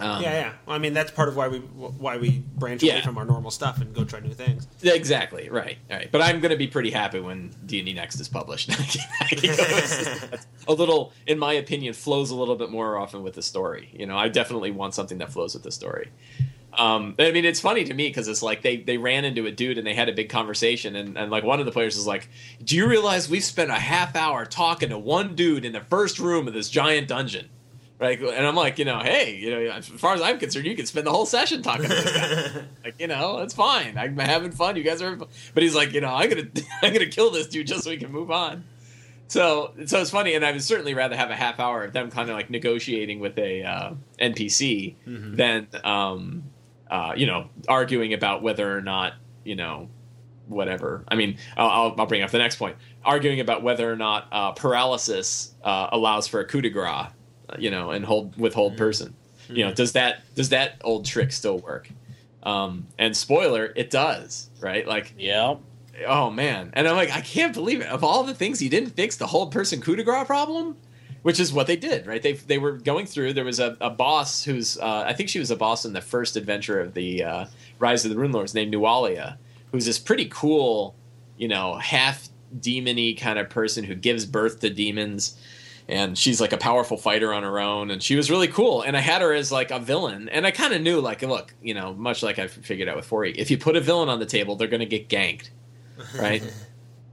Um, 0.00 0.22
yeah, 0.22 0.32
yeah. 0.32 0.52
Well, 0.66 0.76
I 0.76 0.78
mean, 0.78 0.92
that's 0.92 1.10
part 1.10 1.28
of 1.28 1.36
why 1.36 1.48
we 1.48 1.58
why 1.58 2.16
we 2.16 2.42
branch 2.56 2.82
away 2.82 3.00
from 3.02 3.18
our 3.18 3.24
normal 3.24 3.50
stuff 3.50 3.80
and 3.80 3.94
go 3.94 4.04
try 4.04 4.20
new 4.20 4.34
things. 4.34 4.66
Exactly. 4.82 5.48
Right. 5.48 5.78
Right. 5.90 6.10
But 6.10 6.22
I'm 6.22 6.40
going 6.40 6.50
to 6.50 6.56
be 6.56 6.66
pretty 6.66 6.90
happy 6.90 7.20
when 7.20 7.50
D 7.66 7.78
and 7.78 7.86
D 7.86 7.92
Next 7.92 8.20
is 8.20 8.28
published. 8.28 8.70
a 10.68 10.72
little, 10.72 11.12
in 11.26 11.38
my 11.38 11.54
opinion, 11.54 11.94
flows 11.94 12.30
a 12.30 12.36
little 12.36 12.56
bit 12.56 12.70
more 12.70 12.96
often 12.96 13.22
with 13.22 13.34
the 13.34 13.42
story. 13.42 13.90
You 13.92 14.06
know, 14.06 14.16
I 14.16 14.28
definitely 14.28 14.70
want 14.70 14.94
something 14.94 15.18
that 15.18 15.32
flows 15.32 15.54
with 15.54 15.62
the 15.62 15.72
story. 15.72 16.10
Um, 16.76 17.14
I 17.18 17.32
mean, 17.32 17.44
it's 17.44 17.60
funny 17.60 17.84
to 17.84 17.94
me 17.94 18.08
because 18.08 18.28
it's 18.28 18.42
like 18.42 18.62
they, 18.62 18.76
they 18.76 18.98
ran 18.98 19.24
into 19.24 19.46
a 19.46 19.50
dude 19.50 19.78
and 19.78 19.86
they 19.86 19.94
had 19.94 20.08
a 20.08 20.12
big 20.12 20.28
conversation, 20.28 20.94
and, 20.94 21.16
and 21.16 21.30
like 21.30 21.42
one 21.42 21.58
of 21.58 21.66
the 21.66 21.72
players 21.72 21.96
is 21.96 22.06
like, 22.06 22.28
"Do 22.62 22.76
you 22.76 22.86
realize 22.86 23.30
we've 23.30 23.44
spent 23.44 23.70
a 23.70 23.74
half 23.74 24.14
hour 24.14 24.44
talking 24.44 24.90
to 24.90 24.98
one 24.98 25.34
dude 25.34 25.64
in 25.64 25.72
the 25.72 25.80
first 25.80 26.18
room 26.18 26.46
of 26.46 26.54
this 26.54 26.68
giant 26.68 27.08
dungeon?" 27.08 27.48
Right, 27.98 28.20
and 28.20 28.46
I'm 28.46 28.54
like, 28.54 28.78
you 28.78 28.84
know, 28.84 28.98
hey, 28.98 29.36
you 29.36 29.50
know, 29.50 29.70
as 29.72 29.88
far 29.88 30.12
as 30.12 30.20
I'm 30.20 30.38
concerned, 30.38 30.66
you 30.66 30.76
can 30.76 30.84
spend 30.84 31.06
the 31.06 31.10
whole 31.10 31.24
session 31.24 31.62
talking 31.62 31.84
to 31.84 31.88
this 31.88 32.52
guy. 32.52 32.64
like, 32.84 33.00
you 33.00 33.06
know, 33.06 33.38
it's 33.38 33.54
fine. 33.54 33.96
I'm 33.96 34.18
having 34.18 34.50
fun. 34.50 34.76
You 34.76 34.82
guys 34.82 35.00
are, 35.00 35.16
but 35.16 35.62
he's 35.62 35.74
like, 35.74 35.94
you 35.94 36.02
know, 36.02 36.12
I'm 36.12 36.28
gonna, 36.28 36.48
I'm 36.82 36.92
gonna 36.92 37.06
kill 37.06 37.30
this 37.30 37.46
dude 37.46 37.66
just 37.66 37.84
so 37.84 37.90
we 37.90 37.96
can 37.96 38.12
move 38.12 38.30
on. 38.30 38.64
So, 39.28 39.72
so 39.86 40.00
it's 40.00 40.10
funny, 40.10 40.34
and 40.34 40.44
I 40.44 40.52
would 40.52 40.62
certainly 40.62 40.92
rather 40.92 41.16
have 41.16 41.30
a 41.30 41.34
half 41.34 41.58
hour 41.58 41.84
of 41.84 41.92
them 41.92 42.10
kind 42.10 42.28
of 42.28 42.36
like 42.36 42.50
negotiating 42.50 43.18
with 43.18 43.38
a 43.38 43.64
uh, 43.64 43.94
NPC 44.20 44.94
than, 45.36 45.66
um, 45.82 46.44
uh, 46.90 47.14
you 47.16 47.26
know, 47.26 47.48
arguing 47.66 48.12
about 48.12 48.42
whether 48.42 48.76
or 48.76 48.82
not, 48.82 49.14
you 49.42 49.56
know, 49.56 49.88
whatever. 50.48 51.04
I 51.08 51.16
mean, 51.16 51.38
I'll, 51.56 51.94
I'll, 51.98 52.06
bring 52.06 52.22
up 52.22 52.30
the 52.30 52.38
next 52.38 52.56
point. 52.56 52.76
Arguing 53.04 53.40
about 53.40 53.62
whether 53.62 53.90
or 53.90 53.96
not 53.96 54.28
uh, 54.30 54.52
paralysis 54.52 55.54
uh, 55.64 55.88
allows 55.90 56.28
for 56.28 56.40
a 56.40 56.44
coup 56.44 56.60
de 56.60 56.70
grace, 56.70 57.08
you 57.58 57.70
know, 57.70 57.90
and 57.90 58.04
hold 58.04 58.36
withhold 58.36 58.76
person. 58.76 59.14
You 59.48 59.64
know, 59.64 59.72
does 59.72 59.92
that 59.92 60.22
does 60.34 60.48
that 60.50 60.74
old 60.82 61.04
trick 61.04 61.32
still 61.32 61.58
work? 61.58 61.88
Um, 62.42 62.86
and 62.98 63.16
spoiler, 63.16 63.72
it 63.76 63.90
does, 63.90 64.50
right? 64.60 64.86
Like, 64.86 65.14
Yeah. 65.18 65.56
oh 66.06 66.30
man, 66.30 66.70
and 66.74 66.86
I'm 66.86 66.94
like, 66.96 67.10
I 67.10 67.20
can't 67.20 67.52
believe 67.54 67.80
it. 67.80 67.88
Of 67.88 68.04
all 68.04 68.22
the 68.24 68.34
things 68.34 68.62
you 68.62 68.70
didn't 68.70 68.90
fix 68.90 69.16
the 69.16 69.26
hold 69.26 69.50
person 69.52 69.80
coup 69.80 69.96
de 69.96 70.04
grace 70.04 70.26
problem, 70.26 70.76
which 71.22 71.40
is 71.40 71.52
what 71.52 71.66
they 71.66 71.76
did, 71.76 72.06
right? 72.06 72.22
They 72.22 72.32
they 72.34 72.58
were 72.58 72.72
going 72.72 73.06
through. 73.06 73.32
There 73.32 73.44
was 73.44 73.58
a, 73.60 73.76
a 73.80 73.90
boss 73.90 74.44
who's 74.44 74.78
uh, 74.78 75.04
I 75.06 75.12
think 75.12 75.28
she 75.28 75.38
was 75.38 75.50
a 75.50 75.56
boss 75.56 75.84
in 75.84 75.92
the 75.92 76.00
first 76.00 76.36
adventure 76.36 76.80
of 76.80 76.94
the 76.94 77.24
uh, 77.24 77.44
Rise 77.78 78.04
of 78.04 78.10
the 78.12 78.16
Rune 78.16 78.32
Lords 78.32 78.54
named 78.54 78.72
Nualia, 78.74 79.36
who's 79.72 79.86
this 79.86 79.98
pretty 79.98 80.26
cool, 80.30 80.94
you 81.36 81.48
know, 81.48 81.74
half 81.76 82.28
demony 82.60 83.18
kind 83.18 83.38
of 83.40 83.50
person 83.50 83.82
who 83.84 83.94
gives 83.94 84.24
birth 84.24 84.60
to 84.60 84.70
demons. 84.70 85.36
And 85.88 86.18
she's 86.18 86.40
like 86.40 86.52
a 86.52 86.56
powerful 86.56 86.96
fighter 86.96 87.32
on 87.32 87.44
her 87.44 87.60
own, 87.60 87.92
and 87.92 88.02
she 88.02 88.16
was 88.16 88.28
really 88.28 88.48
cool. 88.48 88.82
And 88.82 88.96
I 88.96 89.00
had 89.00 89.22
her 89.22 89.32
as 89.32 89.52
like 89.52 89.70
a 89.70 89.78
villain, 89.78 90.28
and 90.28 90.44
I 90.44 90.50
kind 90.50 90.74
of 90.74 90.82
knew, 90.82 91.00
like, 91.00 91.22
look, 91.22 91.54
you 91.62 91.74
know, 91.74 91.94
much 91.94 92.24
like 92.24 92.40
I 92.40 92.48
figured 92.48 92.88
out 92.88 92.96
with 92.96 93.06
4 93.06 93.26
if 93.26 93.50
you 93.52 93.58
put 93.58 93.76
a 93.76 93.80
villain 93.80 94.08
on 94.08 94.18
the 94.18 94.26
table, 94.26 94.56
they're 94.56 94.66
going 94.66 94.80
to 94.80 94.86
get 94.86 95.08
ganked, 95.08 95.50
right? 96.18 96.42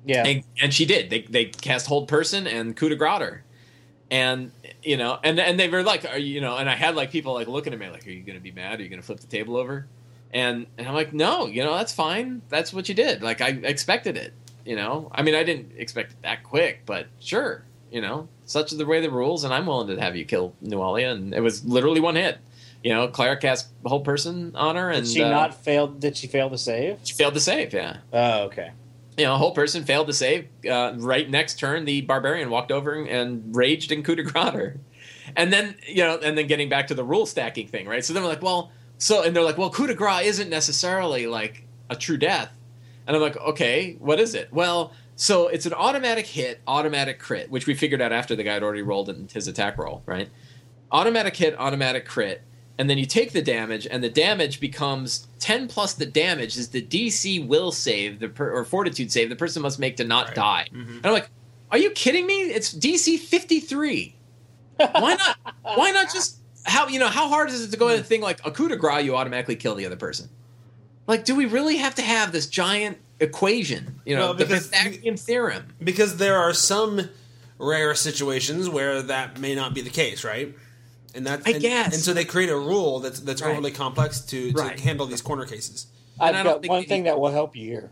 Yeah. 0.05 0.25
and, 0.25 0.43
and 0.61 0.73
she 0.73 0.85
did. 0.85 1.09
They 1.09 1.21
they 1.21 1.45
cast 1.45 1.87
hold 1.87 2.07
person 2.07 2.47
and 2.47 2.75
coup 2.75 2.89
de 2.89 2.95
grace 2.95 3.19
her, 3.19 3.43
and 4.09 4.51
you 4.81 4.97
know, 4.97 5.19
and 5.23 5.39
and 5.39 5.59
they 5.59 5.69
were 5.69 5.83
like, 5.83 6.05
are 6.05 6.17
you, 6.17 6.35
you 6.35 6.41
know, 6.41 6.57
and 6.57 6.69
I 6.69 6.75
had 6.75 6.95
like 6.95 7.11
people 7.11 7.33
like 7.33 7.47
looking 7.47 7.73
at 7.73 7.79
me 7.79 7.89
like, 7.89 8.05
are 8.07 8.11
you 8.11 8.23
going 8.23 8.37
to 8.37 8.43
be 8.43 8.51
mad? 8.51 8.79
Are 8.79 8.83
you 8.83 8.89
going 8.89 9.01
to 9.01 9.05
flip 9.05 9.19
the 9.19 9.27
table 9.27 9.55
over? 9.55 9.87
And 10.31 10.67
and 10.77 10.87
I'm 10.87 10.93
like, 10.93 11.13
no, 11.13 11.45
you 11.45 11.63
know, 11.63 11.75
that's 11.75 11.93
fine. 11.93 12.41
That's 12.49 12.73
what 12.73 12.89
you 12.89 12.95
did. 12.95 13.21
Like 13.21 13.39
I 13.39 13.49
expected 13.49 14.17
it. 14.17 14.33
You 14.65 14.75
know, 14.75 15.11
I 15.13 15.23
mean, 15.23 15.35
I 15.35 15.43
didn't 15.43 15.73
expect 15.77 16.13
it 16.13 16.21
that 16.21 16.43
quick, 16.43 16.83
but 16.85 17.07
sure, 17.19 17.65
you 17.93 18.01
know, 18.01 18.27
such 18.45 18.71
is 18.71 18.77
the 18.77 18.85
way 18.85 18.99
the 18.99 19.09
rules, 19.11 19.43
and 19.43 19.53
I'm 19.53 19.65
willing 19.65 19.95
to 19.95 20.01
have 20.01 20.15
you 20.15 20.25
kill 20.25 20.53
Nualia, 20.63 21.11
and 21.11 21.33
it 21.33 21.41
was 21.41 21.63
literally 21.63 21.99
one 22.01 22.15
hit. 22.15 22.39
You 22.83 22.91
know, 22.93 23.07
Claire 23.07 23.37
cast 23.37 23.69
hold 23.85 24.03
person 24.03 24.53
on 24.55 24.75
her, 24.75 24.89
and 24.89 25.05
Did 25.05 25.13
she 25.13 25.23
uh, 25.23 25.29
not 25.29 25.53
failed. 25.63 25.99
Did 26.01 26.17
she 26.17 26.27
fail 26.27 26.49
to 26.49 26.57
save? 26.57 26.99
she 27.03 27.13
failed 27.13 27.33
to 27.35 27.39
save. 27.39 27.73
Yeah, 27.73 27.97
Oh, 28.11 28.43
okay. 28.45 28.71
you 29.17 29.23
know, 29.23 29.35
a 29.35 29.37
hold 29.37 29.55
person 29.55 29.83
failed 29.85 30.07
to 30.07 30.13
save. 30.13 30.47
Uh, 30.69 30.93
right 30.97 31.29
next 31.29 31.59
turn, 31.59 31.85
the 31.85 32.01
barbarian 32.01 32.49
walked 32.49 32.71
over 32.71 32.93
and 33.05 33.55
raged 33.55 33.91
and 33.91 34.03
coup 34.03 34.15
de 34.15 34.23
grace 34.23 34.53
her. 34.53 34.79
And 35.37 35.53
then, 35.53 35.75
you 35.87 36.03
know, 36.03 36.17
and 36.21 36.37
then 36.37 36.47
getting 36.47 36.67
back 36.67 36.87
to 36.87 36.93
the 36.95 37.03
rule 37.03 37.25
stacking 37.25 37.67
thing, 37.67 37.87
right? 37.87 38.03
So 38.03 38.13
then 38.13 38.21
we're 38.23 38.29
like, 38.29 38.41
well, 38.41 38.71
so, 38.97 39.23
and 39.23 39.33
they're 39.35 39.43
like, 39.43 39.57
well, 39.57 39.69
coup 39.69 39.87
de 39.87 39.93
grace 39.95 40.25
isn't 40.27 40.49
necessarily 40.49 41.25
like 41.27 41.63
a 41.89 41.95
true 41.95 42.17
death. 42.17 42.51
And 43.07 43.15
I'm 43.15 43.21
like, 43.21 43.37
okay, 43.37 43.95
what 43.99 44.19
is 44.19 44.35
it? 44.35 44.51
Well, 44.51 44.91
so 45.15 45.47
it's 45.47 45.65
an 45.65 45.73
automatic 45.73 46.25
hit, 46.27 46.59
automatic 46.67 47.19
crit, 47.19 47.49
which 47.51 47.67
we 47.67 47.73
figured 47.73 48.01
out 48.01 48.11
after 48.11 48.35
the 48.35 48.43
guy 48.43 48.53
had 48.53 48.63
already 48.63 48.81
rolled 48.81 49.09
in 49.09 49.27
his 49.31 49.47
attack 49.47 49.77
roll, 49.77 50.01
right? 50.05 50.29
Automatic 50.91 51.35
hit, 51.35 51.55
automatic 51.59 52.05
crit, 52.05 52.41
and 52.77 52.89
then 52.89 52.97
you 52.97 53.05
take 53.05 53.31
the 53.31 53.41
damage, 53.41 53.85
and 53.89 54.03
the 54.03 54.09
damage 54.09 54.59
becomes 54.59 55.27
10 55.39 55.67
plus 55.67 55.93
the 55.93 56.05
damage 56.05 56.57
is 56.57 56.69
the 56.69 56.81
DC 56.81 57.45
will 57.47 57.71
save 57.71 58.19
the 58.19 58.27
per, 58.29 58.51
or 58.51 58.63
fortitude 58.65 59.11
save 59.11 59.29
the 59.29 59.35
person 59.35 59.61
must 59.61 59.79
make 59.79 59.97
to 59.97 60.03
not 60.03 60.27
Right. 60.27 60.35
die. 60.35 60.67
Mhm. 60.73 60.97
And 60.97 61.05
I'm 61.05 61.13
like, 61.13 61.29
are 61.71 61.77
you 61.77 61.91
kidding 61.91 62.25
me? 62.27 62.41
It's 62.43 62.71
DC 62.73 63.17
53. 63.19 64.15
Why 64.77 65.15
not? 65.15 65.37
Why 65.61 65.91
not 65.91 66.11
just 66.11 66.37
how 66.65 66.87
you 66.87 66.97
know 66.99 67.07
how 67.09 67.27
hard 67.29 67.49
is 67.49 67.63
it 67.63 67.71
to 67.71 67.77
go 67.77 67.89
in 67.89 67.99
a 67.99 68.03
thing 68.03 68.21
like 68.21 68.39
a 68.45 68.51
coup 68.51 68.67
de 68.69 68.75
grace? 68.75 69.05
You 69.05 69.15
automatically 69.15 69.55
kill 69.55 69.75
the 69.75 69.85
other 69.85 69.95
person. 69.95 70.29
Like, 71.05 71.25
do 71.25 71.35
we 71.35 71.45
really 71.45 71.77
have 71.77 71.95
to 71.95 72.01
have 72.01 72.31
this 72.31 72.47
giant 72.47 72.97
equation? 73.19 73.99
You 74.05 74.15
know, 74.15 74.21
Well, 74.27 74.33
the 74.33 74.45
Pythagorean 74.45 75.17
theorem. 75.17 75.67
because 75.83 76.17
there 76.17 76.37
are 76.37 76.53
some 76.53 77.09
rare 77.59 77.95
situations 77.95 78.67
where 78.69 79.01
that 79.01 79.39
may 79.39 79.55
not 79.55 79.73
be 79.73 79.81
the 79.81 79.89
case, 79.89 80.23
right? 80.23 80.53
And 81.15 81.27
that 81.27 81.41
I 81.45 81.51
and, 81.51 81.61
guess. 81.61 81.93
and 81.93 82.03
so 82.03 82.13
they 82.13 82.25
create 82.25 82.49
a 82.49 82.57
rule 82.57 82.99
that's 82.99 83.19
that's 83.19 83.41
Right. 83.41 83.51
overly 83.51 83.71
complex 83.71 84.19
to, 84.21 84.51
to 84.51 84.57
Right. 84.57 84.79
handle 84.79 85.05
these 85.05 85.21
corner 85.21 85.45
cases. 85.45 85.87
And 86.19 86.35
I 86.35 86.39
I've 86.39 86.43
don't 86.45 86.53
got 86.55 86.61
think 86.61 86.71
one 86.71 86.83
thing 86.85 87.03
that 87.03 87.19
will 87.19 87.31
help 87.31 87.55
you 87.55 87.65
here. 87.69 87.91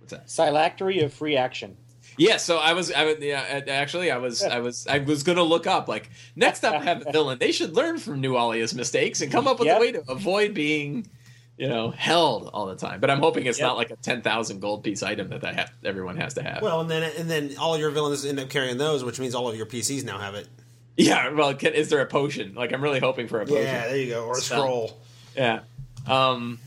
What's 0.00 0.12
that? 0.12 0.30
Phylactery 0.30 1.00
of 1.00 1.12
free 1.12 1.36
action. 1.36 1.76
Yeah, 2.18 2.38
so 2.38 2.56
I 2.56 2.72
was, 2.72 2.90
I 2.92 3.04
was, 3.04 3.16
yeah, 3.20 3.62
uh, 3.66 3.70
actually, 3.70 4.10
I 4.10 4.16
was, 4.16 4.42
I 4.42 4.58
was, 4.60 4.86
I 4.86 4.98
was 5.00 5.22
going 5.22 5.36
to 5.36 5.42
look 5.42 5.66
up 5.66 5.86
like 5.86 6.08
next 6.34 6.60
time 6.60 6.72
I 6.80 6.84
have 6.84 7.06
a 7.06 7.12
villain, 7.12 7.38
they 7.38 7.52
should 7.52 7.74
learn 7.76 7.98
from 7.98 8.22
Nualia's 8.22 8.74
mistakes 8.74 9.20
and 9.20 9.30
come 9.30 9.46
up 9.46 9.58
with 9.58 9.66
Yep. 9.66 9.76
a 9.76 9.80
way 9.80 9.92
to 9.92 10.02
avoid 10.10 10.54
being, 10.54 11.10
you 11.58 11.68
know, 11.68 11.90
held 11.90 12.48
all 12.52 12.66
the 12.66 12.76
time. 12.76 13.00
But 13.00 13.10
I'm 13.10 13.18
hoping 13.20 13.46
it's 13.46 13.58
Yep. 13.58 13.66
not 13.66 13.76
like 13.76 13.90
a 13.90 13.96
ten 13.96 14.22
thousand 14.22 14.60
gold 14.60 14.84
piece 14.84 15.02
item 15.02 15.28
that 15.30 15.44
I 15.44 15.52
have, 15.52 15.72
everyone 15.84 16.16
has 16.18 16.34
to 16.34 16.42
have. 16.42 16.62
Well, 16.62 16.80
and 16.80 16.90
then 16.90 17.10
and 17.18 17.30
then 17.30 17.56
all 17.58 17.78
your 17.78 17.90
villains 17.90 18.24
end 18.24 18.38
up 18.40 18.48
carrying 18.50 18.76
those, 18.78 19.04
which 19.04 19.18
means 19.20 19.34
all 19.34 19.48
of 19.48 19.56
your 19.56 19.66
PCs 19.66 20.04
now 20.04 20.18
have 20.18 20.34
it. 20.34 20.48
yeah, 20.96 21.28
well, 21.30 21.54
can, 21.54 21.74
is 21.74 21.88
there 21.90 22.00
a 22.00 22.06
potion? 22.06 22.54
Like, 22.54 22.72
I'm 22.72 22.82
really 22.82 23.00
hoping 23.00 23.28
for 23.28 23.40
a 23.40 23.46
potion. 23.46 23.64
Yeah, 23.64 23.86
there 23.88 23.96
you 23.96 24.10
go, 24.10 24.24
or 24.26 24.32
a 24.38 24.40
Spell. 24.40 24.58
scroll. 24.60 25.00
Yeah. 25.36 25.60
Um 26.06 26.58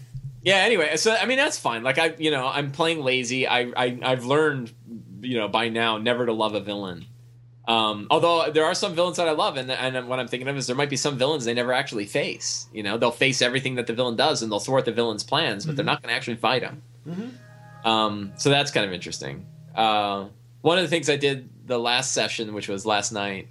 yeah, 0.42 0.56
anyway, 0.58 0.96
so 0.98 1.14
I 1.14 1.26
mean 1.26 1.38
that's 1.38 1.60
fine. 1.60 1.84
Like 1.84 1.98
I 1.98 2.14
you 2.18 2.32
know, 2.32 2.48
I'm 2.48 2.72
playing 2.72 3.04
lazy. 3.04 3.48
I, 3.48 3.72
I 3.76 4.00
I've 4.02 4.26
learned, 4.26 4.72
you 5.22 5.38
know, 5.38 5.48
by 5.50 5.70
now 5.70 5.98
never 5.98 6.26
to 6.26 6.34
love 6.34 6.56
a 6.56 6.62
villain. 6.62 7.06
Um, 7.70 8.08
although 8.10 8.52
there 8.52 8.66
are 8.66 8.74
some 8.74 8.96
villains 8.96 9.18
that 9.18 9.28
I 9.28 9.32
love, 9.32 9.56
and, 9.56 9.70
and 9.70 10.10
what 10.10 10.20
I'm 10.20 10.28
thinking 10.28 10.48
of 10.48 10.58
is 10.58 10.66
there 10.66 10.76
might 10.76 10.90
be 10.90 10.98
some 10.98 11.20
villains 11.20 11.46
they 11.46 11.54
never 11.54 11.72
actually 11.72 12.06
face. 12.08 12.68
You 12.74 12.82
know, 12.82 12.98
they'll 12.98 13.12
face 13.12 13.44
everything 13.44 13.76
that 13.76 13.86
the 13.86 13.94
villain 13.94 14.16
does, 14.16 14.42
and 14.42 14.52
they'll 14.52 14.60
thwart 14.60 14.86
the 14.86 14.92
villain's 14.92 15.24
plans, 15.24 15.68
but 15.68 15.76
they're 15.76 15.86
not 15.86 16.02
going 16.02 16.10
to 16.10 16.16
actually 16.16 16.38
fight 16.38 16.64
him. 16.64 16.82
Um, 17.86 18.34
so 18.38 18.50
that's 18.50 18.72
kind 18.72 18.88
of 18.88 18.92
interesting. 18.92 19.46
Uh, 19.76 20.26
one 20.62 20.80
of 20.80 20.84
the 20.84 20.88
things 20.90 21.12
I 21.12 21.16
did 21.16 21.48
the 21.68 21.78
last 21.78 22.12
session, 22.12 22.54
which 22.56 22.68
was 22.68 22.88
last 22.88 23.12
night, 23.12 23.50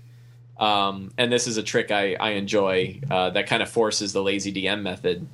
um, 0.59 1.12
and 1.16 1.31
this 1.33 1.46
is 1.46 1.57
a 1.57 1.62
trick 1.62 1.92
I, 1.92 2.14
I 2.14 2.31
enjoy 2.31 3.00
uh, 3.09 3.31
that 3.31 3.46
kind 3.46 3.62
of 3.62 3.70
forces 3.70 4.12
the 4.12 4.22
lazy 4.22 4.52
DM 4.52 4.83
method. 4.83 5.28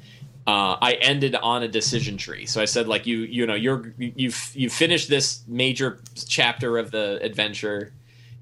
Uh, 0.47 0.77
I 0.81 0.99
ended 1.01 1.35
on 1.37 1.63
a 1.63 1.69
decision 1.69 2.19
tree, 2.19 2.45
so 2.45 2.61
I 2.61 2.67
said 2.67 2.87
like 2.87 3.07
you 3.07 3.21
you 3.21 3.47
know 3.47 3.55
you're 3.55 3.95
you've 3.97 4.53
you 4.55 4.69
finished 4.69 5.09
this 5.09 5.43
major 5.49 6.01
chapter 6.29 6.77
of 6.77 6.91
the 6.91 7.19
adventure, 7.23 7.95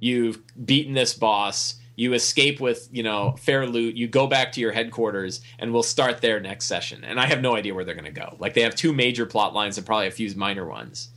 you've 0.02 0.42
beaten 0.66 0.94
this 0.94 1.14
boss, 1.14 1.76
you 1.94 2.12
escape 2.12 2.60
with 2.60 2.88
you 2.90 3.02
know 3.02 3.36
fair 3.38 3.66
loot, 3.66 3.94
you 3.94 4.08
go 4.08 4.26
back 4.26 4.52
to 4.52 4.60
your 4.60 4.72
headquarters, 4.72 5.40
and 5.58 5.72
we'll 5.72 5.82
start 5.82 6.20
there 6.20 6.40
next 6.40 6.66
session. 6.66 7.04
And 7.04 7.20
I 7.20 7.26
have 7.26 7.40
no 7.40 7.54
idea 7.54 7.74
where 7.74 7.84
they're 7.84 7.94
going 7.94 8.04
to 8.04 8.10
go. 8.10 8.36
Like 8.38 8.54
they 8.54 8.62
have 8.62 8.74
two 8.74 8.92
major 8.92 9.24
plot 9.24 9.54
lines 9.54 9.78
and 9.78 9.86
probably 9.86 10.08
a 10.08 10.10
few 10.10 10.34
minor 10.34 10.66
ones, 10.66 11.08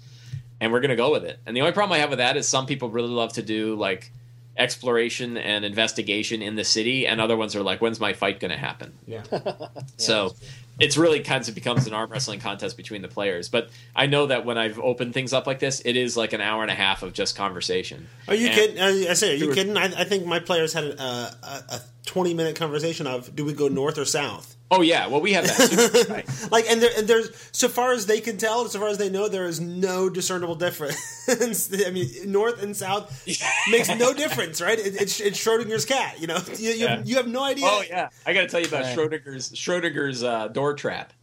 and 0.62 0.72
we're 0.72 0.82
going 0.82 0.90
to 0.90 0.96
go 0.96 1.12
with 1.12 1.26
it. 1.26 1.40
And 1.46 1.58
the 1.58 1.62
only 1.62 1.74
problem 1.74 1.96
I 1.96 2.00
have 2.00 2.12
with 2.12 2.20
that 2.20 2.38
is 2.38 2.48
some 2.48 2.68
people 2.68 2.90
really 2.90 3.10
love 3.10 3.34
to 3.34 3.42
do 3.42 3.76
like 3.76 4.12
exploration 4.58 5.36
and 5.36 5.66
investigation 5.66 6.44
in 6.44 6.56
the 6.56 6.64
city, 6.64 7.08
and 7.08 7.20
other 7.20 7.36
ones 7.36 7.56
are 7.56 7.64
like, 7.64 7.82
when's 7.82 8.00
my 8.00 8.14
fight 8.14 8.40
going 8.40 8.52
to 8.52 8.58
happen? 8.58 8.94
Yeah. 9.08 9.24
So 9.98 10.36
it's 10.80 10.98
really 10.98 11.22
kind 11.22 11.48
of 11.48 11.56
becomes 11.56 11.88
an 11.88 11.94
arm 11.94 12.10
wrestling 12.12 12.40
contest 12.40 12.76
between 12.78 13.02
the 13.02 13.08
players. 13.08 13.48
But 13.50 13.70
I 13.96 14.08
know 14.08 14.28
that 14.28 14.46
when 14.46 14.58
I've 14.58 14.78
opened 14.80 15.14
things 15.14 15.32
up 15.34 15.48
like 15.48 15.60
this, 15.60 15.82
it 15.86 15.96
is 15.96 16.18
like 16.18 16.34
an 16.34 16.42
hour 16.42 16.62
and 16.64 16.72
a 16.72 16.76
half 16.76 17.02
of 17.04 17.14
just 17.14 17.36
conversation. 17.36 18.08
Are 18.28 18.36
you 18.36 18.48
And- 18.48 18.56
kidding? 18.56 18.80
I 19.10 19.14
say, 19.14 19.34
are 19.34 19.36
you 19.36 19.54
kidding? 19.54 19.78
I, 19.78 19.86
I 19.86 20.04
think 20.04 20.26
my 20.26 20.40
players 20.40 20.74
had 20.74 20.84
a, 20.86 21.02
a, 21.02 21.64
a 21.76 21.82
twenty 22.06 22.34
minute 22.34 22.56
conversation 22.56 23.08
of 23.08 23.36
do 23.36 23.46
we 23.46 23.54
go 23.54 23.68
north 23.68 23.98
or 23.98 24.06
south? 24.06 24.55
Oh 24.72 24.82
yeah, 24.82 25.08
well 25.08 25.22
we 25.22 25.34
have 25.34 25.46
that. 25.46 26.06
Too. 26.08 26.12
right. 26.14 26.52
Like, 26.52 26.66
and, 26.70 26.82
there, 26.82 26.90
and 26.98 27.08
there's 27.08 27.30
so 27.52 27.70
far 27.70 27.94
as 27.94 28.08
they 28.08 28.20
can 28.20 28.38
tell, 28.38 28.68
so 28.68 28.80
far 28.80 28.88
as 28.88 28.98
they 28.98 29.10
know, 29.10 29.28
there 29.30 29.46
is 29.46 29.60
no 29.60 30.10
discernible 30.10 30.56
difference. 30.56 30.98
I 31.88 31.92
mean, 31.92 32.10
north 32.26 32.64
and 32.64 32.76
south 32.76 33.26
makes 33.72 33.90
no 33.90 34.14
difference, 34.14 34.62
right? 34.62 34.80
It, 34.80 35.00
it's, 35.00 35.20
it's 35.20 35.44
Schrodinger's 35.44 35.86
cat. 35.86 36.20
You 36.20 36.28
know, 36.28 36.40
you, 36.58 36.72
you, 36.72 36.76
Yeah. 36.86 36.96
have, 36.98 37.08
you 37.08 37.16
have 37.18 37.28
no 37.28 37.44
idea. 37.44 37.66
Oh 37.68 37.84
yeah, 37.88 38.10
I 38.26 38.34
got 38.34 38.42
to 38.42 38.48
tell 38.48 38.60
you 38.60 38.68
about 38.68 38.84
Right. 38.86 38.98
Schrodinger's 38.98 39.52
Schrodinger's 39.52 40.24
uh, 40.24 40.48
door 40.48 40.74
trap. 40.74 41.14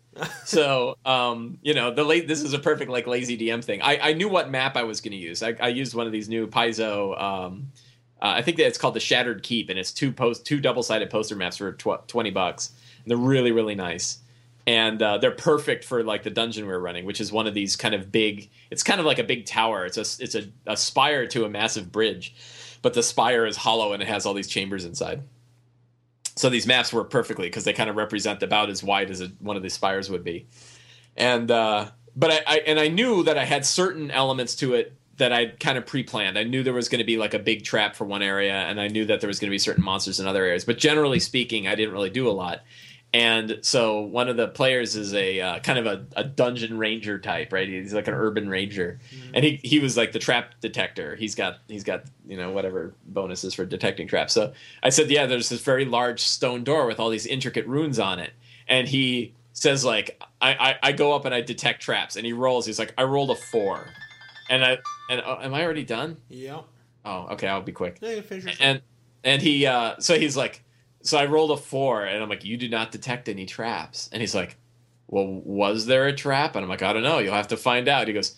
so 0.45 0.97
um, 1.07 1.59
you 1.63 1.73
know 1.75 1.91
the 1.91 2.05
late 2.05 2.29
this 2.29 2.43
is 2.43 2.53
a 2.53 2.59
perfect 2.59 2.91
like 2.91 3.07
lazy 3.07 3.37
DM 3.37 3.65
thing. 3.65 3.81
I, 3.83 4.11
I 4.11 4.13
knew 4.13 4.29
what 4.29 4.51
map 4.51 4.77
I 4.77 4.83
was 4.85 5.01
going 5.01 5.13
to 5.13 5.17
use. 5.19 5.43
I, 5.43 5.57
I 5.59 5.69
used 5.69 5.95
one 5.95 6.07
of 6.07 6.13
these 6.13 6.29
new 6.29 6.47
Paizo. 6.47 7.21
Um, 7.21 7.73
uh, 8.21 8.35
I 8.37 8.43
think 8.43 8.57
that 8.59 8.67
it's 8.67 8.79
called 8.79 8.95
the 8.95 9.01
Shattered 9.01 9.43
Keep, 9.43 9.69
and 9.71 9.79
it's 9.79 9.91
two 9.91 10.13
post 10.13 10.45
two 10.47 10.61
double 10.61 10.83
sided 10.83 11.11
poster 11.11 11.35
maps 11.35 11.57
for 11.57 11.73
tw- 11.73 12.07
twenty 12.07 12.31
bucks. 12.31 12.73
They're 13.07 13.17
really 13.17 13.53
really 13.53 13.75
nice. 13.75 14.19
and 14.67 15.03
uh, 15.03 15.19
they're 15.19 15.33
perfect 15.33 15.85
for 15.85 16.05
like 16.05 16.23
the 16.23 16.31
dungeon 16.31 16.67
we're 16.67 16.79
running, 16.79 17.05
which 17.05 17.21
is 17.21 17.33
one 17.33 17.47
of 17.47 17.55
these 17.55 17.77
kind 17.77 17.95
of 17.95 18.13
big. 18.13 18.51
It's 18.71 18.83
kind 18.83 19.01
of 19.01 19.07
like 19.07 19.19
a 19.19 19.25
big 19.25 19.47
tower. 19.47 19.85
It's 19.85 19.97
a 19.97 20.23
it's 20.23 20.35
a, 20.35 20.45
a 20.67 20.77
spire 20.77 21.27
to 21.29 21.45
a 21.45 21.49
massive 21.49 21.91
bridge, 21.91 22.35
but 22.81 22.95
the 22.95 23.03
spire 23.03 23.45
is 23.47 23.57
hollow 23.57 23.93
and 23.93 24.03
it 24.03 24.09
has 24.09 24.25
all 24.25 24.35
these 24.35 24.49
chambers 24.49 24.85
inside. 24.85 25.23
So 26.37 26.49
these 26.49 26.67
maps 26.67 26.93
work 26.93 27.11
perfectly 27.11 27.47
because 27.49 27.65
they 27.65 27.73
kind 27.73 27.91
of 27.91 27.97
represent 27.97 28.43
about 28.43 28.71
as 28.71 28.83
wide 28.83 29.11
as 29.11 29.21
a, 29.21 29.27
one 29.41 29.57
of 29.57 29.63
these 29.63 29.75
spires 29.75 30.09
would 30.09 30.25
be, 30.25 30.47
and 31.17 31.51
uh, 31.51 31.91
but 32.17 32.31
I, 32.31 32.41
I 32.47 32.59
and 32.61 32.79
I 32.79 32.89
knew 32.89 33.25
that 33.25 33.37
I 33.37 33.45
had 33.45 33.67
certain 33.67 34.11
elements 34.11 34.55
to 34.57 34.75
it 34.75 34.97
that 35.19 35.31
I'd 35.33 35.61
kind 35.61 35.77
of 35.77 35.85
pre-planned. 35.85 36.39
I 36.39 36.45
knew 36.45 36.63
there 36.63 36.73
was 36.73 36.89
going 36.89 37.01
to 37.01 37.05
be 37.05 37.19
like 37.19 37.35
a 37.35 37.39
big 37.39 37.65
trap 37.65 37.97
for 37.97 38.07
one 38.07 38.23
area, 38.23 38.55
and 38.55 38.81
I 38.81 38.89
knew 38.89 39.05
that 39.07 39.21
there 39.21 39.29
was 39.29 39.41
going 39.41 39.49
to 39.49 39.55
be 39.55 39.59
certain 39.59 39.85
monsters 39.85 40.19
in 40.21 40.27
other 40.27 40.45
areas. 40.45 40.65
But 40.65 40.79
generally 40.79 41.21
speaking, 41.21 41.69
I 41.69 41.75
didn't 41.75 41.93
really 41.93 42.11
do 42.11 42.29
a 42.29 42.33
lot. 42.33 42.63
And 43.15 43.59
so 43.61 44.01
one 44.01 44.31
of 44.31 44.39
the 44.39 44.49
players 44.49 44.97
is 44.97 45.13
a 45.13 45.39
uh, 45.39 45.59
kind 45.59 45.79
of 45.79 45.87
a, 45.87 46.07
a, 46.17 46.25
dungeon 46.25 46.79
ranger 46.79 47.19
type, 47.19 47.53
right? 47.53 47.69
He's 47.69 47.93
like 47.93 48.09
an 48.09 48.15
urban 48.15 48.49
ranger, 48.49 49.01
mm-hmm. 49.15 49.33
and 49.35 49.45
he 49.45 49.61
he 49.63 49.81
was 49.81 49.99
like 49.99 50.13
the 50.13 50.19
trap 50.19 50.55
detector. 50.63 51.15
He's 51.17 51.35
got 51.35 51.59
he's 51.69 51.85
got 51.85 52.05
you 52.27 52.39
know 52.39 52.53
whatever 52.53 52.95
bonuses 53.05 53.53
for 53.53 53.67
detecting 53.67 54.09
traps. 54.09 54.33
So 54.33 54.55
I 54.83 54.89
said, 54.89 55.11
yeah, 55.11 55.27
there's 55.27 55.51
this 55.51 55.61
very 55.61 55.85
large 55.85 56.21
stone 56.21 56.65
door 56.65 56.87
with 56.87 56.99
all 56.99 57.11
these 57.11 57.27
intricate 57.27 57.67
runes 57.67 57.99
on 57.99 58.19
it, 58.19 58.33
and 58.67 58.89
he 58.89 59.35
says 59.53 59.85
like 59.85 60.19
I, 60.41 60.55
I, 60.55 60.89
I 60.89 60.93
go 60.93 61.13
up 61.13 61.27
and 61.27 61.35
I 61.35 61.43
detect 61.43 61.83
traps, 61.83 62.17
and 62.17 62.25
he 62.25 62.33
rolls. 62.33 62.65
He's 62.65 62.79
like 62.79 62.95
I 62.97 63.03
rolled 63.03 63.31
a 63.31 63.37
four, 63.37 63.89
and 64.49 64.65
I 64.65 64.79
and 65.11 65.21
uh, 65.21 65.37
am 65.43 65.53
I 65.53 65.63
already 65.63 65.85
done? 65.85 66.17
Yeah. 66.31 66.63
Oh, 67.05 67.27
okay. 67.33 67.49
I'll 67.49 67.61
be 67.61 67.73
quick. 67.73 67.99
Yeah, 68.01 68.23
and 68.59 68.81
and 69.23 69.43
he 69.43 69.67
uh, 69.67 69.97
so 69.99 70.19
he's 70.19 70.35
like 70.35 70.65
so 71.03 71.19
I 71.19 71.27
rolled 71.27 71.51
a 71.51 71.57
four, 71.57 72.05
and 72.05 72.23
I'm 72.23 72.29
like, 72.29 72.45
you 72.45 72.57
do 72.57 72.69
not 72.69 72.93
detect 72.93 73.29
any 73.29 73.47
traps. 73.47 74.09
And 74.13 74.21
he's 74.21 74.35
like, 74.35 74.57
well, 75.09 75.27
was 75.27 75.87
there 75.87 76.07
a 76.07 76.13
trap? 76.13 76.57
And 76.57 76.65
I'm 76.65 76.71
like, 76.71 76.83
I 76.83 76.93
don't 76.93 77.03
know. 77.03 77.19
You'll 77.19 77.35
have 77.35 77.49
to 77.49 77.57
find 77.57 77.89
out. 77.89 78.09
He 78.09 78.15
goes, 78.15 78.35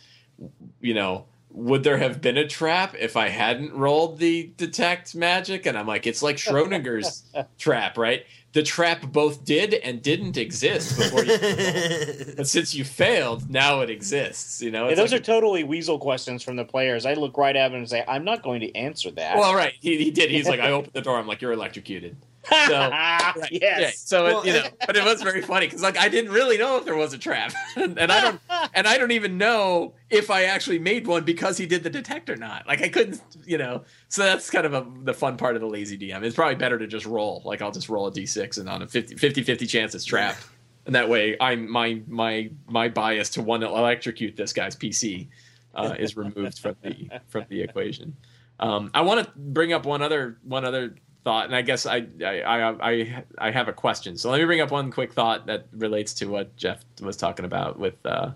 you 0.81 0.95
know, 0.95 1.27
would 1.51 1.85
there 1.85 1.99
have 1.99 2.21
been 2.21 2.37
a 2.37 2.49
trap 2.49 2.97
if 2.99 3.17
I 3.17 3.29
hadn't 3.29 3.73
rolled 3.73 4.19
the 4.19 4.53
detect 4.57 5.15
magic? 5.15 5.67
And 5.67 5.79
I'm 5.79 5.87
like, 5.87 6.07
it's 6.07 6.23
like 6.23 6.37
Schrodinger's 6.37 7.23
trap, 7.59 7.97
right? 7.97 8.27
The 8.53 8.63
trap 8.63 9.03
both 9.03 9.45
did 9.45 9.75
and 9.75 10.03
didn't 10.03 10.37
exist 10.37 10.99
before 10.99 11.25
you. 11.25 11.39
but 12.37 12.47
since 12.49 12.75
you 12.75 12.85
failed, 12.85 13.49
now 13.51 13.81
it 13.81 13.91
exists. 13.91 14.61
You 14.63 14.73
know, 14.73 14.89
yeah, 14.89 14.97
those 14.97 15.13
like 15.13 15.21
are 15.21 15.23
a, 15.23 15.27
totally 15.27 15.65
weasel 15.65 15.99
questions 15.99 16.43
from 16.43 16.57
the 16.57 16.65
players. 16.65 17.07
I 17.07 17.15
look 17.15 17.37
right 17.37 17.55
at 17.55 17.71
him 17.71 17.79
and 17.79 17.89
say, 17.89 18.05
I'm 18.07 18.25
not 18.25 18.43
going 18.43 18.61
to 18.61 18.75
answer 18.75 19.11
that. 19.13 19.37
Well, 19.37 19.55
right, 19.55 19.75
he, 19.81 20.03
he 20.03 20.11
did. 20.11 20.31
He's 20.31 20.49
like, 20.49 20.61
I 20.61 20.71
opened 20.73 20.93
the 20.93 21.03
door. 21.03 21.19
I'm 21.19 21.27
like, 21.27 21.41
you're 21.41 21.53
electrocuted. 21.53 22.17
So 22.47 22.55
right, 22.91 23.35
yes. 23.51 23.81
Yeah, 23.81 23.91
so 23.95 24.25
well, 24.25 24.41
it, 24.43 24.47
you 24.47 24.53
know, 24.53 24.69
but 24.87 24.97
it 24.97 25.05
was 25.05 25.23
very 25.23 25.43
funny 25.43 25.67
because 25.67 25.83
like 25.83 25.99
I 25.99 26.09
didn't 26.09 26.33
really 26.33 26.59
know 26.59 26.77
if 26.79 26.85
there 26.85 26.97
was 26.97 27.13
a 27.13 27.19
trap, 27.19 27.53
and 27.77 27.99
I 27.99 28.21
don't, 28.21 28.41
and 28.75 28.87
I 28.87 28.99
don't 28.99 29.13
even 29.13 29.39
know 29.39 29.95
if 30.11 30.31
I 30.31 30.45
actually 30.45 30.79
made 30.79 31.07
one 31.07 31.25
because 31.25 31.57
he 31.57 31.67
did 31.67 31.83
the 31.83 31.91
detect 31.91 32.29
or 32.29 32.37
not. 32.37 32.67
Like 32.67 32.83
I 32.83 32.89
couldn't, 32.89 33.21
you 33.47 33.59
know. 33.59 33.85
So 34.09 34.23
that's 34.23 34.51
kind 34.51 34.67
of 34.67 34.75
a, 34.75 34.87
the 35.03 35.15
fun 35.15 35.37
part 35.37 35.55
of 35.55 35.63
the 35.63 35.69
lazy 35.69 35.99
DM. 35.99 36.23
It's 36.23 36.37
probably 36.37 36.57
better 36.57 36.79
to 36.79 36.87
just 36.87 37.07
roll. 37.07 37.43
Like 37.45 37.63
I'll 37.63 37.73
just 37.73 37.89
roll 37.89 38.07
a 38.07 38.13
d6 38.13 38.59
and 38.59 38.69
on 38.69 38.83
a 38.83 38.87
50 38.87 39.17
50, 39.17 39.67
chance 39.67 39.95
it's 39.95 40.05
trapped, 40.05 40.45
and 40.87 40.95
that 40.95 41.09
way 41.09 41.37
I'm 41.41 41.71
my 41.71 42.03
my 42.07 42.51
my 42.67 42.89
bias 42.89 43.31
to 43.31 43.43
want 43.43 43.63
to 43.63 43.69
electrocute 43.69 44.37
this 44.37 44.53
guy's 44.53 44.77
PC 44.77 45.29
uh, 45.75 45.95
is 45.99 46.17
removed 46.17 46.59
from 46.59 46.77
the 46.83 47.09
from 47.29 47.45
the 47.49 47.63
equation. 47.63 48.17
Um, 48.61 48.91
I 48.95 49.01
want 49.01 49.25
to 49.25 49.33
bring 49.37 49.73
up 49.73 49.85
one 49.85 50.03
other 50.03 50.39
one 50.43 50.65
other 50.65 50.95
thought, 51.25 51.47
and 51.47 51.57
I 51.57 51.63
guess 51.63 51.87
I, 51.87 52.07
I 52.25 52.69
I 52.81 53.25
I 53.39 53.51
have 53.51 53.69
a 53.69 53.73
question. 53.73 54.17
So 54.17 54.31
let 54.31 54.39
me 54.39 54.45
bring 54.45 54.61
up 54.61 54.71
one 54.71 54.93
quick 54.93 55.13
thought 55.13 55.47
that 55.47 55.67
relates 55.73 56.13
to 56.15 56.27
what 56.27 56.55
Jeff 56.57 56.85
was 57.01 57.17
talking 57.17 57.45
about 57.45 57.79
with 57.79 57.95
uh, 58.05 58.33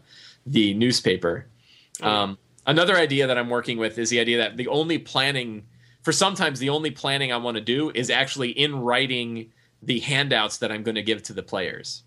the 0.47 0.75
newspaper. 0.75 1.47
Um, 2.01 2.39
another 2.67 2.97
idea 2.97 3.27
that 3.27 3.37
I'm 3.37 3.51
working 3.51 3.77
with 3.79 3.99
is 3.99 4.11
the 4.11 4.21
idea 4.21 4.39
that 4.39 4.57
the 4.57 4.69
only 4.69 4.99
planning 4.99 5.65
for 6.03 6.13
sometimes 6.13 6.59
the 6.59 6.71
only 6.71 6.91
planning 6.91 7.33
I 7.33 7.37
want 7.37 7.57
to 7.57 7.61
do 7.61 7.91
is 7.95 8.09
actually 8.09 8.51
in 8.51 8.81
writing 8.81 9.53
the 9.83 10.01
handouts 10.01 10.59
that 10.59 10.73
I'm 10.73 10.83
going 10.83 10.95
to 10.95 11.03
give 11.03 11.23
to 11.25 11.33
the 11.33 11.43
players. 11.43 12.05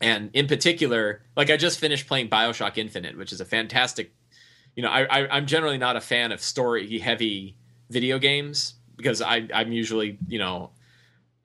And 0.00 0.30
in 0.32 0.46
particular, 0.46 1.22
like 1.36 1.50
I 1.50 1.56
just 1.56 1.78
finished 1.78 2.06
playing 2.06 2.30
Bioshock 2.30 2.78
Infinite, 2.78 3.18
which 3.18 3.32
is 3.32 3.40
a 3.40 3.44
fantastic. 3.44 4.12
You 4.74 4.84
know, 4.84 4.90
I, 4.90 5.02
I 5.04 5.28
I'm 5.36 5.46
generally 5.46 5.78
not 5.78 5.96
a 5.96 6.00
fan 6.00 6.32
of 6.32 6.40
story 6.40 6.98
heavy 6.98 7.56
video 7.90 8.18
games 8.18 8.74
because 8.98 9.22
I 9.22 9.48
I'm 9.54 9.72
usually 9.72 10.18
you 10.28 10.38
know 10.38 10.70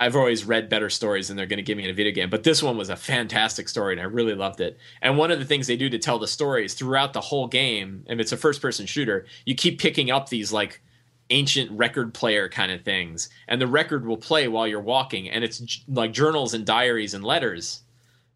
I've 0.04 0.18
always 0.18 0.44
read 0.44 0.68
better 0.68 0.90
stories 0.90 1.30
than 1.30 1.38
they're 1.38 1.46
going 1.46 1.58
to 1.58 1.64
give 1.64 1.78
me 1.78 1.86
in 1.86 1.90
a 1.90 1.94
video 1.94 2.12
game. 2.12 2.30
But 2.30 2.44
this 2.44 2.62
one 2.62 2.76
was 2.76 2.90
a 2.90 2.96
fantastic 2.98 3.70
story, 3.70 3.94
and 3.94 4.02
I 4.02 4.06
really 4.06 4.34
loved 4.34 4.60
it. 4.60 4.78
And 5.02 5.18
one 5.18 5.32
of 5.32 5.40
the 5.40 5.46
things 5.46 5.68
they 5.68 5.78
do 5.78 5.90
to 5.90 5.98
tell 5.98 6.20
the 6.20 6.28
stories 6.28 6.74
throughout 6.74 7.14
the 7.14 7.22
whole 7.22 7.48
game, 7.48 8.04
and 8.08 8.20
it's 8.20 8.34
a 8.34 8.38
first 8.38 8.62
person 8.62 8.86
shooter, 8.86 9.26
you 9.46 9.56
keep 9.56 9.80
picking 9.80 10.12
up 10.12 10.28
these 10.28 10.52
like 10.52 10.82
ancient 11.30 11.72
record 11.72 12.14
player 12.14 12.50
kind 12.50 12.70
of 12.70 12.82
things, 12.82 13.30
and 13.48 13.62
the 13.62 13.68
record 13.68 14.06
will 14.06 14.18
play 14.18 14.50
while 14.50 14.68
you're 14.68 14.82
walking, 14.82 15.30
and 15.30 15.44
it's 15.44 15.82
like 15.88 16.12
journals 16.12 16.54
and 16.54 16.66
diaries 16.66 17.14
and 17.14 17.24
letters 17.24 17.84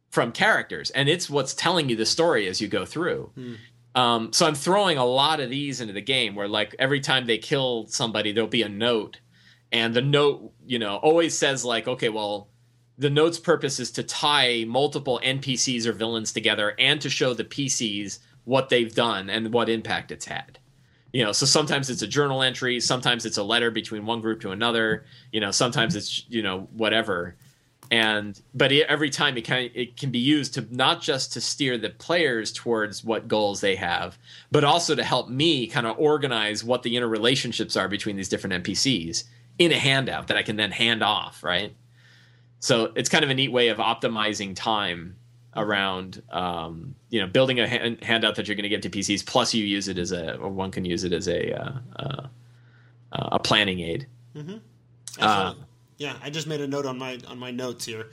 from 0.10 0.32
characters, 0.32 0.90
and 0.92 1.10
it's 1.10 1.30
what's 1.30 1.54
telling 1.54 1.90
you 1.90 1.98
the 1.98 2.06
story 2.06 2.48
as 2.48 2.62
you 2.62 2.70
go 2.70 2.86
through. 2.86 3.32
Hmm. 3.36 3.56
Um, 3.98 4.32
so 4.32 4.46
I'm 4.46 4.54
throwing 4.54 5.00
a 5.00 5.06
lot 5.06 5.40
of 5.40 5.50
these 5.50 5.82
into 5.82 5.92
the 5.92 6.02
game 6.02 6.36
where 6.36 6.48
like 6.48 6.76
every 6.78 7.00
time 7.00 7.26
they 7.26 7.40
kill 7.40 7.88
somebody, 7.88 8.32
there'll 8.32 8.48
be 8.48 8.62
a 8.62 8.70
note, 8.70 9.20
and 9.72 9.92
the 9.92 10.04
note, 10.04 10.54
you 10.68 10.78
know, 10.78 10.98
always 10.98 11.36
says 11.36 11.66
like, 11.66 11.88
okay, 11.88 12.10
well, 12.10 12.48
the 13.00 13.10
note's 13.10 13.40
purpose 13.40 13.80
is 13.80 13.90
to 13.94 14.04
tie 14.04 14.66
multiple 14.68 15.20
NPCs 15.24 15.88
or 15.88 15.94
villains 15.94 16.32
together 16.32 16.76
and 16.78 17.02
to 17.02 17.10
show 17.10 17.34
the 17.34 17.44
PCs 17.44 18.20
what 18.44 18.70
they've 18.70 18.94
done 18.94 19.32
and 19.32 19.52
what 19.52 19.68
impact 19.68 20.12
it's 20.12 20.26
had. 20.26 20.60
You 21.12 21.24
know, 21.24 21.32
so 21.32 21.48
sometimes 21.48 21.90
it's 21.90 22.04
a 22.04 22.08
journal 22.08 22.44
entry, 22.44 22.80
sometimes 22.80 23.26
it's 23.26 23.38
a 23.38 23.44
letter 23.44 23.72
between 23.72 24.06
one 24.06 24.22
group 24.22 24.42
to 24.42 24.52
another, 24.52 25.06
you 25.32 25.40
know, 25.40 25.50
sometimes 25.50 25.96
it's, 25.96 26.24
you 26.30 26.44
know, 26.44 26.68
whatever 26.72 27.36
and 27.92 28.42
but 28.54 28.72
every 28.72 29.10
time 29.10 29.38
it 29.38 29.44
can 29.44 29.70
it 29.74 29.98
can 29.98 30.12
be 30.12 30.20
used 30.20 30.54
to 30.54 30.68
not 30.72 31.02
just 31.02 31.34
to 31.34 31.42
steer 31.42 31.78
the 31.78 31.90
players 31.90 32.52
towards 32.52 33.04
what 33.04 33.28
goals 33.28 33.62
they 33.62 33.76
have 33.76 34.18
but 34.52 34.64
also 34.64 34.96
to 34.96 35.04
help 35.04 35.30
me 35.30 35.68
kind 35.68 35.88
of 35.88 35.98
organize 35.98 36.64
what 36.64 36.84
the 36.84 36.96
interrelationships 36.96 37.80
are 37.80 37.88
between 37.88 38.16
these 38.16 38.30
different 38.30 38.64
npcs 38.64 39.24
in 39.60 39.72
a 39.72 39.78
handout 39.78 40.28
that 40.28 40.38
i 40.38 40.44
can 40.44 40.56
then 40.56 40.72
hand 40.72 41.02
off 41.02 41.44
right 41.44 41.76
so 42.60 42.92
it's 42.96 43.10
kind 43.10 43.24
of 43.24 43.30
a 43.30 43.34
neat 43.34 43.52
way 43.52 43.70
of 43.70 43.78
optimizing 43.78 44.56
time 44.56 45.16
around 45.56 46.22
um, 46.30 46.96
you 47.10 47.20
know 47.20 47.28
building 47.28 47.60
a 47.60 47.68
hand, 47.68 48.04
handout 48.04 48.36
that 48.36 48.48
you're 48.48 48.56
going 48.56 48.64
to 48.64 48.70
give 48.70 48.82
to 48.82 48.90
pcs 48.90 49.26
plus 49.26 49.54
you 49.54 49.66
use 49.66 49.88
it 49.88 49.98
as 49.98 50.12
a 50.12 50.36
or 50.38 50.50
one 50.50 50.72
can 50.72 50.84
use 50.84 51.04
it 51.04 51.14
as 51.14 51.28
a 51.28 51.54
uh, 51.54 51.72
uh, 52.00 52.28
a 53.14 53.40
planning 53.40 53.80
aid 53.80 54.08
mm-hmm. 54.36 54.58
Yeah, 55.98 56.16
I 56.24 56.30
just 56.30 56.48
made 56.48 56.62
a 56.62 56.68
note 56.68 56.86
on 56.86 56.98
my 56.98 57.20
on 57.28 57.38
my 57.40 57.52
notes 57.52 57.86
here. 57.86 58.08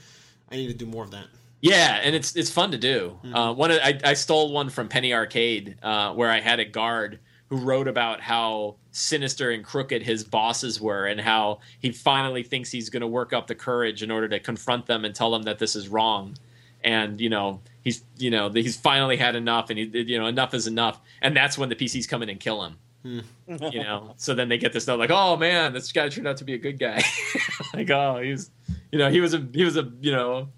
I 0.50 0.56
need 0.56 0.68
to 0.68 0.74
do 0.74 0.86
more 0.86 1.04
of 1.04 1.10
that. 1.12 1.26
Yeah, 1.60 2.00
and 2.02 2.14
it's 2.14 2.36
it's 2.36 2.50
fun 2.50 2.72
to 2.72 2.78
do. 2.78 3.18
Mm-hmm. 3.24 3.34
Uh, 3.34 3.52
one 3.52 3.72
I, 3.72 3.98
I 4.04 4.14
stole 4.14 4.52
one 4.52 4.68
from 4.68 4.88
Penny 4.88 5.14
Arcade 5.14 5.76
uh, 5.82 6.12
where 6.12 6.30
I 6.30 6.40
had 6.40 6.60
a 6.60 6.64
guard 6.64 7.20
who 7.48 7.56
wrote 7.56 7.88
about 7.88 8.20
how 8.20 8.76
sinister 8.90 9.50
and 9.50 9.64
crooked 9.64 10.02
his 10.02 10.24
bosses 10.24 10.80
were 10.80 11.06
and 11.06 11.20
how 11.20 11.60
he 11.80 11.90
finally 11.90 12.42
thinks 12.42 12.70
he's 12.70 12.90
going 12.90 13.00
to 13.00 13.06
work 13.06 13.32
up 13.32 13.46
the 13.46 13.54
courage 13.54 14.02
in 14.02 14.10
order 14.10 14.28
to 14.28 14.40
confront 14.40 14.86
them 14.86 15.04
and 15.04 15.14
tell 15.14 15.30
them 15.30 15.42
that 15.42 15.58
this 15.58 15.74
is 15.74 15.88
wrong. 15.88 16.36
And 16.82 17.20
you 17.20 17.30
know 17.30 17.62
he's 17.82 18.04
you 18.18 18.30
know 18.30 18.50
he's 18.50 18.76
finally 18.76 19.16
had 19.16 19.36
enough, 19.36 19.70
and 19.70 19.78
he 19.78 19.84
you 19.84 20.18
know 20.18 20.26
enough 20.26 20.52
is 20.52 20.66
enough, 20.66 21.00
and 21.22 21.36
that's 21.36 21.56
when 21.56 21.68
the 21.68 21.76
PCs 21.76 22.08
come 22.08 22.22
in 22.22 22.28
and 22.28 22.38
kill 22.40 22.62
him. 22.62 22.76
Hmm. 23.04 23.20
you 23.70 23.82
know, 23.82 24.14
so 24.16 24.34
then 24.34 24.48
they 24.48 24.56
get 24.56 24.72
this 24.72 24.86
note 24.86 24.98
like, 24.98 25.10
"Oh 25.10 25.36
man, 25.36 25.74
this 25.74 25.92
guy 25.92 26.08
turned 26.08 26.26
out 26.26 26.38
to 26.38 26.44
be 26.44 26.54
a 26.54 26.58
good 26.58 26.78
guy." 26.78 27.02
like, 27.74 27.90
oh, 27.90 28.18
he 28.22 28.30
was, 28.30 28.50
you 28.90 28.98
know, 28.98 29.10
he 29.10 29.20
was 29.20 29.34
a 29.34 29.46
he 29.52 29.62
was 29.62 29.76
a 29.76 29.92
you 30.00 30.10
know, 30.10 30.48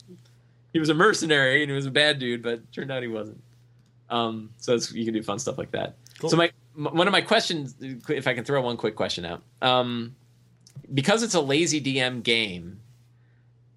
he 0.72 0.78
was 0.78 0.88
a 0.88 0.94
mercenary 0.94 1.62
and 1.62 1.70
he 1.70 1.74
was 1.74 1.86
a 1.86 1.90
bad 1.90 2.20
dude, 2.20 2.42
but 2.42 2.72
turned 2.72 2.92
out 2.92 3.02
he 3.02 3.08
wasn't. 3.08 3.42
Um, 4.10 4.50
so 4.58 4.78
you 4.92 5.04
can 5.04 5.12
do 5.12 5.24
fun 5.24 5.40
stuff 5.40 5.58
like 5.58 5.72
that. 5.72 5.96
Cool. 6.20 6.30
So 6.30 6.36
my 6.36 6.52
one 6.76 7.08
of 7.08 7.12
my 7.12 7.20
questions, 7.20 7.74
if 7.80 8.28
I 8.28 8.34
can 8.34 8.44
throw 8.44 8.62
one 8.62 8.76
quick 8.76 8.94
question 8.94 9.24
out, 9.24 9.42
um, 9.60 10.14
because 10.94 11.24
it's 11.24 11.34
a 11.34 11.40
lazy 11.40 11.80
DM 11.80 12.22
game, 12.22 12.80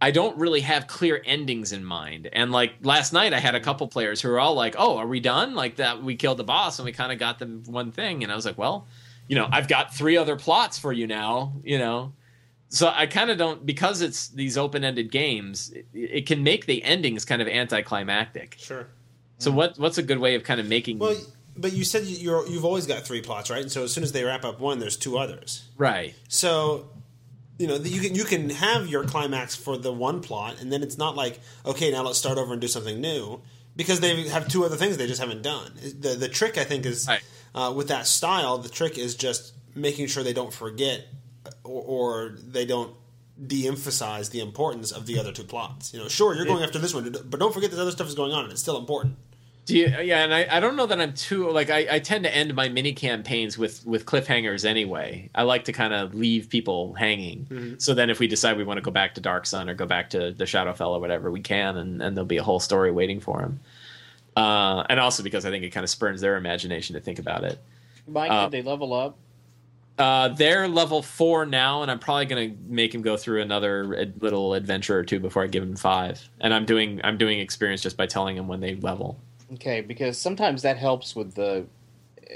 I 0.02 0.12
don't 0.12 0.38
really 0.38 0.62
have 0.62 0.88
clear 0.88 1.22
endings 1.26 1.74
in 1.74 1.84
mind. 1.84 2.30
And 2.32 2.52
like 2.52 2.74
last 2.82 3.12
night, 3.12 3.34
I 3.34 3.40
had 3.40 3.56
a 3.56 3.60
couple 3.60 3.88
players 3.88 4.22
who 4.22 4.30
were 4.30 4.40
all 4.40 4.54
like, 4.54 4.76
"Oh, 4.78 4.98
are 4.98 5.08
we 5.08 5.20
done? 5.20 5.56
Like 5.56 5.76
that? 5.78 6.02
We 6.02 6.16
killed 6.16 6.38
the 6.38 6.44
boss 6.44 6.80
and 6.80 6.86
we 6.86 6.92
kind 6.94 7.12
of 7.12 7.20
got 7.20 7.40
the 7.40 7.46
one 7.66 7.92
thing." 7.92 8.24
And 8.24 8.32
I 8.32 8.36
was 8.36 8.46
like, 8.46 8.58
"Well, 8.58 8.88
you 9.28 9.36
know, 9.36 9.48
I've 9.52 9.68
got 9.68 9.94
three 9.94 10.16
other 10.16 10.38
plots 10.38 10.80
for 10.80 10.94
you 10.94 11.06
now. 11.06 11.54
You 11.64 11.80
know." 11.80 12.14
So 12.70 12.92
I 12.94 13.08
kind 13.08 13.32
of 13.32 13.38
don't 13.38 13.66
because 13.66 14.02
it's 14.02 14.30
these 14.30 14.58
open-ended 14.58 15.12
games. 15.12 15.72
It, 15.72 15.88
it, 15.94 16.26
can 16.28 16.44
make 16.44 16.68
the 16.68 16.84
endings 16.84 17.26
kind 17.26 17.42
of 17.42 17.48
anticlimactic. 17.48 18.58
Sure. 18.60 18.88
So 19.40 19.50
mm-hmm. 19.50 19.58
what 19.58 19.80
what's 19.80 19.98
a 19.98 20.04
good 20.04 20.20
way 20.20 20.36
of 20.36 20.44
kind 20.44 20.60
of 20.60 20.68
making? 20.68 21.00
Well, 21.00 21.18
but 21.58 21.74
you 21.74 21.84
said 21.84 22.06
you're 22.06 22.48
you've 22.48 22.66
always 22.66 22.86
got 22.86 23.06
three 23.06 23.22
plots, 23.22 23.50
right? 23.50 23.62
And 23.62 23.72
so 23.72 23.84
as 23.84 23.92
soon 23.92 24.04
as 24.04 24.12
they 24.12 24.24
wrap 24.24 24.46
up 24.46 24.60
one, 24.60 24.80
there's 24.80 24.98
two 24.98 25.18
others. 25.18 25.64
Right. 25.78 26.14
So 26.28 26.90
you 27.60 27.68
know 27.68 27.76
you 27.76 28.02
can 28.02 28.16
you 28.16 28.24
can 28.24 28.50
have 28.50 28.88
your 28.88 29.04
climax 29.04 29.56
for 29.56 29.78
the 29.78 29.94
one 29.94 30.22
plot, 30.22 30.60
and 30.60 30.72
then 30.74 30.82
it's 30.82 30.98
not 30.98 31.16
like 31.16 31.40
okay, 31.66 31.92
now 31.92 32.02
let's 32.02 32.18
start 32.18 32.38
over 32.40 32.52
and 32.54 32.62
do 32.62 32.68
something 32.68 33.00
new 33.00 33.42
because 33.76 34.00
they 34.00 34.28
have 34.30 34.48
two 34.48 34.66
other 34.66 34.76
things 34.78 34.98
they 34.98 35.06
just 35.06 35.22
haven't 35.22 35.44
done. 35.44 35.74
The 36.00 36.16
the 36.16 36.30
trick 36.30 36.58
I 36.58 36.64
think 36.64 36.86
is 36.86 37.08
Right. 37.08 37.22
uh, 37.54 37.72
with 37.76 37.90
that 37.90 38.08
style. 38.08 38.58
The 38.58 38.70
trick 38.70 38.98
is 38.98 39.14
just 39.16 39.54
making 39.76 40.08
sure 40.08 40.24
they 40.24 40.34
don't 40.34 40.54
forget 40.54 41.06
or, 41.64 41.84
or 41.84 42.36
they 42.42 42.66
don't 42.66 42.96
de-emphasize 43.46 44.30
the 44.32 44.42
importance 44.42 44.92
of 44.92 45.06
the 45.06 45.18
other 45.20 45.32
two 45.32 45.44
plots. 45.44 45.94
You 45.94 46.00
know, 46.00 46.08
sure 46.10 46.36
you're 46.36 46.46
going 46.46 46.64
after 46.64 46.80
this 46.80 46.94
one, 46.94 47.10
but 47.30 47.40
don't 47.40 47.54
forget 47.54 47.72
this 47.72 47.80
other 47.80 47.92
stuff 47.92 48.08
is 48.08 48.16
going 48.16 48.34
on 48.34 48.44
and 48.44 48.52
it's 48.52 48.62
still 48.62 48.78
important. 48.78 49.16
Do 49.70 49.78
you, 49.78 49.86
yeah, 50.02 50.24
and 50.24 50.34
I, 50.34 50.48
I 50.50 50.60
don't 50.60 50.76
know 50.76 50.88
that 50.88 51.00
I'm 51.00 51.14
too 51.14 51.48
like 51.52 51.70
I, 51.70 51.86
I 51.92 52.00
tend 52.00 52.24
to 52.24 52.36
end 52.36 52.56
my 52.56 52.70
mini 52.70 52.92
campaigns 52.92 53.56
with 53.56 53.86
with 53.86 54.04
cliffhangers 54.08 54.66
anyway. 54.66 55.30
I 55.36 55.44
like 55.44 55.66
to 55.66 55.72
kind 55.72 55.94
of 55.94 56.16
leave 56.16 56.50
people 56.50 56.94
hanging. 56.96 57.76
So 57.78 57.94
then 57.94 58.10
if 58.10 58.18
we 58.20 58.26
decide 58.28 58.58
we 58.58 58.64
want 58.64 58.80
to 58.80 58.82
go 58.82 58.90
back 58.90 59.14
to 59.14 59.22
Dark 59.22 59.46
Sun 59.46 59.70
or 59.70 59.76
go 59.76 59.86
back 59.86 60.10
to 60.10 60.32
the 60.32 60.46
Shadowfell 60.46 60.90
or 60.90 61.00
whatever, 61.00 61.30
we 61.30 61.42
can, 61.42 61.78
and, 61.78 62.02
and 62.02 62.18
there'll 62.18 62.26
be 62.26 62.38
a 62.38 62.44
whole 62.44 62.60
story 62.60 62.92
waiting 62.92 63.20
for 63.20 63.42
them. 63.42 63.60
Uh, 64.36 64.84
and 64.90 65.00
also 65.00 65.22
because 65.22 65.46
I 65.46 65.52
think 65.52 65.64
it 65.64 65.70
kind 65.70 65.84
of 65.84 65.90
spurns 65.92 66.20
their 66.20 66.36
imagination 66.36 66.96
to 66.96 67.00
think 67.00 67.20
about 67.20 67.44
it. 67.44 67.60
Mike, 68.08 68.32
Uh, 68.32 68.50
did 68.50 68.52
they 68.52 68.68
level 68.68 68.92
up? 68.94 69.18
Uh, 70.00 70.30
they're 70.30 70.68
level 70.68 71.04
four 71.04 71.46
now, 71.46 71.82
and 71.84 71.92
I'm 71.92 72.00
probably 72.00 72.26
going 72.26 72.52
to 72.52 72.58
make 72.68 72.96
him 72.96 73.04
go 73.04 73.18
through 73.18 73.42
another 73.44 73.96
ad- 74.00 74.14
little 74.20 74.56
adventure 74.56 74.98
or 74.98 75.04
two 75.04 75.20
before 75.20 75.44
I 75.44 75.48
give 75.48 75.62
him 75.62 75.76
five. 75.76 76.28
And 76.40 76.56
I'm 76.56 76.66
doing 76.66 77.02
I'm 77.04 77.18
doing 77.20 77.40
experience 77.40 77.82
just 77.82 77.98
by 77.98 78.08
telling 78.08 78.36
him 78.36 78.48
when 78.48 78.62
they 78.62 78.76
level. 78.76 79.20
Okay, 79.56 79.82
because 79.82 80.18
sometimes 80.18 80.62
that 80.62 80.78
helps 80.78 81.16
with 81.16 81.34
the 81.36 81.66
uh, 82.30 82.34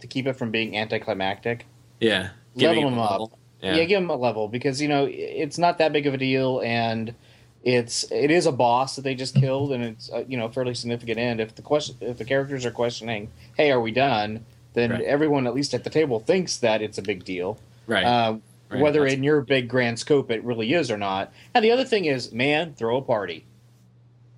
to 0.00 0.06
keep 0.06 0.26
it 0.26 0.34
from 0.34 0.50
being 0.50 0.76
anticlimactic. 0.76 1.66
Yeah, 2.00 2.30
Level 2.54 2.84
a 2.84 3.00
up. 3.02 3.10
level. 3.10 3.38
Yeah. 3.62 3.76
Yeah. 3.76 3.84
give 3.84 4.00
them 4.02 4.10
a 4.10 4.16
level 4.16 4.48
because 4.48 4.80
you 4.82 4.88
know 4.88 5.06
it's 5.10 5.58
not 5.58 5.78
that 5.78 5.92
big 5.92 6.06
of 6.06 6.14
a 6.14 6.18
deal, 6.18 6.60
and 6.64 7.14
it's 7.62 8.04
it 8.10 8.30
is 8.30 8.46
a 8.46 8.52
boss 8.52 8.96
that 8.96 9.02
they 9.02 9.14
just 9.14 9.34
killed, 9.34 9.72
and 9.72 9.82
it's 9.84 10.10
uh, 10.12 10.24
you 10.28 10.36
know 10.36 10.48
fairly 10.48 10.74
significant 10.74 11.18
end. 11.18 11.40
If 11.40 11.54
the 11.54 11.62
question 11.62 11.96
if 12.00 12.18
the 12.18 12.24
characters 12.24 12.64
are 12.66 12.70
questioning, 12.70 13.30
hey, 13.56 13.70
are 13.70 13.80
we 13.80 13.90
done? 13.92 14.44
Then 14.74 14.90
Right. 14.90 15.02
everyone 15.04 15.46
at 15.46 15.54
least 15.54 15.72
at 15.72 15.84
the 15.84 15.90
table 15.90 16.18
thinks 16.18 16.56
that 16.58 16.82
it's 16.82 16.98
a 16.98 17.02
big 17.02 17.24
deal. 17.24 17.58
right. 17.86 18.04
Uh, 18.04 18.36
Right, 18.70 18.80
Whether 18.80 19.00
that's- 19.00 19.14
in 19.18 19.22
your 19.22 19.42
big 19.42 19.68
grand 19.68 19.98
scope 19.98 20.30
it 20.30 20.42
really 20.42 20.72
is 20.72 20.90
or 20.90 20.96
not. 20.96 21.30
And 21.54 21.62
the 21.62 21.70
other 21.70 21.84
thing 21.84 22.06
is, 22.06 22.32
man, 22.32 22.72
throw 22.74 22.96
a 22.96 23.02
party. 23.02 23.44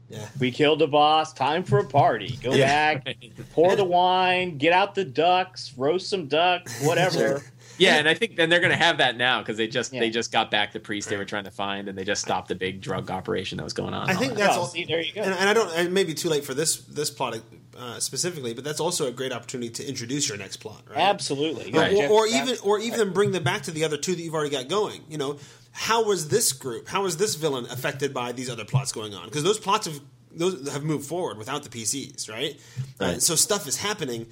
Yeah. 0.08 0.26
We 0.38 0.50
killed 0.52 0.82
a 0.82 0.86
boss. 0.86 1.32
Time 1.32 1.64
for 1.64 1.78
a 1.78 1.84
party. 1.84 2.38
Go 2.42 2.52
Yeah. 2.52 2.94
back, 2.98 3.16
pour 3.52 3.74
the 3.74 3.84
wine, 3.84 4.56
get 4.58 4.72
out 4.72 4.94
the 4.94 5.04
ducks, 5.04 5.72
roast 5.76 6.08
some 6.08 6.26
ducks, 6.26 6.80
whatever. 6.84 7.42
Yeah, 7.78 7.96
and 7.96 8.08
I 8.08 8.14
think 8.14 8.36
then 8.36 8.48
they're 8.48 8.60
going 8.60 8.70
to 8.70 8.76
have 8.82 8.98
that 8.98 9.16
now 9.18 9.40
because 9.40 9.56
they 9.58 9.66
just 9.66 9.92
Yeah. 9.92 10.00
they 10.00 10.08
just 10.10 10.32
got 10.32 10.50
back 10.50 10.72
the 10.72 10.80
priest 10.80 11.08
they 11.10 11.16
were 11.18 11.24
trying 11.26 11.44
to 11.44 11.50
find, 11.50 11.88
and 11.88 11.98
they 11.98 12.04
just 12.04 12.22
stopped 12.22 12.48
the 12.48 12.54
big 12.54 12.80
drug 12.80 13.10
operation 13.10 13.58
that 13.58 13.64
was 13.64 13.74
going 13.74 13.92
on. 13.92 14.08
I 14.08 14.14
think 14.14 14.32
all 14.32 14.38
that's 14.38 14.50
Well, 14.52 14.60
all. 14.60 14.66
see, 14.68 14.84
there 14.84 15.00
you 15.02 15.12
go. 15.12 15.20
And, 15.22 15.34
and 15.34 15.48
I 15.48 15.52
don't. 15.52 15.70
It 15.78 15.90
may 15.92 16.04
be 16.04 16.14
too 16.14 16.28
late 16.30 16.44
for 16.44 16.54
this 16.54 16.76
this 16.76 17.10
plot 17.10 17.38
uh, 17.76 17.98
specifically, 18.00 18.54
but 18.54 18.64
that's 18.64 18.80
also 18.80 19.06
a 19.08 19.10
great 19.12 19.30
opportunity 19.32 19.68
to 19.70 19.86
introduce 19.86 20.26
your 20.28 20.38
next 20.38 20.56
plot, 20.58 20.82
right? 20.88 20.98
Absolutely. 20.98 21.70
Or- 21.74 21.80
Right. 21.80 21.94
Or, 21.96 22.08
or 22.22 22.26
even 22.28 22.56
or 22.62 22.78
even 22.78 23.12
bring 23.12 23.32
them 23.32 23.42
back 23.44 23.62
to 23.64 23.70
the 23.72 23.84
other 23.84 23.98
two 23.98 24.14
that 24.14 24.22
you've 24.22 24.34
already 24.34 24.50
got 24.50 24.68
going. 24.68 25.02
You 25.10 25.18
know, 25.18 25.36
how 25.78 26.04
was 26.04 26.28
this 26.28 26.52
group? 26.52 26.88
How 26.88 27.02
was 27.02 27.16
this 27.18 27.34
villain 27.34 27.66
affected 27.66 28.14
by 28.14 28.32
these 28.32 28.48
other 28.50 28.64
plots 28.64 28.92
going 28.92 29.14
on? 29.14 29.26
Because 29.26 29.42
those 29.44 29.58
plots 29.58 29.86
have 29.86 30.00
those 30.34 30.68
have 30.72 30.82
moved 30.84 31.06
forward 31.06 31.38
without 31.38 31.62
the 31.62 31.68
PCs, 31.68 32.30
right? 32.30 32.58
Uh, 33.00 33.18
so 33.18 33.34
stuff 33.34 33.66
is 33.68 33.76
happening. 33.78 34.26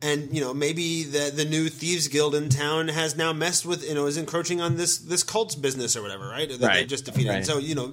And 0.00 0.32
you 0.32 0.40
know 0.40 0.54
maybe 0.54 1.02
the 1.04 1.32
the 1.34 1.44
new 1.44 1.68
thieves 1.68 2.06
guild 2.06 2.34
in 2.36 2.48
town 2.50 2.86
has 2.88 3.16
now 3.16 3.32
messed 3.32 3.66
with 3.66 3.82
you 3.88 3.94
know 3.94 4.06
is 4.06 4.16
encroaching 4.16 4.60
on 4.60 4.76
this 4.76 4.98
this 4.98 5.24
cult's 5.24 5.56
business 5.56 5.96
or 5.96 6.02
whatever 6.02 6.28
right 6.28 6.48
that 6.48 6.60
they 6.60 6.66
Right. 6.66 6.88
just 6.88 7.04
defeated. 7.06 7.30
Right. 7.30 7.46
So 7.46 7.58
you 7.58 7.74
know, 7.74 7.92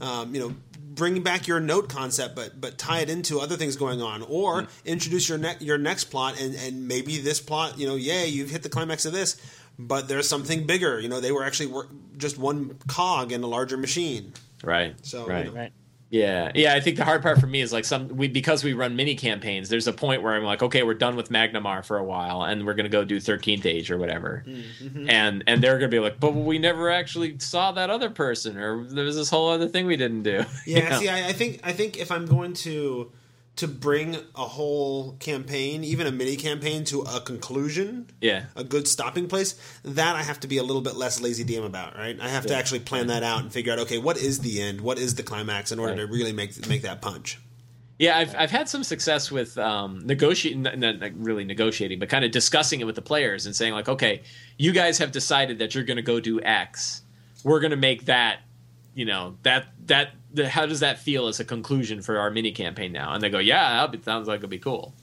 um, 0.00 0.34
you 0.34 0.40
know, 0.40 0.54
bring 0.78 1.22
back 1.22 1.46
your 1.46 1.60
note 1.60 1.90
concept, 1.90 2.34
but 2.36 2.58
but 2.58 2.78
tie 2.78 3.00
it 3.00 3.10
into 3.10 3.38
other 3.38 3.56
things 3.56 3.76
going 3.76 4.00
on, 4.00 4.22
or 4.22 4.66
introduce 4.86 5.28
your 5.28 5.36
ne- 5.36 5.56
your 5.60 5.76
next 5.76 6.04
plot, 6.04 6.40
and 6.40 6.54
and 6.54 6.88
maybe 6.88 7.18
this 7.18 7.38
plot, 7.40 7.78
you 7.78 7.86
know, 7.86 7.96
yay, 7.96 8.28
you've 8.28 8.48
hit 8.50 8.62
the 8.62 8.70
climax 8.70 9.04
of 9.04 9.12
this, 9.12 9.36
but 9.78 10.08
there's 10.08 10.28
something 10.28 10.66
bigger. 10.66 11.00
You 11.00 11.08
know, 11.08 11.20
they 11.20 11.32
were 11.32 11.44
actually 11.44 11.66
wor- 11.66 11.88
just 12.16 12.38
one 12.38 12.78
cog 12.88 13.32
in 13.32 13.42
a 13.42 13.46
larger 13.46 13.76
machine. 13.76 14.32
right. 14.62 14.94
So, 15.04 15.26
right. 15.26 15.46
you 15.46 15.50
know. 15.52 15.56
Right. 15.58 15.72
Yeah, 16.10 16.52
yeah. 16.54 16.74
I 16.74 16.80
think 16.80 16.98
the 16.98 17.06
hard 17.06 17.22
part 17.22 17.40
for 17.40 17.46
me 17.46 17.62
is 17.62 17.72
like 17.72 17.86
some 17.86 18.08
we 18.08 18.28
because 18.28 18.62
we 18.62 18.74
run 18.74 18.96
mini 18.96 19.14
campaigns. 19.14 19.70
There's 19.70 19.86
a 19.86 19.94
point 19.94 20.20
where 20.22 20.34
I'm 20.34 20.44
like, 20.44 20.62
okay, 20.62 20.82
we're 20.82 20.92
done 20.92 21.16
with 21.16 21.30
Magnimar 21.30 21.82
for 21.82 21.96
a 21.96 22.04
while, 22.04 22.42
and 22.42 22.66
we're 22.66 22.74
gonna 22.74 22.90
go 22.90 23.02
do 23.02 23.18
Thirteenth 23.18 23.64
Age 23.64 23.90
or 23.90 23.96
whatever, 23.96 24.44
Mm-hmm. 24.46 25.08
and 25.08 25.42
and 25.46 25.62
they're 25.62 25.78
gonna 25.78 25.88
be 25.88 26.00
like, 26.00 26.20
but 26.20 26.34
we 26.34 26.58
never 26.58 26.90
actually 26.90 27.38
saw 27.38 27.72
that 27.72 27.88
other 27.88 28.10
person, 28.10 28.58
or 28.58 28.84
there 28.84 29.06
was 29.06 29.16
this 29.16 29.30
whole 29.30 29.48
other 29.48 29.68
thing 29.68 29.86
we 29.86 29.96
didn't 29.96 30.22
do. 30.22 30.44
You 30.66 30.76
Yeah, 30.76 30.88
know? 30.90 30.98
see, 31.00 31.08
I, 31.08 31.28
I 31.28 31.32
think 31.32 31.60
I 31.64 31.72
think 31.72 31.96
if 31.98 32.12
I'm 32.12 32.26
going 32.26 32.52
to 32.68 33.10
to 33.56 33.68
bring 33.68 34.14
a 34.34 34.46
whole 34.46 35.12
campaign, 35.20 35.84
even 35.84 36.06
a 36.06 36.10
mini 36.12 36.36
campaign, 36.36 36.84
to 36.84 37.02
a 37.02 37.20
conclusion, 37.20 38.10
yeah, 38.20 38.44
a 38.56 38.64
good 38.64 38.88
stopping 38.88 39.28
place, 39.28 39.54
that 39.84 40.16
I 40.16 40.22
have 40.22 40.40
to 40.40 40.48
be 40.48 40.56
a 40.58 40.62
little 40.62 40.80
bit 40.82 40.96
less 40.96 41.20
lazy 41.20 41.44
DM 41.44 41.64
about, 41.66 41.96
right? 41.96 42.18
I 42.20 42.28
have 42.28 42.46
to 42.46 42.54
actually 42.54 42.80
plan 42.80 43.08
that 43.08 43.22
out 43.22 43.42
and 43.42 43.52
figure 43.52 43.72
out, 43.72 43.78
okay, 43.80 43.98
what 43.98 44.16
is 44.16 44.38
the 44.40 44.60
end? 44.62 44.80
What 44.80 44.98
is 44.98 45.14
the 45.16 45.22
climax 45.22 45.70
in 45.70 45.78
order 45.78 45.92
Right. 45.92 46.00
to 46.00 46.06
really 46.06 46.32
make 46.32 46.66
make 46.66 46.82
that 46.82 47.02
punch? 47.02 47.38
Yeah, 47.98 48.16
I've 48.16 48.34
I've 48.34 48.50
had 48.50 48.68
some 48.70 48.82
success 48.82 49.30
with 49.30 49.56
um, 49.58 50.04
negotiating, 50.06 50.62
not, 50.62 50.78
not 50.78 51.12
really 51.14 51.44
negotiating, 51.44 51.98
but 51.98 52.08
kind 52.08 52.24
of 52.24 52.30
discussing 52.30 52.80
it 52.80 52.84
with 52.84 52.96
the 52.96 53.02
players 53.02 53.44
and 53.46 53.54
saying 53.54 53.74
like, 53.74 53.88
okay, 53.88 54.22
you 54.56 54.72
guys 54.72 54.98
have 54.98 55.12
decided 55.12 55.58
that 55.58 55.74
you're 55.74 55.84
going 55.84 55.98
to 55.98 56.02
go 56.02 56.18
do 56.20 56.40
X. 56.40 57.02
We're 57.44 57.60
going 57.60 57.70
to 57.72 57.76
make 57.76 58.06
that, 58.06 58.40
you 58.94 59.04
know, 59.04 59.36
that 59.42 59.66
that 59.86 60.14
the, 60.34 60.48
how 60.48 60.66
does 60.66 60.80
that 60.80 60.98
feel 60.98 61.26
as 61.26 61.40
a 61.40 61.44
conclusion 61.44 62.02
for 62.02 62.18
our 62.18 62.30
mini 62.30 62.52
campaign 62.52 62.92
now? 62.92 63.12
And 63.12 63.22
they 63.22 63.30
go, 63.30 63.38
yeah, 63.38 63.86
that 63.86 64.04
sounds 64.04 64.28
like 64.28 64.38
it'd 64.38 64.50
be 64.50 64.58
cool. 64.58 64.94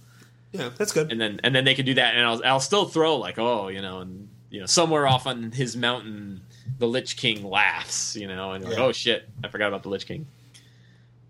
Yeah, 0.51 0.69
that's 0.77 0.91
good. 0.91 1.11
And 1.11 1.21
then 1.21 1.39
and 1.43 1.53
then 1.53 1.63
they 1.63 1.75
can 1.75 1.85
do 1.85 1.93
that, 1.95 2.15
and 2.15 2.25
I'll 2.25 2.41
I'll 2.43 2.59
still 2.59 2.85
throw 2.85 3.17
like, 3.17 3.37
oh, 3.37 3.67
you 3.67 3.81
know, 3.81 3.99
and 3.99 4.29
you 4.49 4.59
know, 4.59 4.65
somewhere 4.65 5.05
off 5.05 5.27
on 5.27 5.51
his 5.51 5.77
mountain, 5.77 6.41
the 6.79 6.87
Lich 6.87 7.17
King 7.17 7.43
laughs, 7.43 8.15
you 8.15 8.27
know, 8.27 8.53
and 8.53 8.63
you're 8.63 8.73
like, 8.73 8.81
oh 8.81 8.91
shit, 8.91 9.29
I 9.43 9.47
forgot 9.49 9.67
about 9.67 9.83
the 9.83 9.89
Lich 9.89 10.07
King. 10.07 10.25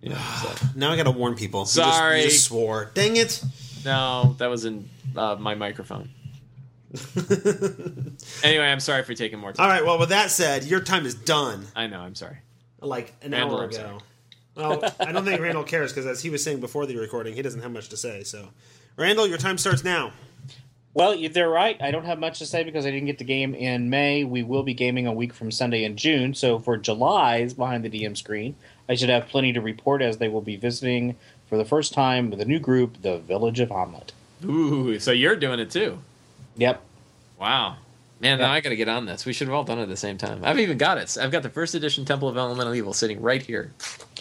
You 0.02 0.10
know, 0.12 0.18
so. 0.42 0.68
now 0.76 0.92
I 0.92 0.96
got 0.96 1.04
to 1.04 1.12
warn 1.12 1.36
people. 1.36 1.62
You 1.62 1.66
just- 1.66 1.76
you 1.78 1.84
Sorry. 1.84 2.22
just, 2.24 2.46
swore. 2.46 2.92
Dang 2.94 3.18
it! 3.18 3.44
No, 3.84 4.36
that 4.38 4.48
was 4.48 4.64
in 4.64 4.90
uh, 5.16 5.36
my 5.40 5.56
microphone. 5.56 6.10
Anyway, 8.44 8.66
I'm 8.66 8.80
sorry 8.80 9.04
for 9.04 9.14
taking 9.14 9.40
more 9.40 9.54
time. 9.54 9.64
All 9.64 9.72
right. 9.72 9.86
Well, 9.86 10.00
with 10.00 10.10
that 10.10 10.32
said, 10.32 10.64
your 10.64 10.80
time 10.80 11.06
is 11.06 11.14
done. 11.16 11.66
I 11.76 11.88
know, 11.88 12.00
I'm 12.00 12.16
sorry. 12.16 12.38
Like 12.82 13.14
an 13.22 13.32
Randall, 13.32 13.60
hour 13.60 13.66
ago. 13.66 14.00
Well, 14.56 14.94
I 15.00 15.12
don't 15.12 15.26
think 15.26 15.42
Randall 15.42 15.64
cares 15.64 15.92
because, 15.92 16.06
as 16.06 16.22
he 16.22 16.30
was 16.30 16.44
saying 16.44 16.60
before 16.60 16.86
the 16.86 16.96
recording, 16.98 17.36
he 17.36 17.42
doesn't 17.42 17.62
have 17.62 17.72
much 17.72 17.90
to 17.90 17.98
say. 17.98 18.24
So, 18.24 18.50
Randall, 18.98 19.28
your 19.28 19.38
time 19.38 19.58
starts 19.58 19.84
now. 19.84 20.12
Well, 20.94 21.16
they're 21.30 21.50
right. 21.50 21.80
I 21.82 21.92
don't 21.92 22.06
have 22.06 22.20
much 22.20 22.40
to 22.40 22.46
say 22.46 22.64
because 22.64 22.86
I 22.86 22.92
didn't 22.92 23.06
get 23.06 23.20
the 23.20 23.24
game 23.24 23.54
in 23.54 23.90
May. 23.90 24.24
We 24.24 24.42
will 24.44 24.64
be 24.64 24.74
gaming 24.74 25.06
a 25.06 25.14
week 25.14 25.34
from 25.34 25.52
Sunday 25.52 25.84
in 25.84 25.96
June. 25.98 26.34
So 26.34 26.58
for 26.58 26.78
July's 26.78 27.54
behind 27.54 27.86
the 27.86 27.90
DM 27.90 28.18
screen, 28.18 28.56
I 28.90 28.96
should 28.96 29.10
have 29.10 29.28
plenty 29.28 29.54
to 29.54 29.62
report 29.62 30.02
as 30.02 30.18
they 30.18 30.30
will 30.30 30.42
be 30.42 30.56
visiting 30.56 31.16
for 31.48 31.58
the 31.58 31.66
first 31.66 31.94
time 31.94 32.32
with 32.32 32.42
a 32.42 32.46
new 32.46 32.60
group, 32.60 33.02
the 33.02 33.20
Village 33.20 33.60
of 33.60 33.70
Hommlet. 33.70 34.10
Ooh, 34.44 35.00
so 35.00 35.12
you're 35.12 35.36
doing 35.36 35.60
it 35.60 35.70
too. 35.70 36.00
Yep. 36.58 36.82
Wow. 37.40 37.78
Man, 38.22 38.38
Yeah. 38.38 38.48
now 38.48 38.52
I 38.54 38.60
got 38.60 38.70
to 38.70 38.76
get 38.76 38.90
on 38.90 39.06
this. 39.06 39.26
We 39.26 39.32
should 39.32 39.48
have 39.48 39.56
all 39.56 39.64
done 39.64 39.80
it 39.80 39.84
at 39.84 39.88
the 39.90 39.96
same 39.98 40.18
time. 40.18 40.42
I've 40.44 40.60
even 40.60 40.78
got 40.78 40.98
it. 40.98 41.18
I've 41.20 41.32
got 41.32 41.42
the 41.44 41.50
first 41.50 41.74
edition 41.74 42.04
Temple 42.04 42.28
of 42.28 42.38
Elemental 42.38 42.74
Evil 42.76 42.92
sitting 42.94 43.22
right 43.22 43.42
here. 43.42 43.72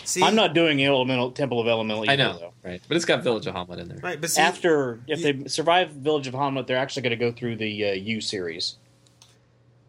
See, 0.05 0.23
I'm 0.23 0.37
not 0.37 0.55
doing 0.55 0.83
Elemental 0.85 1.33
Temple 1.33 1.61
of 1.61 1.67
Elemental 1.67 2.05
Evil, 2.05 2.13
I 2.13 2.17
know, 2.17 2.39
though. 2.39 2.53
right? 2.65 2.81
But 2.87 2.97
it's 2.97 3.05
got 3.05 3.23
Village 3.25 3.47
of 3.47 3.55
Hommlet 3.55 3.79
in 3.79 3.89
there. 3.89 3.99
right, 4.03 4.21
but 4.21 4.31
see, 4.31 4.41
After, 4.41 5.01
if 5.09 5.21
You- 5.21 5.33
they 5.43 5.49
survive 5.49 5.91
Village 5.91 6.29
of 6.29 6.35
Hommlet, 6.35 6.67
they're 6.69 6.77
actually 6.79 7.03
going 7.03 7.19
to 7.19 7.25
go 7.25 7.33
through 7.33 7.57
the 7.57 7.87
uh, 7.91 7.93
U 7.95 8.21
series. 8.21 8.77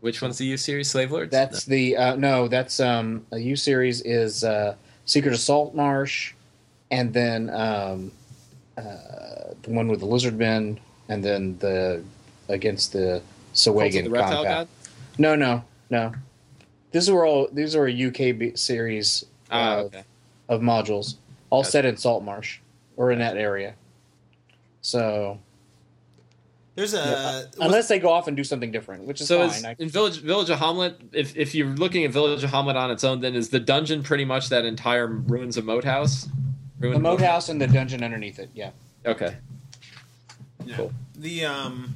Which 0.02 0.22
one's 0.22 0.38
the 0.38 0.46
U 0.46 0.58
series? 0.58 0.90
Slave 0.90 1.12
Lords. 1.12 1.30
That's 1.32 1.66
the 1.66 1.98
uh, 1.98 2.16
no. 2.16 2.48
That's 2.48 2.80
um 2.80 3.26
a 3.34 3.38
U 3.38 3.56
series 3.58 4.00
is 4.02 4.46
uh, 4.46 4.76
Secret 5.06 5.34
of 5.34 5.40
Salt 5.42 5.76
Marsh, 5.76 6.34
and 6.90 7.14
then 7.14 7.50
um, 7.50 8.12
uh, 8.78 8.82
the 9.62 9.70
one 9.72 9.90
with 9.90 10.00
the 10.00 10.06
lizard 10.06 10.38
men, 10.38 10.80
and 11.10 11.22
then 11.22 11.58
the 11.60 12.02
against 12.48 12.94
the 12.94 13.22
Cult 13.22 13.22
of 13.22 13.39
Sahuagin 13.54 14.04
the 14.06 14.10
Reptile 14.10 14.44
compound. 14.44 14.68
God. 14.84 14.90
No, 15.18 15.36
no, 15.36 15.64
no. 15.90 16.14
These 16.92 17.10
were 17.12 17.26
all 17.26 17.48
these 17.52 17.76
are 17.76 17.88
a 17.88 18.08
UK 18.08 18.38
b- 18.38 18.52
series 18.56 19.26
Ah, 19.52 19.80
of, 19.80 19.86
okay. 19.88 20.04
of 20.48 20.62
modules, 20.62 21.16
all 21.50 21.62
Gotcha. 21.62 21.72
set 21.72 21.86
in 21.86 21.98
Salt 21.98 22.24
Marsh 22.24 22.60
or 22.98 23.12
in 23.12 23.20
that 23.20 23.38
area. 23.38 23.74
So 24.82 25.40
there's 26.76 26.94
a 26.94 26.98
yeah, 27.58 27.66
unless 27.66 27.88
they 27.90 28.00
go 28.00 28.10
off 28.12 28.28
and 28.28 28.38
do 28.38 28.44
something 28.44 28.72
different, 28.72 29.04
which 29.06 29.20
is 29.22 29.28
So 29.28 29.40
fine. 29.40 29.50
is, 29.50 29.66
I- 29.66 29.76
in 29.80 29.90
Village 29.90 30.22
Village 30.22 30.50
of 30.50 30.60
Hommlet, 30.60 30.96
if 31.14 31.36
if 31.36 31.54
you're 31.54 31.68
looking 31.76 32.06
at 32.06 32.12
Village 32.12 32.44
of 32.44 32.50
Hommlet 32.52 32.76
on 32.76 32.90
its 32.92 33.04
own, 33.04 33.20
then 33.22 33.36
is 33.36 33.50
the 33.50 33.60
dungeon 33.60 34.02
pretty 34.04 34.26
much 34.26 34.50
that 34.50 34.66
entire 34.66 35.08
ruins 35.08 35.58
of 35.58 35.66
Moat 35.66 35.84
House? 35.84 36.28
Ruin 36.80 36.94
the 36.94 37.00
moat 37.00 37.20
house 37.20 37.50
and 37.50 37.60
the 37.60 37.68
dungeon 37.68 38.04
underneath 38.04 38.40
it. 38.40 38.50
Yeah. 38.54 38.70
Okay. 39.06 39.36
yeah. 40.66 40.78
cool. 40.78 40.94
the 41.18 41.44
um. 41.44 41.94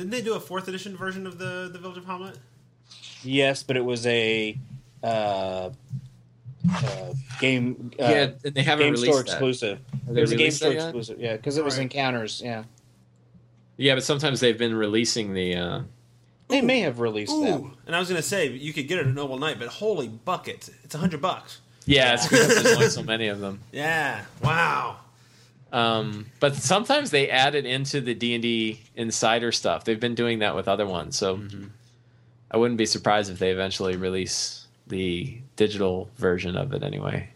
Didn't 0.00 0.12
they 0.12 0.22
do 0.22 0.32
a 0.32 0.40
fourth 0.40 0.66
edition 0.66 0.96
version 0.96 1.26
of 1.26 1.36
the 1.36 1.68
the 1.70 1.78
Village 1.78 1.98
of 1.98 2.04
Hommlet? 2.06 2.38
Yes, 3.22 3.62
but 3.62 3.76
it 3.76 3.84
was 3.84 4.06
a 4.06 4.56
uh, 5.02 5.06
uh, 5.06 5.70
game. 7.38 7.90
Uh, 8.00 8.04
yeah, 8.04 8.30
they 8.42 8.62
haven't 8.62 8.86
game 8.86 8.92
released 8.94 9.12
store 9.12 9.22
that. 9.22 9.30
exclusive. 9.30 9.78
Have 10.06 10.08
It 10.08 10.14
they 10.14 10.20
was 10.22 10.32
a 10.32 10.36
game 10.36 10.50
store 10.52 10.68
that 10.70 10.74
yet? 10.76 10.84
exclusive. 10.84 11.20
Yeah, 11.20 11.36
because 11.36 11.58
it 11.58 11.64
was 11.64 11.74
Right. 11.76 11.82
encounters. 11.82 12.40
Yeah, 12.42 12.64
Yeah, 13.76 13.94
but 13.94 14.02
sometimes 14.04 14.40
they've 14.40 14.56
been 14.56 14.74
releasing 14.74 15.34
the. 15.34 15.54
Uh, 15.56 15.80
they 16.48 16.62
may 16.62 16.80
have 16.80 16.98
released 16.98 17.32
that. 17.42 17.60
Ooh, 17.60 17.72
and 17.86 17.94
I 17.94 17.98
was 17.98 18.08
gonna 18.08 18.22
say 18.22 18.48
you 18.50 18.72
could 18.72 18.88
get 18.88 19.00
it 19.00 19.06
at 19.06 19.12
Noble 19.14 19.36
Knight, 19.38 19.58
but 19.58 19.68
holy 19.68 20.08
bucket, 20.08 20.70
it's 20.82 20.94
a 20.94 20.98
hundred 20.98 21.20
bucks. 21.20 21.60
yeah, 21.84 22.14
it's 22.14 22.26
because 22.26 22.48
there's 22.62 22.74
only 22.74 22.88
so 22.88 23.02
many 23.02 23.26
of 23.28 23.40
them. 23.40 23.60
Yeah, 23.70 24.24
wow. 24.42 24.96
Um, 25.72 26.26
but 26.40 26.56
sometimes 26.56 27.10
they 27.10 27.28
add 27.30 27.54
it 27.54 27.64
into 27.64 28.00
the 28.00 28.14
D 28.14 28.34
and 28.34 28.42
D 28.42 28.80
Insider 28.96 29.52
stuff. 29.52 29.84
They've 29.84 30.00
been 30.00 30.14
doing 30.16 30.40
that 30.40 30.54
with 30.56 30.66
other 30.68 30.86
ones, 30.86 31.16
so 31.16 31.36
Mm-hmm. 31.36 31.66
I 32.52 32.56
wouldn't 32.56 32.78
be 32.78 32.86
surprised 32.86 33.30
if 33.30 33.38
they 33.38 33.50
eventually 33.52 33.96
release 33.96 34.66
the 34.88 35.38
digital 35.54 36.10
version 36.16 36.56
of 36.56 36.72
it. 36.72 36.82
Anyway, 36.82 37.28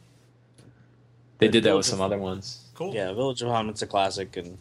they 1.39 1.47
The 1.47 1.53
did 1.53 1.65
that 1.65 1.77
with 1.77 1.87
some 1.87 2.01
other 2.01 2.19
ones. 2.19 2.69
Cool. 2.75 2.93
Yeah, 2.93 3.13
Village 3.13 3.41
of 3.43 3.49
Hommlet's 3.49 3.83
a 3.83 3.87
classic, 3.87 4.37
and 4.37 4.59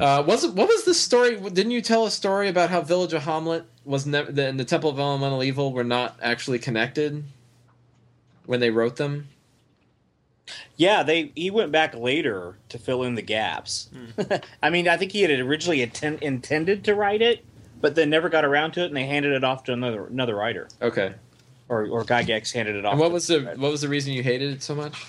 Uh, 0.00 0.24
was 0.26 0.44
it, 0.44 0.54
what 0.54 0.68
was 0.68 0.84
the 0.84 0.94
story? 0.94 1.36
Didn't 1.36 1.72
you 1.72 1.82
tell 1.82 2.06
a 2.06 2.10
story 2.10 2.48
about 2.48 2.70
how 2.70 2.80
Village 2.80 3.12
of 3.12 3.22
Hommlet 3.24 3.64
was 3.84 4.06
never 4.06 4.32
the, 4.32 4.46
and 4.48 4.58
the 4.58 4.64
Temple 4.64 4.88
of 4.88 4.98
Elemental 4.98 5.42
Evil 5.42 5.70
were 5.74 5.84
not 5.84 6.16
actually 6.22 6.58
connected 6.58 7.22
when 8.46 8.60
they 8.60 8.70
wrote 8.70 8.96
them? 8.96 9.28
Yeah, 10.76 11.02
they 11.02 11.32
he 11.34 11.50
went 11.50 11.72
back 11.72 11.94
later 11.94 12.56
to 12.68 12.78
fill 12.78 13.02
in 13.04 13.14
the 13.14 13.22
gaps. 13.22 13.88
Hmm. 14.16 14.22
I 14.62 14.70
mean, 14.70 14.88
I 14.88 14.96
think 14.96 15.12
he 15.12 15.22
had 15.22 15.30
originally 15.30 15.82
atten- 15.82 16.18
intended 16.20 16.84
to 16.84 16.94
write 16.94 17.22
it, 17.22 17.44
but 17.80 17.94
then 17.94 18.10
never 18.10 18.28
got 18.28 18.44
around 18.44 18.72
to 18.72 18.82
it, 18.82 18.86
and 18.86 18.96
they 18.96 19.06
handed 19.06 19.32
it 19.32 19.44
off 19.44 19.64
to 19.64 19.72
another 19.72 20.06
another 20.06 20.34
writer, 20.34 20.68
Okay. 20.80 21.14
or 21.68 21.86
or 21.86 22.04
Gygax 22.04 22.52
handed 22.52 22.76
it 22.76 22.84
off. 22.84 22.92
And 22.92 23.00
what 23.00 23.12
was 23.12 23.26
the 23.28 23.40
what 23.56 23.70
was 23.70 23.80
the 23.80 23.88
reason 23.88 24.12
you 24.12 24.22
hated 24.22 24.52
it 24.52 24.62
so 24.62 24.74
much? 24.74 25.04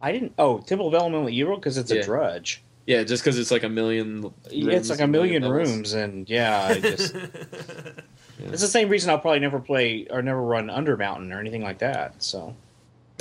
I 0.00 0.10
didn't. 0.12 0.32
Oh, 0.38 0.58
Temple 0.58 0.88
of 0.88 0.94
Elemental 0.94 1.28
Evil 1.28 1.56
because 1.56 1.78
it's 1.78 1.92
Yeah. 1.92 2.00
a 2.00 2.04
drudge. 2.04 2.62
Yeah, 2.84 3.04
just 3.04 3.22
because 3.22 3.38
it's 3.38 3.52
like 3.52 3.62
a 3.62 3.68
million. 3.68 4.22
Rooms, 4.22 4.34
it's 4.52 4.90
like 4.90 4.98
a 5.00 5.06
million 5.06 5.44
rooms, 5.48 5.92
and 5.92 6.28
yeah, 6.28 6.66
I 6.68 6.80
just 6.80 7.14
it's 8.40 8.60
the 8.60 8.66
same 8.66 8.88
reason 8.88 9.10
I'll 9.10 9.20
probably 9.20 9.38
never 9.38 9.60
play 9.60 10.08
or 10.10 10.20
never 10.22 10.42
run 10.42 10.66
Undermountain 10.66 11.32
or 11.32 11.38
anything 11.38 11.62
like 11.62 11.78
that. 11.78 12.20
So 12.22 12.56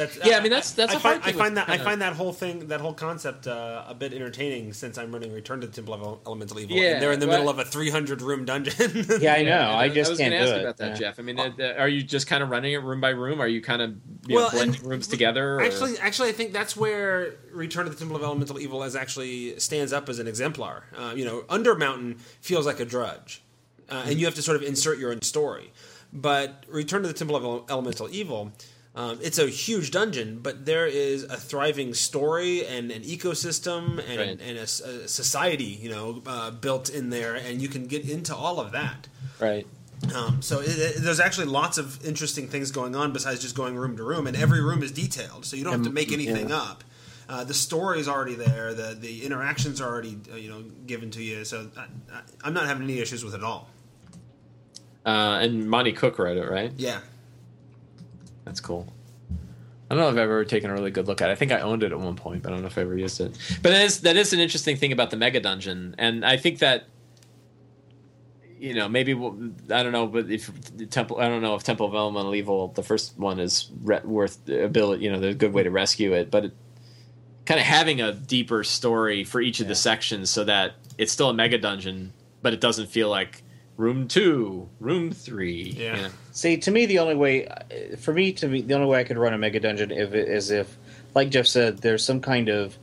That's, 0.02 0.18
Yeah, 0.26 0.38
I 0.38 0.42
mean, 0.42 0.50
that's- 0.50 0.72
that's 0.72 0.94
I 0.94 0.98
a 0.98 1.00
find, 1.00 1.22
hard 1.22 1.24
thing 1.34 1.36
I 1.42 1.44
find 1.44 1.58
that 1.58 1.64
I 1.70 1.72
kinda- 1.74 1.84
find 1.84 2.02
that 2.02 2.14
whole 2.14 2.34
thing, 2.34 2.68
that 2.70 2.82
whole 2.82 2.94
concept, 2.94 3.46
uh, 3.48 3.84
a 3.88 3.94
bit 3.94 4.14
entertaining 4.14 4.74
since 4.74 4.98
I'm 4.98 5.12
running 5.12 5.32
Return 5.32 5.62
to 5.62 5.68
the 5.68 5.74
Temple 5.74 5.94
of 5.94 6.20
Elemental 6.26 6.60
Evil. 6.60 6.76
Yeah, 6.78 6.94
and 6.94 7.02
they're 7.02 7.12
in 7.12 7.20
the 7.20 7.28
but- 7.28 7.34
middle 7.34 7.50
of 7.50 7.60
a 7.60 7.66
300 7.66 8.22
room 8.22 8.46
dungeon. 8.46 9.06
yeah, 9.22 9.34
I 9.36 9.44
know. 9.44 9.52
and 9.52 9.64
I 9.80 9.90
just 9.90 10.10
was 10.10 10.20
can't 10.20 10.34
gonna 10.34 10.46
do 10.46 10.52
ask 10.52 10.58
it. 10.58 10.62
about 10.62 10.78
that, 10.78 10.90
Yeah. 10.90 10.96
Jeff. 10.96 11.20
I 11.20 11.22
mean, 11.22 11.40
uh, 11.40 11.52
are 11.78 11.88
you 11.88 12.02
just 12.04 12.28
kind 12.28 12.42
of 12.42 12.50
running 12.50 12.74
it 12.74 12.82
room 12.84 13.00
by 13.02 13.10
room? 13.10 13.40
Are 13.40 13.48
you 13.48 13.62
kind 13.62 13.82
of 13.82 13.92
you 14.28 14.36
Well, 14.36 14.46
know, 14.46 14.52
blending 14.52 14.82
and- 14.82 14.90
rooms 14.90 15.08
together? 15.08 15.56
Or? 15.56 15.62
Actually, 15.62 15.98
actually, 16.00 16.30
I 16.30 16.34
think 16.34 16.54
that's 16.54 16.76
where 16.76 17.36
Return 17.52 17.86
to 17.86 17.92
the 17.92 17.98
Temple 17.98 18.16
of 18.18 18.24
Elemental 18.24 18.60
Evil 18.60 18.84
as 18.84 18.96
actually 18.96 19.60
stands 19.60 19.94
up 19.94 20.10
as 20.10 20.20
an 20.20 20.28
exemplar. 20.28 20.86
Uh, 20.98 21.14
you 21.16 21.26
know, 21.26 21.42
Undermountain 21.50 22.20
feels 22.42 22.66
like 22.66 22.80
a 22.80 22.86
drudge, 22.86 23.42
uh, 23.90 24.04
and 24.08 24.20
you 24.20 24.26
have 24.26 24.36
to 24.36 24.42
sort 24.42 24.56
of 24.58 24.64
insert 24.64 24.98
your 25.00 25.12
own 25.12 25.22
story. 25.22 25.72
But 26.14 26.66
Return 26.68 27.04
to 27.04 27.08
the 27.08 27.14
Temple 27.14 27.36
of 27.38 27.70
Elemental 27.70 28.10
Evil, 28.12 28.52
um, 28.96 29.20
it's 29.22 29.40
a 29.40 29.48
huge 29.48 29.92
dungeon, 29.92 30.40
but 30.42 30.66
there 30.66 30.86
is 30.86 31.24
a 31.24 31.38
thriving 31.38 31.94
story 31.94 32.66
and 32.66 32.92
an 32.92 33.04
ecosystem 33.04 34.00
and, 34.08 34.20
Right. 34.20 34.40
and 34.42 34.58
a, 34.58 34.64
a 34.64 35.08
society, 35.08 35.64
you 35.64 35.90
know, 35.90 36.22
uh, 36.26 36.52
built 36.52 36.90
in 36.90 37.10
there, 37.10 37.36
and 37.36 37.62
you 37.62 37.70
can 37.70 37.86
get 37.88 38.10
into 38.10 38.36
all 38.36 38.60
of 38.60 38.72
that. 38.74 39.08
right. 39.40 39.66
Um, 40.16 40.42
so 40.42 40.62
it, 40.62 40.70
it, 40.70 40.96
there's 41.04 41.20
actually 41.20 41.46
lots 41.46 41.78
of 41.78 42.04
interesting 42.04 42.48
things 42.48 42.72
going 42.72 42.96
on 42.96 43.14
besides 43.14 43.40
just 43.40 43.56
going 43.56 43.76
room 43.78 43.96
to 43.98 44.04
room, 44.04 44.26
and 44.26 44.36
every 44.36 44.60
room 44.60 44.82
is 44.82 44.92
detailed, 44.92 45.46
so 45.46 45.56
you 45.56 45.64
don't 45.64 45.74
have 45.74 45.84
to 45.84 45.92
make 45.92 46.12
anything 46.12 46.50
yeah. 46.50 46.58
up. 46.58 46.84
Uh, 47.30 47.44
the 47.44 47.54
story 47.54 48.00
is 48.00 48.10
already 48.10 48.34
there. 48.34 48.74
The 48.74 48.98
the 49.00 49.24
interactions 49.24 49.80
are 49.80 49.88
already 49.88 50.18
uh, 50.34 50.38
you 50.38 50.50
know 50.50 50.64
given 50.88 51.12
to 51.12 51.22
you. 51.24 51.46
So 51.46 51.70
I, 51.78 51.82
I, 52.12 52.22
I'm 52.44 52.54
not 52.54 52.66
having 52.66 52.84
any 52.84 52.98
issues 53.00 53.24
with 53.24 53.36
it 53.36 53.38
at 53.38 53.44
all. 53.44 53.70
Uh, 55.06 55.40
and 55.42 55.70
Monte 55.70 55.94
Cook 55.94 56.20
wrote 56.20 56.38
it, 56.38 56.50
right? 56.50 56.72
Yeah, 56.78 57.00
That's 58.46 58.60
cool. 58.60 58.92
I 59.90 59.96
don't 59.96 60.04
know 60.04 60.10
if 60.10 60.14
I've 60.14 60.20
ever 60.20 60.46
taken 60.46 60.70
a 60.70 60.74
really 60.74 60.90
good 60.92 61.08
look 61.08 61.22
at 61.22 61.30
it. 61.30 61.34
I 61.34 61.36
think 61.36 61.52
I 61.52 61.60
owned 61.60 61.84
it 61.84 61.92
at 61.92 62.00
one 62.00 62.16
point, 62.16 62.44
but 62.44 62.50
I 62.50 62.56
don't 62.56 62.62
know 62.62 62.68
if 62.68 62.78
I 62.78 62.82
ever 62.82 62.98
used 62.98 63.20
it. 63.20 63.38
But 63.62 63.72
that 63.72 63.82
is 63.82 64.02
that 64.02 64.16
is 64.16 64.32
an 64.32 64.40
interesting 64.40 64.78
thing 64.78 64.94
about 64.94 65.10
the 65.10 65.18
mega 65.18 65.42
dungeon, 65.42 65.96
and 65.98 66.26
I 66.26 66.38
think 66.38 66.60
that 66.60 66.86
you 68.58 68.74
know 68.74 68.88
maybe 68.88 69.14
we'll, 69.14 69.36
I 69.70 69.84
don't 69.84 69.92
know, 69.92 70.08
but 70.08 70.32
if 70.32 70.50
the 70.78 70.86
temple, 70.86 71.20
I 71.20 71.28
don't 71.28 71.42
know 71.42 71.56
if 71.56 71.64
Temple 71.64 71.88
of 71.88 71.94
Elemental 71.94 72.34
Evil, 72.36 72.70
the 72.70 72.84
first 72.84 73.18
one 73.18 73.42
is 73.42 73.70
re- 73.84 74.00
worth 74.06 74.46
the 74.46 74.64
ability. 74.64 75.04
You 75.04 75.12
know, 75.12 75.28
a 75.28 75.34
good 75.34 75.52
way 75.52 75.64
to 75.64 75.72
rescue 75.72 76.14
it, 76.14 76.32
but 76.32 76.46
it, 76.46 76.54
kind 77.46 77.60
of 77.60 77.66
having 77.66 78.00
a 78.00 78.14
deeper 78.14 78.64
story 78.64 79.26
for 79.26 79.42
each 79.42 79.60
of 79.60 79.68
the 79.68 79.76
sections 79.76 80.30
so 80.30 80.46
that 80.46 80.76
it's 80.98 81.12
still 81.12 81.30
a 81.30 81.34
mega 81.34 81.58
dungeon, 81.58 82.14
but 82.42 82.54
it 82.54 82.62
doesn't 82.62 82.88
feel 82.88 83.10
like 83.10 83.44
room 83.78 84.08
two, 84.08 84.70
room 84.80 85.12
three. 85.12 85.74
Yeah. 85.78 85.96
you 85.96 86.02
know? 86.04 86.10
See, 86.32 86.58
to 86.58 86.72
me, 86.72 86.86
the 86.86 87.00
only 87.00 87.16
way, 87.16 87.48
for 88.00 88.14
me, 88.14 88.32
to 88.34 88.48
me, 88.48 88.62
the 88.62 88.74
only 88.74 88.88
way 88.88 89.00
I 89.00 89.04
could 89.04 89.18
run 89.18 89.34
a 89.34 89.38
mega 89.38 89.60
dungeon 89.60 89.92
if, 89.92 90.14
is 90.14 90.52
if, 90.52 90.78
like 91.16 91.30
Jeff 91.30 91.48
said, 91.48 91.80
there's 91.80 92.04
some 92.06 92.22
kind 92.22 92.50
of, 92.50 92.78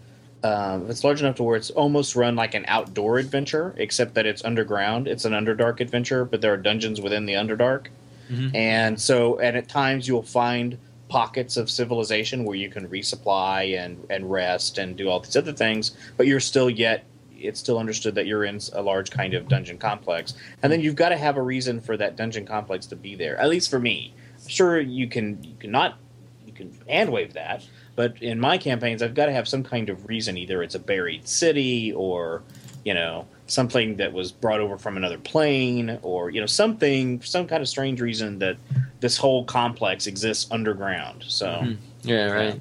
um, 0.45 0.85
if 0.85 0.91
it's 0.91 1.05
large 1.05 1.21
enough 1.21 1.37
to 1.37 1.43
where 1.43 1.57
it's 1.57 1.71
almost 1.71 2.15
run 2.17 2.37
like 2.37 2.55
an 2.55 2.65
outdoor 2.69 3.19
adventure, 3.19 3.75
except 3.79 4.15
that 4.15 4.27
it's 4.27 4.45
underground. 4.45 5.09
It's 5.09 5.25
an 5.25 5.33
Underdark 5.33 5.81
adventure, 5.81 6.25
but 6.25 6.41
there 6.41 6.53
are 6.53 6.57
dungeons 6.59 7.01
within 7.01 7.27
the 7.27 7.33
Underdark, 7.35 7.87
Mhm. 8.31 8.55
and 8.55 9.01
so, 9.01 9.39
and 9.39 9.57
at 9.57 9.69
times 9.69 10.07
you'll 10.07 10.23
find 10.23 10.77
pockets 11.09 11.57
of 11.57 11.71
civilization 11.71 12.45
where 12.45 12.55
you 12.57 12.69
can 12.69 12.87
resupply 12.87 13.79
and 13.83 14.05
and 14.11 14.31
rest 14.31 14.77
and 14.77 14.95
do 14.95 15.09
all 15.09 15.21
these 15.21 15.37
other 15.37 15.53
things, 15.55 15.93
but 16.19 16.27
you're 16.27 16.39
still 16.39 16.69
yet. 16.69 17.05
It's 17.39 17.61
still 17.61 17.79
understood 17.79 18.15
that 18.17 18.27
you're 18.27 18.45
in 18.45 18.61
a 18.73 18.83
large 18.83 19.11
kind 19.11 19.35
of 19.35 19.49
dungeon 19.49 19.79
complex, 19.79 20.35
and 20.63 20.73
then 20.73 20.81
you've 20.81 20.97
got 20.97 21.11
to 21.11 21.17
have 21.17 21.37
a 21.37 21.43
reason 21.43 21.81
for 21.81 21.97
that 21.97 22.17
dungeon 22.17 22.47
complex 22.47 22.87
to 22.87 22.97
be 22.97 23.15
there. 23.15 23.37
At 23.39 23.49
least 23.49 23.71
for 23.71 23.79
me, 23.79 24.13
sure 24.47 24.81
you 24.81 25.09
can 25.09 25.43
you 25.45 25.55
can 25.59 25.71
not 25.71 25.99
you 26.47 26.53
can 26.53 26.77
hand 26.89 27.11
wave 27.13 27.35
that, 27.35 27.65
but 27.97 28.21
in 28.23 28.41
my 28.41 28.59
campaigns, 28.59 29.03
I've 29.03 29.15
got 29.15 29.27
to 29.27 29.33
have 29.33 29.47
some 29.49 29.63
kind 29.63 29.89
of 29.89 30.09
reason. 30.09 30.37
Either 30.37 30.63
it's 30.63 30.75
a 30.75 30.79
buried 30.81 31.29
city, 31.29 31.93
or 31.93 32.43
you 32.85 32.95
know 32.95 33.27
something 33.47 33.97
that 33.97 34.13
was 34.13 34.31
brought 34.31 34.61
over 34.61 34.77
from 34.77 34.97
another 34.97 35.19
plane, 35.19 35.99
or 36.03 36.31
you 36.31 36.41
know 36.41 36.47
something 36.47 37.23
some 37.23 37.47
kind 37.47 37.63
of 37.63 37.69
strange 37.69 38.01
reason 38.01 38.39
that 38.41 38.57
this 39.01 39.17
whole 39.17 39.45
complex 39.45 40.07
exists 40.07 40.51
underground. 40.51 41.25
So 41.29 41.47
Mhm. 41.47 41.77
Yeah, 42.03 42.31
right. 42.31 42.61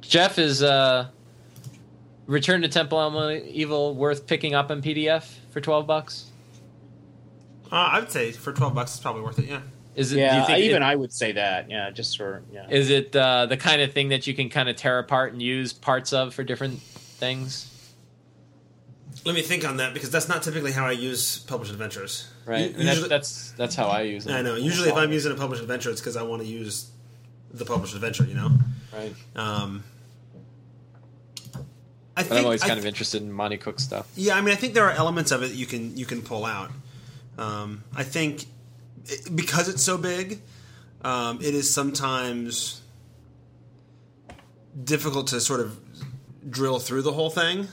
Jeff 0.00 0.38
is 0.38 0.62
uh 0.62 1.08
Return 2.28 2.60
to 2.62 2.68
Temple 2.68 3.00
Elemental 3.00 3.42
Evil 3.50 3.94
worth 3.94 4.26
picking 4.26 4.54
up 4.54 4.70
in 4.70 4.80
PDF 4.82 5.24
for 5.50 5.60
twelve 5.60 5.86
bucks? 5.86 6.26
uh, 7.72 7.74
I 7.74 8.00
would 8.00 8.10
say 8.10 8.32
for 8.32 8.52
12 8.52 8.74
bucks, 8.74 8.92
it's 8.92 9.00
probably 9.00 9.20
worth 9.22 9.38
it. 9.38 9.44
Yeah. 9.46 9.60
Is 9.94 10.12
it? 10.12 10.16
do 10.16 10.20
yeah, 10.22 10.40
you 10.40 10.46
think 10.46 10.58
even 10.60 10.82
it- 10.82 10.86
I 10.86 10.94
would 10.94 11.12
say 11.12 11.32
that. 11.32 11.68
Yeah, 11.70 11.90
just 11.90 12.16
for 12.16 12.42
yeah. 12.52 12.66
is 12.70 12.88
it 12.90 13.14
uh, 13.16 13.46
the 13.46 13.56
kind 13.56 13.82
of 13.82 13.92
thing 13.92 14.10
that 14.10 14.26
you 14.26 14.34
can 14.34 14.48
kind 14.48 14.68
of 14.68 14.76
tear 14.76 14.98
apart 14.98 15.32
and 15.32 15.42
use 15.42 15.72
parts 15.72 16.12
of 16.12 16.32
for 16.34 16.44
different 16.44 16.80
things? 16.80 17.74
Let 19.24 19.34
me 19.34 19.42
think 19.42 19.66
on 19.68 19.78
that 19.78 19.92
because 19.94 20.10
that's 20.10 20.28
not 20.28 20.42
typically 20.42 20.72
how 20.72 20.86
I 20.86 20.92
use 20.92 21.38
published 21.40 21.72
adventures. 21.72 22.28
Right. 22.46 22.70
U- 22.70 22.74
And 22.78 22.88
that's, 22.88 23.08
that's 23.08 23.50
that's 23.52 23.74
how 23.74 23.88
I 23.88 24.02
use 24.02 24.26
it. 24.26 24.32
I 24.32 24.42
know. 24.42 24.54
Usually, 24.54 24.88
if 24.90 24.94
I'm 24.96 25.12
using 25.12 25.32
a 25.32 25.34
published 25.34 25.62
adventure, 25.62 25.90
it's 25.90 26.00
because 26.00 26.16
I 26.16 26.22
want 26.22 26.42
to 26.42 26.48
use 26.48 26.90
the 27.52 27.64
published 27.64 27.94
adventure. 27.94 28.24
You 28.24 28.34
know. 28.34 28.50
right. 28.94 29.14
Um, 29.34 29.82
I 32.18 32.22
But 32.22 32.28
think 32.30 32.38
I'm 32.40 32.44
always 32.46 32.64
kind 32.64 32.80
of 32.80 32.84
interested 32.84 33.22
in 33.22 33.30
Monte 33.30 33.58
Cook 33.58 33.78
stuff. 33.78 34.10
Yeah, 34.16 34.34
I 34.34 34.40
mean, 34.40 34.52
I 34.52 34.56
think 34.56 34.74
there 34.74 34.84
are 34.86 34.90
elements 34.90 35.30
of 35.30 35.44
it 35.44 35.52
you 35.52 35.66
can 35.66 35.96
you 35.96 36.04
can 36.04 36.20
pull 36.20 36.44
out. 36.44 36.72
Um, 37.38 37.84
I 37.94 38.02
think 38.02 38.46
it, 39.06 39.36
because 39.36 39.68
it's 39.68 39.84
so 39.84 39.96
big, 39.96 40.40
um, 41.02 41.38
it 41.40 41.54
is 41.54 41.72
sometimes 41.72 42.80
difficult 44.82 45.28
to 45.28 45.40
sort 45.40 45.60
of 45.60 45.78
drill 46.50 46.80
through 46.80 47.02
the 47.02 47.12
whole 47.12 47.30
thing 47.30 47.68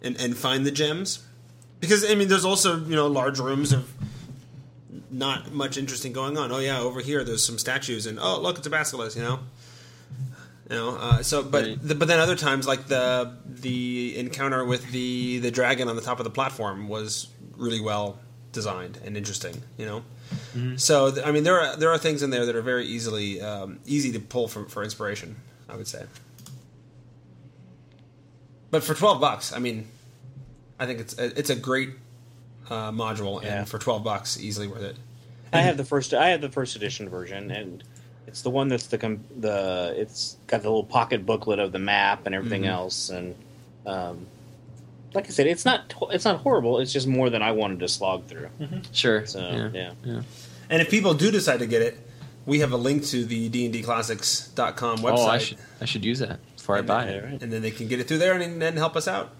and, 0.00 0.16
and 0.20 0.36
find 0.36 0.64
the 0.64 0.70
gems. 0.70 1.24
Because 1.80 2.08
I 2.08 2.14
mean, 2.14 2.28
there's 2.28 2.44
also 2.44 2.78
you 2.78 2.94
know 2.94 3.08
large 3.08 3.40
rooms 3.40 3.72
of 3.72 3.92
not 5.10 5.52
much 5.52 5.76
interesting 5.76 6.12
going 6.12 6.38
on. 6.38 6.52
Oh 6.52 6.58
yeah, 6.58 6.78
over 6.78 7.00
here 7.00 7.24
there's 7.24 7.44
some 7.44 7.58
statues, 7.58 8.06
and 8.06 8.20
oh 8.20 8.40
look, 8.40 8.58
it's 8.58 8.66
a 8.68 8.70
basilisk. 8.70 9.16
You 9.16 9.24
know. 9.24 9.40
You 10.70 10.76
know, 10.76 10.96
uh, 10.96 11.22
so 11.22 11.42
but 11.42 11.64
Right. 11.64 11.78
the, 11.82 11.94
but 11.94 12.08
then 12.08 12.18
other 12.20 12.36
times 12.36 12.66
like 12.66 12.86
the 12.88 13.32
the 13.46 14.16
encounter 14.18 14.64
with 14.64 14.90
the 14.92 15.38
the 15.38 15.50
dragon 15.50 15.88
on 15.88 15.96
the 15.96 16.02
top 16.02 16.18
of 16.20 16.24
the 16.24 16.30
platform 16.30 16.88
was 16.88 17.28
really 17.56 17.80
well 17.80 18.18
designed 18.52 18.98
and 19.04 19.16
interesting. 19.16 19.62
You 19.78 19.86
know, 19.86 20.76
so 20.76 21.10
th- 21.10 21.26
I 21.26 21.30
mean 21.32 21.44
there 21.44 21.58
are 21.60 21.74
there 21.76 21.90
are 21.90 21.96
things 21.98 22.22
in 22.22 22.28
there 22.30 22.44
that 22.44 22.54
are 22.54 22.60
very 22.60 22.84
easily 22.86 23.40
um, 23.40 23.78
easy 23.86 24.12
to 24.12 24.20
pull 24.20 24.46
from 24.46 24.66
for 24.66 24.84
inspiration. 24.84 25.36
I 25.70 25.76
would 25.76 25.86
say, 25.88 26.04
but 28.70 28.84
for 28.84 28.94
twelve 28.94 29.20
bucks, 29.20 29.52
I 29.52 29.58
mean, 29.58 29.86
I 30.78 30.86
think 30.86 31.00
it's 31.00 31.18
a, 31.18 31.38
it's 31.38 31.50
a 31.50 31.56
great 31.56 31.90
uh, 32.68 32.90
module, 32.92 33.42
Yeah. 33.42 33.60
and 33.60 33.68
for 33.68 33.78
twelve 33.78 34.04
bucks, 34.04 34.38
easily 34.38 34.66
worth 34.68 34.82
it. 34.82 34.96
I 35.52 35.60
have 35.62 35.76
the 35.78 35.84
first. 35.84 36.12
I 36.12 36.28
have 36.28 36.40
the 36.42 36.50
first 36.50 36.76
edition 36.76 37.08
version, 37.08 37.50
and 37.50 37.82
it's 38.28 38.42
the 38.42 38.50
one 38.50 38.68
that's 38.68 38.86
the 38.86 38.98
com- 38.98 39.24
the. 39.40 39.94
It's 39.96 40.36
got 40.46 40.62
the 40.62 40.68
little 40.68 40.84
pocket 40.84 41.26
booklet 41.26 41.58
of 41.58 41.72
the 41.72 41.78
map 41.80 42.26
and 42.26 42.34
everything 42.34 42.62
Mhm. 42.62 42.68
else, 42.68 43.08
and 43.10 43.34
um, 43.86 44.26
like 45.14 45.26
I 45.26 45.30
said, 45.30 45.46
it's 45.46 45.64
not 45.64 45.92
it's 46.12 46.24
not 46.24 46.40
horrible. 46.40 46.78
It's 46.78 46.92
just 46.92 47.06
more 47.06 47.30
than 47.30 47.42
I 47.42 47.52
wanted 47.52 47.80
to 47.80 47.88
slog 47.88 48.26
through. 48.26 48.48
Sure. 48.92 49.26
So 49.26 49.70
yeah. 49.74 49.92
yeah, 50.04 50.22
And 50.70 50.80
if 50.82 50.90
people 50.90 51.14
do 51.14 51.30
decide 51.30 51.58
to 51.60 51.66
get 51.66 51.82
it, 51.82 51.98
we 52.46 52.60
have 52.60 52.72
a 52.72 52.76
link 52.76 53.04
to 53.06 53.24
the 53.24 53.48
dndclassics.com 53.50 54.98
website. 54.98 55.18
Oh, 55.18 55.26
I 55.26 55.38
should 55.38 55.58
I 55.80 55.84
should 55.86 56.04
use 56.04 56.18
that 56.20 56.38
before 56.56 56.76
I 56.76 56.82
buy 56.82 57.04
then- 57.06 57.14
it. 57.14 57.24
right. 57.24 57.42
And 57.42 57.52
then 57.52 57.62
they 57.62 57.70
can 57.70 57.88
get 57.88 57.98
it 58.00 58.06
through 58.08 58.18
there 58.18 58.34
and 58.38 58.60
then 58.62 58.76
help 58.76 58.94
us 58.96 59.08
out. 59.08 59.30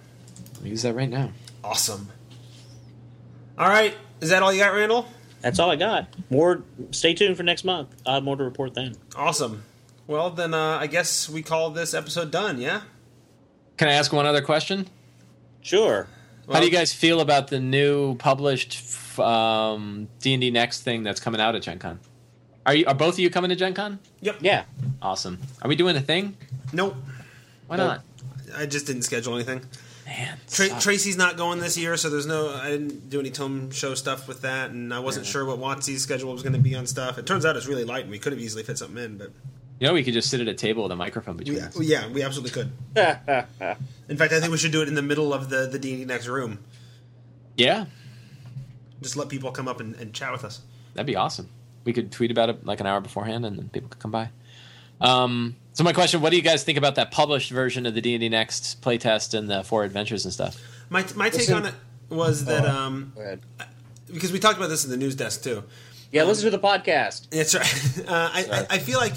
I'll 0.61 0.67
use 0.67 0.83
that 0.83 0.95
right 0.95 1.09
now. 1.11 1.31
Awesome. 1.63 2.09
All 3.59 3.69
right. 3.69 3.95
Is 4.21 4.31
that 4.31 4.43
all 4.43 4.53
you 4.53 4.61
got, 4.61 4.73
Randall? 4.75 5.07
That's 5.41 5.59
all 5.59 5.71
I 5.71 5.77
got. 5.77 6.09
More. 6.31 6.63
Stay 6.91 7.15
tuned 7.15 7.37
for 7.37 7.43
next 7.43 7.65
month. 7.65 7.95
I'll 8.07 8.15
have 8.15 8.25
more 8.25 8.37
to 8.37 8.45
report 8.45 8.75
then. 8.75 8.95
Awesome. 9.17 9.63
Well, 10.07 10.31
then 10.31 10.55
uh, 10.55 10.79
I 10.81 10.87
guess 10.87 11.29
we 11.29 11.43
call 11.43 11.71
this 11.71 11.93
episode 11.95 12.31
done, 12.31 12.61
yeah? 12.61 12.83
Can 13.77 13.89
I 13.89 13.93
ask 13.93 14.13
one 14.13 14.27
other 14.27 14.41
question? 14.43 14.89
Sure. 15.61 16.07
How 16.51 16.61
do 16.61 16.65
you 16.67 16.73
guys 16.73 16.95
feel 16.95 17.21
about 17.21 17.49
the 17.49 17.61
new 17.61 18.15
published 18.15 19.19
um, 19.19 20.09
D&D 20.21 20.51
Next 20.51 20.81
thing 20.81 21.03
that's 21.03 21.21
coming 21.21 21.41
out 21.43 21.55
at 21.55 21.63
Gen 21.63 21.79
Con? 21.79 22.01
Are 22.65 22.75
you 22.75 22.87
are 22.87 22.95
both 22.95 23.15
of 23.15 23.19
you 23.21 23.29
coming 23.31 23.51
to 23.51 23.57
Gen 23.57 23.75
Con? 23.75 23.99
Yep. 24.23 24.37
Yeah. 24.41 24.65
Awesome. 25.03 25.39
Are 25.63 25.69
we 25.69 25.77
doing 25.77 25.95
a 25.97 26.01
thing? 26.01 26.37
Nope. 26.73 26.97
Why 27.67 27.77
Nope. 27.77 27.87
not? 27.89 28.59
I 28.59 28.67
just 28.67 28.87
didn't 28.87 29.03
schedule 29.03 29.35
anything. 29.35 29.63
Man, 30.09 30.39
Tra- 30.51 30.81
Tracy's 30.81 31.19
not 31.19 31.37
going 31.37 31.59
this 31.61 31.77
year, 31.77 31.95
so 31.99 32.09
there's 32.09 32.25
no. 32.25 32.49
I 32.55 32.71
didn't 32.71 33.11
do 33.11 33.21
any 33.21 33.31
tome 33.31 33.71
show 33.71 33.95
stuff 33.95 34.27
with 34.27 34.41
that, 34.41 34.71
and 34.71 34.93
I 34.95 35.01
wasn't 35.01 35.27
sure 35.27 35.45
what 35.45 35.59
WotC's 35.59 36.03
schedule 36.03 36.33
was 36.33 36.43
going 36.43 36.55
to 36.55 36.59
be 36.59 36.75
on 36.75 36.87
stuff. 36.87 37.19
It 37.19 37.27
turns 37.27 37.45
out 37.45 37.57
it's 37.57 37.67
really 37.67 37.85
light, 37.85 38.03
and 38.05 38.11
we 38.11 38.19
could 38.19 38.33
have 38.33 38.41
easily 38.41 38.63
fit 38.63 38.79
something 38.79 38.97
in, 39.05 39.19
but 39.19 39.33
you 39.79 39.87
know 39.87 39.93
we 39.93 40.03
could 40.03 40.15
just 40.15 40.31
sit 40.31 40.41
at 40.41 40.49
a 40.49 40.55
table 40.55 40.85
with 40.85 40.93
a 40.93 40.97
microphone 40.97 41.37
between 41.37 41.59
we, 41.59 41.63
us. 41.63 41.79
yeah, 41.81 42.09
we 42.09 42.23
absolutely 42.23 42.53
could. 42.53 42.73
In 44.09 44.17
fact, 44.17 44.33
I 44.33 44.41
think 44.41 44.51
we 44.51 44.57
should 44.57 44.73
do 44.73 44.81
it 44.81 44.89
in 44.89 44.95
the 44.95 45.03
middle 45.03 45.35
of 45.35 45.51
the 45.51 45.67
the 45.67 45.79
D 45.79 45.91
and 45.93 46.01
D 46.01 46.05
next 46.07 46.27
room. 46.27 46.61
Yeah, 47.59 47.85
Just 49.03 49.15
let 49.17 49.29
people 49.29 49.51
come 49.53 49.69
up 49.69 49.81
and, 49.81 49.95
and 49.97 50.15
chat 50.15 50.33
with 50.33 50.43
us. 50.45 50.63
that'd 50.95 51.07
be 51.07 51.17
awesome. 51.17 51.51
We 51.85 51.93
could 51.93 52.11
tweet 52.13 52.31
about 52.31 52.49
it 52.49 52.65
like 52.65 52.81
an 52.81 52.87
hour 52.87 53.01
beforehand, 53.03 53.45
and 53.45 53.59
then 53.59 53.69
people 53.69 53.91
could 53.91 54.01
come 54.01 54.11
by. 54.13 54.31
Um, 55.03 55.57
so 55.79 55.85
my 55.85 55.93
question: 55.93 56.21
What 56.21 56.31
do 56.31 56.37
you 56.37 56.43
guys 56.43 56.65
think 56.65 56.77
about 56.77 56.97
that 56.97 57.13
published 57.13 57.53
version 57.53 57.87
of 57.87 57.95
the 57.95 58.01
D 58.01 58.15
and 58.15 58.21
D 58.21 58.29
Next 58.29 58.83
playtest 58.83 59.33
and 59.39 59.49
the 59.49 59.63
four 59.63 59.85
adventures 59.85 60.25
and 60.25 60.35
stuff? 60.35 60.61
My 60.91 61.05
my 61.15 61.29
take 61.31 61.43
Listen- 61.49 61.55
on 61.55 61.67
it 61.67 61.75
was 62.11 62.47
that 62.47 62.65
Oh. 62.65 62.69
um 62.77 63.13
because 64.13 64.33
we 64.33 64.41
talked 64.41 64.57
about 64.57 64.71
this 64.71 64.85
in 64.85 64.91
the 64.91 64.97
news 64.97 65.15
desk 65.15 65.45
too. 65.45 65.63
Yeah, 66.11 66.25
listen 66.25 66.51
to 66.51 66.51
the 66.51 66.59
podcast. 66.59 67.29
That's 67.31 67.55
right. 67.55 68.07
Uh, 68.09 68.31
I, 68.33 68.43
Sorry. 68.43 68.67
I, 68.71 68.75
I 68.75 68.79
feel 68.79 68.99
like 68.99 69.13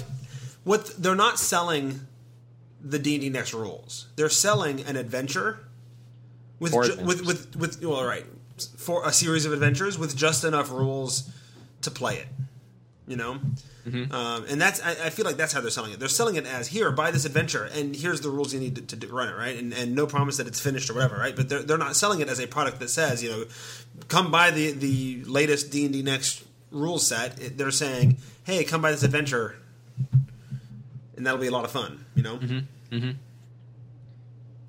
what 0.62 0.86
they're 1.02 1.16
not 1.16 1.40
selling 1.40 2.00
the 2.80 2.98
D 3.00 3.14
and 3.14 3.22
D 3.22 3.28
next 3.30 3.52
rules. 3.54 4.06
They're 4.14 4.28
selling 4.28 4.82
an 4.82 4.94
adventure 4.96 5.66
with 6.60 6.70
Four 6.70 6.84
ju- 6.84 6.92
adventures. 6.92 7.22
with 7.26 7.56
with 7.56 7.80
with 7.80 7.84
well, 7.84 8.04
right 8.04 8.26
for 8.76 9.04
a 9.04 9.12
series 9.12 9.46
of 9.46 9.52
adventures 9.52 9.98
with 9.98 10.14
just 10.16 10.44
enough 10.44 10.70
rules 10.70 11.28
to 11.80 11.90
play 11.90 12.18
it. 12.18 12.28
You 13.08 13.16
know, 13.16 13.38
Mm-hmm. 13.86 14.12
um, 14.14 14.44
and 14.48 14.60
that's 14.60 14.80
I, 14.80 14.90
I 14.90 15.10
feel 15.10 15.24
like 15.24 15.36
that's 15.36 15.52
how 15.52 15.60
they're 15.60 15.70
selling 15.72 15.90
it. 15.92 15.98
They're 15.98 16.06
selling 16.08 16.36
it 16.36 16.46
as 16.46 16.68
here, 16.68 16.92
buy 16.92 17.10
this 17.10 17.24
adventure, 17.24 17.64
and 17.74 17.96
here's 17.96 18.20
the 18.20 18.30
rules 18.30 18.54
you 18.54 18.60
need 18.60 18.76
to, 18.76 18.82
to 18.82 18.94
do- 18.94 19.08
run 19.08 19.28
it, 19.28 19.36
right? 19.36 19.58
And, 19.58 19.74
and 19.74 19.96
no 19.96 20.06
promise 20.06 20.36
that 20.36 20.46
it's 20.46 20.60
finished 20.60 20.88
or 20.88 20.94
whatever, 20.94 21.16
right? 21.16 21.34
But 21.34 21.48
they're, 21.48 21.62
they're 21.64 21.78
not 21.78 21.96
selling 21.96 22.20
it 22.20 22.28
as 22.28 22.38
a 22.38 22.46
product 22.46 22.78
that 22.78 22.90
says, 22.90 23.24
you 23.24 23.30
know, 23.30 23.44
come 24.06 24.30
buy 24.30 24.52
the 24.52 24.70
the 24.70 25.24
latest 25.24 25.72
D 25.72 25.84
and 25.84 25.92
D 25.92 26.00
next 26.02 26.44
rule 26.70 27.00
set. 27.00 27.40
It, 27.42 27.58
they're 27.58 27.72
saying, 27.72 28.18
hey, 28.44 28.62
come 28.62 28.82
buy 28.82 28.92
this 28.92 29.02
adventure, 29.02 29.56
and 31.16 31.26
that'll 31.26 31.40
be 31.40 31.48
a 31.48 31.52
lot 31.52 31.64
of 31.64 31.72
fun, 31.72 32.04
you 32.14 32.22
know. 32.22 32.36
Mm-hmm. 32.38 33.10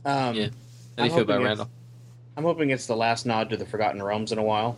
Um, 0.06 0.36
Yeah. 0.36 0.48
How 0.48 0.48
do 0.48 0.50
I'm 0.98 1.06
you 1.06 1.10
feel 1.12 1.20
about 1.22 1.44
Randall? 1.44 1.70
I'm 2.36 2.44
hoping 2.44 2.72
it's 2.72 2.88
the 2.88 2.96
last 2.96 3.28
nod 3.28 3.52
to 3.52 3.58
the 3.58 3.66
Forgotten 3.66 4.02
Realms 4.02 4.32
in 4.32 4.40
a 4.40 4.44
while. 4.44 4.76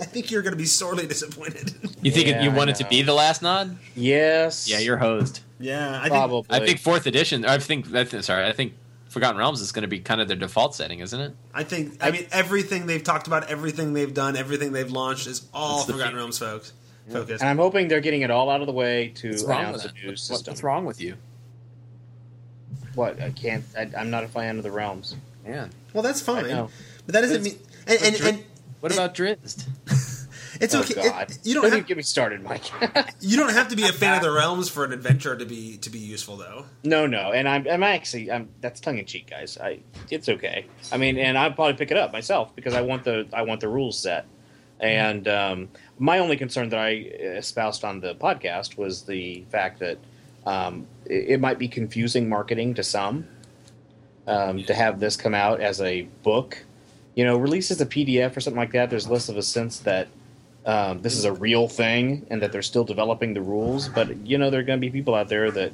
I 0.00 0.04
think 0.04 0.30
you're 0.30 0.42
going 0.42 0.52
to 0.52 0.58
be 0.58 0.64
sorely 0.66 1.06
disappointed. 1.06 1.72
You 2.02 2.10
think 2.10 2.26
Yeah, 2.28 2.42
you 2.42 2.50
I 2.50 2.54
want 2.54 2.70
it 2.70 2.76
to 2.76 2.86
be 2.88 3.02
the 3.02 3.14
last 3.14 3.42
nod? 3.42 3.76
Yes. 3.94 4.68
Yeah, 4.68 4.78
you're 4.80 4.96
hosed. 4.98 5.40
yeah, 5.60 5.98
I 5.98 6.02
think 6.02 6.12
probably. 6.14 6.46
I 6.56 6.64
think 6.66 6.78
fourth 6.80 7.06
edition. 7.06 7.44
I 7.44 7.58
think. 7.58 7.94
I 7.94 8.04
think- 8.04 8.22
Sorry, 8.24 8.46
I 8.46 8.52
think 8.52 8.74
Forgotten 9.08 9.36
Realms 9.38 9.60
is 9.60 9.72
going 9.72 9.82
to 9.82 9.88
be 9.88 10.00
kind 10.00 10.20
of 10.20 10.28
their 10.28 10.36
default 10.36 10.74
setting, 10.74 11.00
isn't 11.00 11.20
it? 11.20 11.34
I 11.54 11.64
think 11.64 11.98
I 12.00 12.10
mean 12.10 12.26
everything 12.32 12.86
they've 12.86 13.02
talked 13.04 13.26
about, 13.26 13.50
everything 13.50 13.92
they've 13.92 14.12
done, 14.14 14.36
everything 14.36 14.72
they've 14.72 14.90
launched 14.90 15.26
is 15.26 15.46
all 15.52 15.84
Forgotten. 15.84 16.16
Realms 16.16 16.38
folks. 16.38 16.72
Focus. 17.10 17.40
and 17.40 17.50
I'm 17.50 17.58
hoping 17.58 17.88
they're 17.88 18.00
getting 18.00 18.22
it 18.22 18.30
all 18.30 18.48
out 18.48 18.60
of 18.60 18.66
the 18.68 18.72
way 18.72 19.08
to 19.16 19.30
What's 19.30 19.42
wrong 19.44 19.60
announce 19.60 19.82
with 19.82 19.92
a 19.92 19.94
new 19.96 20.08
What- 20.10 20.18
system. 20.18 20.52
What's 20.52 20.62
wrong 20.62 20.84
with 20.84 21.00
you? 21.00 21.16
What? 22.94 23.20
I 23.20 23.30
can't. 23.30 23.64
I, 23.76 23.90
I'm 23.96 24.10
not 24.10 24.24
a 24.24 24.28
fan 24.28 24.56
of 24.58 24.62
the 24.62 24.70
realms. 24.70 25.16
Yeah. 25.46 25.68
Well, 25.92 26.02
that's 26.02 26.20
fine, 26.20 26.44
but 26.46 26.70
that 27.14 27.22
doesn't 27.22 27.44
It's- 27.46 27.54
mean. 27.54 27.58
And, 27.86 28.02
and, 28.04 28.16
Dri- 28.16 28.28
and 28.28 28.44
what 28.82 28.92
It- 28.92 28.98
about 28.98 29.14
Drizzt? 29.14 29.66
it's 30.60 30.74
oh 30.74 30.80
okay. 30.80 30.94
God! 30.94 31.30
It- 31.30 31.38
you 31.44 31.54
don't 31.54 31.64
even 31.66 31.78
have 31.78 31.86
get 31.86 31.96
me 31.96 32.02
started, 32.02 32.42
Mike. 32.42 32.64
you 33.20 33.36
don't 33.36 33.52
have 33.52 33.68
to 33.68 33.76
be 33.76 33.84
a 33.84 33.92
fan 33.92 34.16
of 34.16 34.22
the 34.22 34.30
realms 34.30 34.68
for 34.68 34.84
an 34.84 34.92
adventure 34.92 35.36
to 35.36 35.46
be 35.46 35.76
to 35.78 35.88
be 35.90 35.98
useful, 35.98 36.36
though. 36.36 36.66
no, 36.84 37.06
no, 37.06 37.32
and 37.32 37.48
I'm, 37.48 37.66
I'm 37.68 37.82
actually, 37.82 38.30
I'm. 38.30 38.48
That's 38.60 38.80
tongue 38.80 38.98
in 38.98 39.06
cheek, 39.06 39.30
guys. 39.30 39.56
I, 39.58 39.80
it's 40.10 40.28
okay. 40.28 40.66
I 40.90 40.96
mean, 40.98 41.16
and 41.16 41.38
I'll 41.38 41.52
probably 41.52 41.74
pick 41.74 41.90
it 41.90 41.96
up 41.96 42.12
myself 42.12 42.54
because 42.56 42.74
I 42.74 42.82
want 42.82 43.04
the, 43.04 43.26
I 43.32 43.42
want 43.42 43.60
the 43.60 43.68
rules 43.68 43.98
set. 43.98 44.26
And 44.80 45.28
um, 45.28 45.68
my 46.00 46.18
only 46.18 46.36
concern 46.36 46.68
that 46.70 46.80
I 46.80 46.90
espoused 46.90 47.84
on 47.84 48.00
the 48.00 48.16
podcast 48.16 48.76
was 48.76 49.02
the 49.02 49.44
fact 49.50 49.78
that 49.78 49.98
um, 50.44 50.88
it, 51.06 51.34
it 51.34 51.40
might 51.40 51.58
be 51.60 51.68
confusing 51.68 52.28
marketing 52.28 52.74
to 52.74 52.82
some 52.82 53.28
um, 54.26 54.64
to 54.64 54.74
have 54.74 54.98
this 54.98 55.16
come 55.16 55.34
out 55.34 55.60
as 55.60 55.80
a 55.80 56.02
book. 56.24 56.64
You 57.14 57.24
know, 57.24 57.36
released 57.36 57.70
as 57.70 57.80
a 57.80 57.86
PDF 57.86 58.36
or 58.36 58.40
something 58.40 58.58
like 58.58 58.72
that. 58.72 58.90
There's 58.90 59.08
less 59.08 59.28
of 59.28 59.36
a 59.36 59.42
sense 59.42 59.80
that 59.80 60.08
um, 60.64 61.02
this 61.02 61.16
is 61.16 61.24
a 61.24 61.32
real 61.32 61.68
thing 61.68 62.26
and 62.30 62.40
that 62.40 62.52
they're 62.52 62.62
still 62.62 62.84
developing 62.84 63.34
the 63.34 63.42
rules. 63.42 63.88
But 63.88 64.16
you 64.26 64.38
know, 64.38 64.50
there 64.50 64.60
are 64.60 64.64
going 64.64 64.80
to 64.80 64.80
be 64.80 64.90
people 64.90 65.14
out 65.14 65.28
there 65.28 65.50
that, 65.50 65.72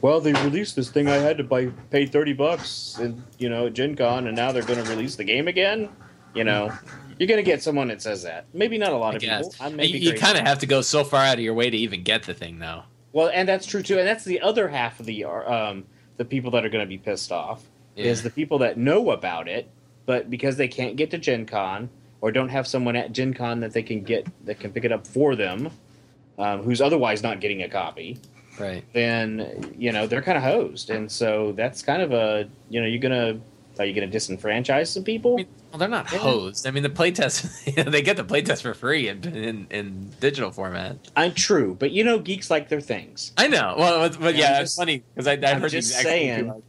well, 0.00 0.20
they 0.20 0.32
released 0.32 0.76
this 0.76 0.90
thing. 0.90 1.08
I 1.08 1.16
had 1.16 1.36
to 1.38 1.44
buy 1.44 1.66
pay 1.90 2.06
thirty 2.06 2.32
bucks, 2.32 2.96
and 2.98 3.22
you 3.38 3.48
know, 3.48 3.66
at 3.66 3.74
Gen 3.74 3.96
Con, 3.96 4.26
and 4.26 4.36
now 4.36 4.52
they're 4.52 4.62
going 4.62 4.82
to 4.82 4.90
release 4.90 5.16
the 5.16 5.24
game 5.24 5.46
again. 5.48 5.88
You 6.34 6.44
know, 6.44 6.72
you're 7.18 7.26
going 7.28 7.38
to 7.38 7.48
get 7.48 7.62
someone 7.62 7.88
that 7.88 8.00
says 8.00 8.22
that. 8.22 8.46
Maybe 8.54 8.78
not 8.78 8.92
a 8.92 8.96
lot 8.96 9.14
I 9.14 9.16
of 9.16 9.22
guess. 9.22 9.48
people. 9.48 9.66
I 9.66 9.68
may 9.70 9.86
You, 9.86 9.98
you 10.12 10.18
kind 10.18 10.38
of 10.38 10.44
have 10.46 10.60
to 10.60 10.66
go 10.66 10.80
so 10.80 11.04
far 11.04 11.24
out 11.24 11.34
of 11.34 11.40
your 11.40 11.54
way 11.54 11.68
to 11.68 11.76
even 11.76 12.02
get 12.02 12.22
the 12.22 12.34
thing, 12.34 12.60
though. 12.60 12.84
Well, 13.12 13.30
and 13.34 13.48
that's 13.48 13.66
true 13.66 13.82
too. 13.82 13.98
And 13.98 14.06
that's 14.06 14.24
the 14.24 14.40
other 14.40 14.68
half 14.68 15.00
of 15.00 15.06
the 15.06 15.24
um, 15.24 15.84
the 16.16 16.24
people 16.24 16.50
that 16.52 16.64
are 16.64 16.68
going 16.68 16.84
to 16.84 16.88
be 16.88 16.98
pissed 16.98 17.32
off 17.32 17.62
is 17.96 18.22
the 18.22 18.30
people 18.30 18.58
that 18.58 18.78
know 18.78 19.10
about 19.10 19.48
it, 19.48 19.68
but 20.10 20.28
because 20.28 20.56
they 20.56 20.66
can't 20.66 20.96
get 20.96 21.08
to 21.12 21.18
Gen 21.18 21.46
Con 21.46 21.88
or 22.20 22.32
don't 22.32 22.48
have 22.48 22.66
someone 22.66 22.96
at 22.96 23.12
Gen 23.12 23.32
Con 23.32 23.60
that 23.60 23.72
they 23.72 23.84
can 23.84 24.02
get 24.02 24.26
that 24.44 24.58
can 24.58 24.72
pick 24.72 24.84
it 24.84 24.90
up 24.90 25.06
for 25.06 25.36
them, 25.36 25.70
um, 26.36 26.64
who's 26.64 26.80
otherwise 26.80 27.22
not 27.22 27.38
getting 27.38 27.62
a 27.62 27.68
copy, 27.68 28.18
right. 28.58 28.82
then 28.92 29.72
you 29.78 29.92
know 29.92 30.08
they're 30.08 30.20
kind 30.20 30.36
of 30.36 30.42
hosed. 30.42 30.90
And 30.90 31.12
so 31.12 31.52
that's 31.52 31.80
kind 31.84 32.02
of 32.02 32.10
a 32.12 32.48
you 32.68 32.80
know 32.80 32.88
you're 32.88 32.98
gonna 32.98 33.38
are 33.78 33.86
you 33.86 33.94
gonna 33.94 34.08
disenfranchise 34.08 34.88
some 34.88 35.04
people? 35.04 35.34
I 35.34 35.36
mean, 35.36 35.46
well, 35.70 35.78
they're 35.78 35.88
not 35.88 36.10
Yeah. 36.10 36.18
hosed. 36.18 36.66
I 36.66 36.72
mean, 36.72 36.82
the 36.82 36.90
playtest, 36.90 37.36
you 37.76 37.84
know, 37.84 37.88
they 37.88 38.02
get 38.02 38.16
the 38.16 38.24
playtest 38.24 38.62
for 38.62 38.74
free 38.74 39.06
in, 39.06 39.24
in, 39.24 39.66
in 39.70 40.10
digital 40.18 40.50
format. 40.50 40.96
I'm 41.14 41.34
true, 41.34 41.76
but 41.78 41.92
you 41.92 42.02
know 42.02 42.18
geeks 42.18 42.50
like 42.50 42.68
their 42.68 42.80
things. 42.80 43.30
I 43.36 43.46
know. 43.46 43.76
Well, 43.78 44.08
but, 44.08 44.20
but 44.20 44.34
Yeah, 44.34 44.56
I'm 44.56 44.62
it's 44.64 44.74
funny 44.74 45.04
because 45.14 45.28
I, 45.28 45.34
I 45.34 45.54
heard 45.54 45.70
just 45.70 45.88
the 45.90 46.00
exact 46.00 46.02
same 46.02 46.48
saying. 46.48 46.62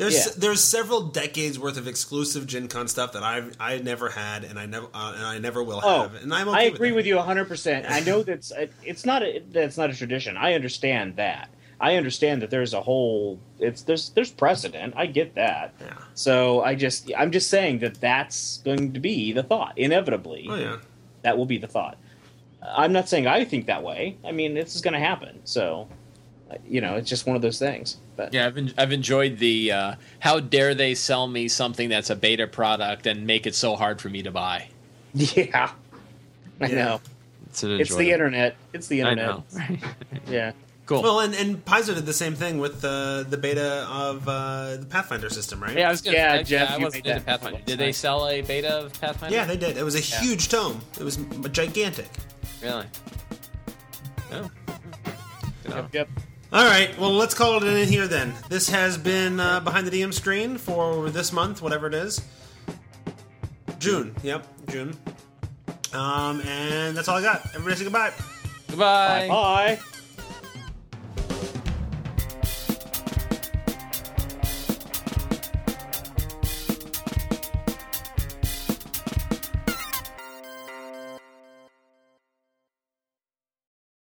There's 0.00 0.14
Yeah. 0.26 0.32
there's 0.36 0.64
several 0.64 1.02
decades 1.02 1.58
worth 1.58 1.76
of 1.76 1.86
exclusive 1.86 2.46
Gen 2.46 2.68
Con 2.68 2.88
stuff 2.88 3.12
that 3.12 3.22
I've 3.22 3.54
I 3.60 3.78
never 3.78 4.08
had 4.08 4.44
and 4.44 4.58
I 4.58 4.64
never 4.66 4.86
uh, 4.94 5.12
and 5.14 5.24
I 5.26 5.38
never 5.38 5.62
will 5.62 5.80
Oh, 5.84 6.02
have, 6.02 6.14
and 6.14 6.32
I'm 6.32 6.48
okay 6.48 6.58
I 6.58 6.62
agree 6.62 6.88
with, 6.90 6.96
with 7.00 7.06
you 7.06 7.16
100%. 7.16 7.90
I 7.90 8.00
know 8.00 8.22
that's 8.22 8.50
it's 8.82 9.04
not 9.04 9.22
a, 9.22 9.42
that's 9.50 9.76
not 9.76 9.90
a 9.90 9.94
tradition. 9.94 10.36
I 10.38 10.54
understand 10.54 11.16
that. 11.16 11.50
I 11.82 11.96
understand 11.96 12.42
that 12.42 12.50
there's 12.50 12.72
a 12.74 12.80
whole 12.80 13.38
it's 13.58 13.82
there's 13.82 14.08
there's 14.10 14.30
precedent. 14.30 14.94
I 14.96 15.04
get 15.06 15.34
that. 15.34 15.74
Yeah. 15.80 15.92
So 16.14 16.62
I 16.62 16.74
just 16.74 17.10
I'm 17.16 17.30
just 17.30 17.50
saying 17.50 17.80
that 17.80 18.00
that's 18.00 18.58
going 18.64 18.92
to 18.94 19.00
be 19.00 19.32
the 19.32 19.42
thought 19.42 19.76
inevitably. 19.76 20.46
Oh 20.48 20.56
yeah. 20.56 20.76
That 21.22 21.36
will 21.36 21.46
be 21.46 21.58
the 21.58 21.68
thought. 21.68 21.98
I'm 22.62 22.92
not 22.92 23.08
saying 23.08 23.26
I 23.26 23.44
think 23.44 23.66
that 23.66 23.82
way. 23.82 24.16
I 24.24 24.32
mean, 24.32 24.54
this 24.54 24.74
is 24.74 24.80
going 24.82 24.94
to 24.94 25.00
happen. 25.00 25.40
So 25.44 25.88
you 26.66 26.80
know, 26.80 26.96
it's 26.96 27.08
just 27.08 27.26
one 27.26 27.36
of 27.36 27.42
those 27.42 27.58
things. 27.58 27.96
But 28.16 28.32
Yeah, 28.34 28.46
I've 28.46 28.56
en- 28.58 28.74
I've 28.78 28.92
enjoyed 28.92 29.38
the 29.38 29.72
uh, 29.72 29.94
how 30.18 30.40
dare 30.40 30.74
they 30.74 30.94
sell 30.94 31.26
me 31.28 31.48
something 31.48 31.88
that's 31.88 32.10
a 32.10 32.16
beta 32.16 32.46
product 32.46 33.06
and 33.06 33.26
make 33.26 33.46
it 33.46 33.54
so 33.54 33.76
hard 33.76 34.00
for 34.00 34.08
me 34.08 34.22
to 34.22 34.30
buy. 34.30 34.68
yeah. 35.14 35.70
I 36.60 36.66
Yeah. 36.66 36.74
know. 36.84 37.00
It's, 37.48 37.62
an 37.64 37.80
It's 37.80 37.94
the 37.96 38.10
internet. 38.12 38.56
It's 38.72 38.86
the 38.88 39.02
I 39.02 39.10
internet. 39.12 39.42
know. 39.70 39.76
Yeah. 40.30 40.52
cool. 40.86 41.02
Well, 41.02 41.20
and 41.20 41.34
and 41.34 41.64
Paizo 41.64 41.94
did 41.94 42.06
the 42.06 42.12
same 42.12 42.34
thing 42.34 42.58
with 42.58 42.84
uh, 42.84 43.24
the 43.24 43.36
beta 43.36 43.86
of 43.90 44.28
uh, 44.28 44.76
the 44.76 44.86
Pathfinder 44.86 45.30
system, 45.30 45.60
right? 45.62 45.76
yeah, 45.76 45.88
I 45.88 45.90
was 45.90 46.00
gonna. 46.00 46.16
Yeah, 46.16 46.32
I, 46.34 46.42
Jeff, 46.42 46.70
I 46.70 46.76
you 46.78 46.84
wasn't 46.84 47.04
made 47.04 47.10
into 47.12 47.24
that 47.24 47.40
Pathfinder. 47.40 47.64
Did 47.66 47.78
they 47.78 47.92
sell 47.92 48.28
a 48.28 48.40
beta 48.42 48.68
of 48.86 49.00
Pathfinder? 49.00 49.34
Yeah, 49.34 49.44
they 49.46 49.56
did. 49.56 49.76
It 49.76 49.82
was 49.84 49.94
a 49.94 50.00
Yeah. 50.00 50.20
huge 50.20 50.48
tome. 50.48 50.80
It 50.98 51.02
was 51.04 51.16
gigantic. 51.52 52.08
Really? 52.62 52.86
No. 54.30 54.50
Yep, 55.68 55.94
yep. 55.94 56.08
All 56.52 56.64
right, 56.64 56.98
well, 56.98 57.12
let's 57.12 57.32
call 57.32 57.62
it 57.62 57.64
in 57.64 57.88
here 57.88 58.08
then. 58.08 58.34
This 58.48 58.68
has 58.70 58.98
been 58.98 59.38
uh, 59.38 59.60
behind 59.60 59.86
the 59.86 59.90
DM 59.92 60.12
screen 60.12 60.58
for 60.58 61.08
this 61.08 61.32
month, 61.32 61.62
whatever 61.62 61.86
it 61.86 61.94
is. 61.94 62.20
June. 63.78 64.14
Yep, 64.24 64.46
June. 64.68 64.96
Um, 65.92 66.40
and 66.40 66.96
that's 66.96 67.06
all 67.08 67.18
I 67.18 67.22
got. 67.22 67.46
Everybody 67.54 67.76
say 67.76 67.84
goodbye. 67.84 68.12
Goodbye. 68.68 69.28
Bye. 69.28 69.78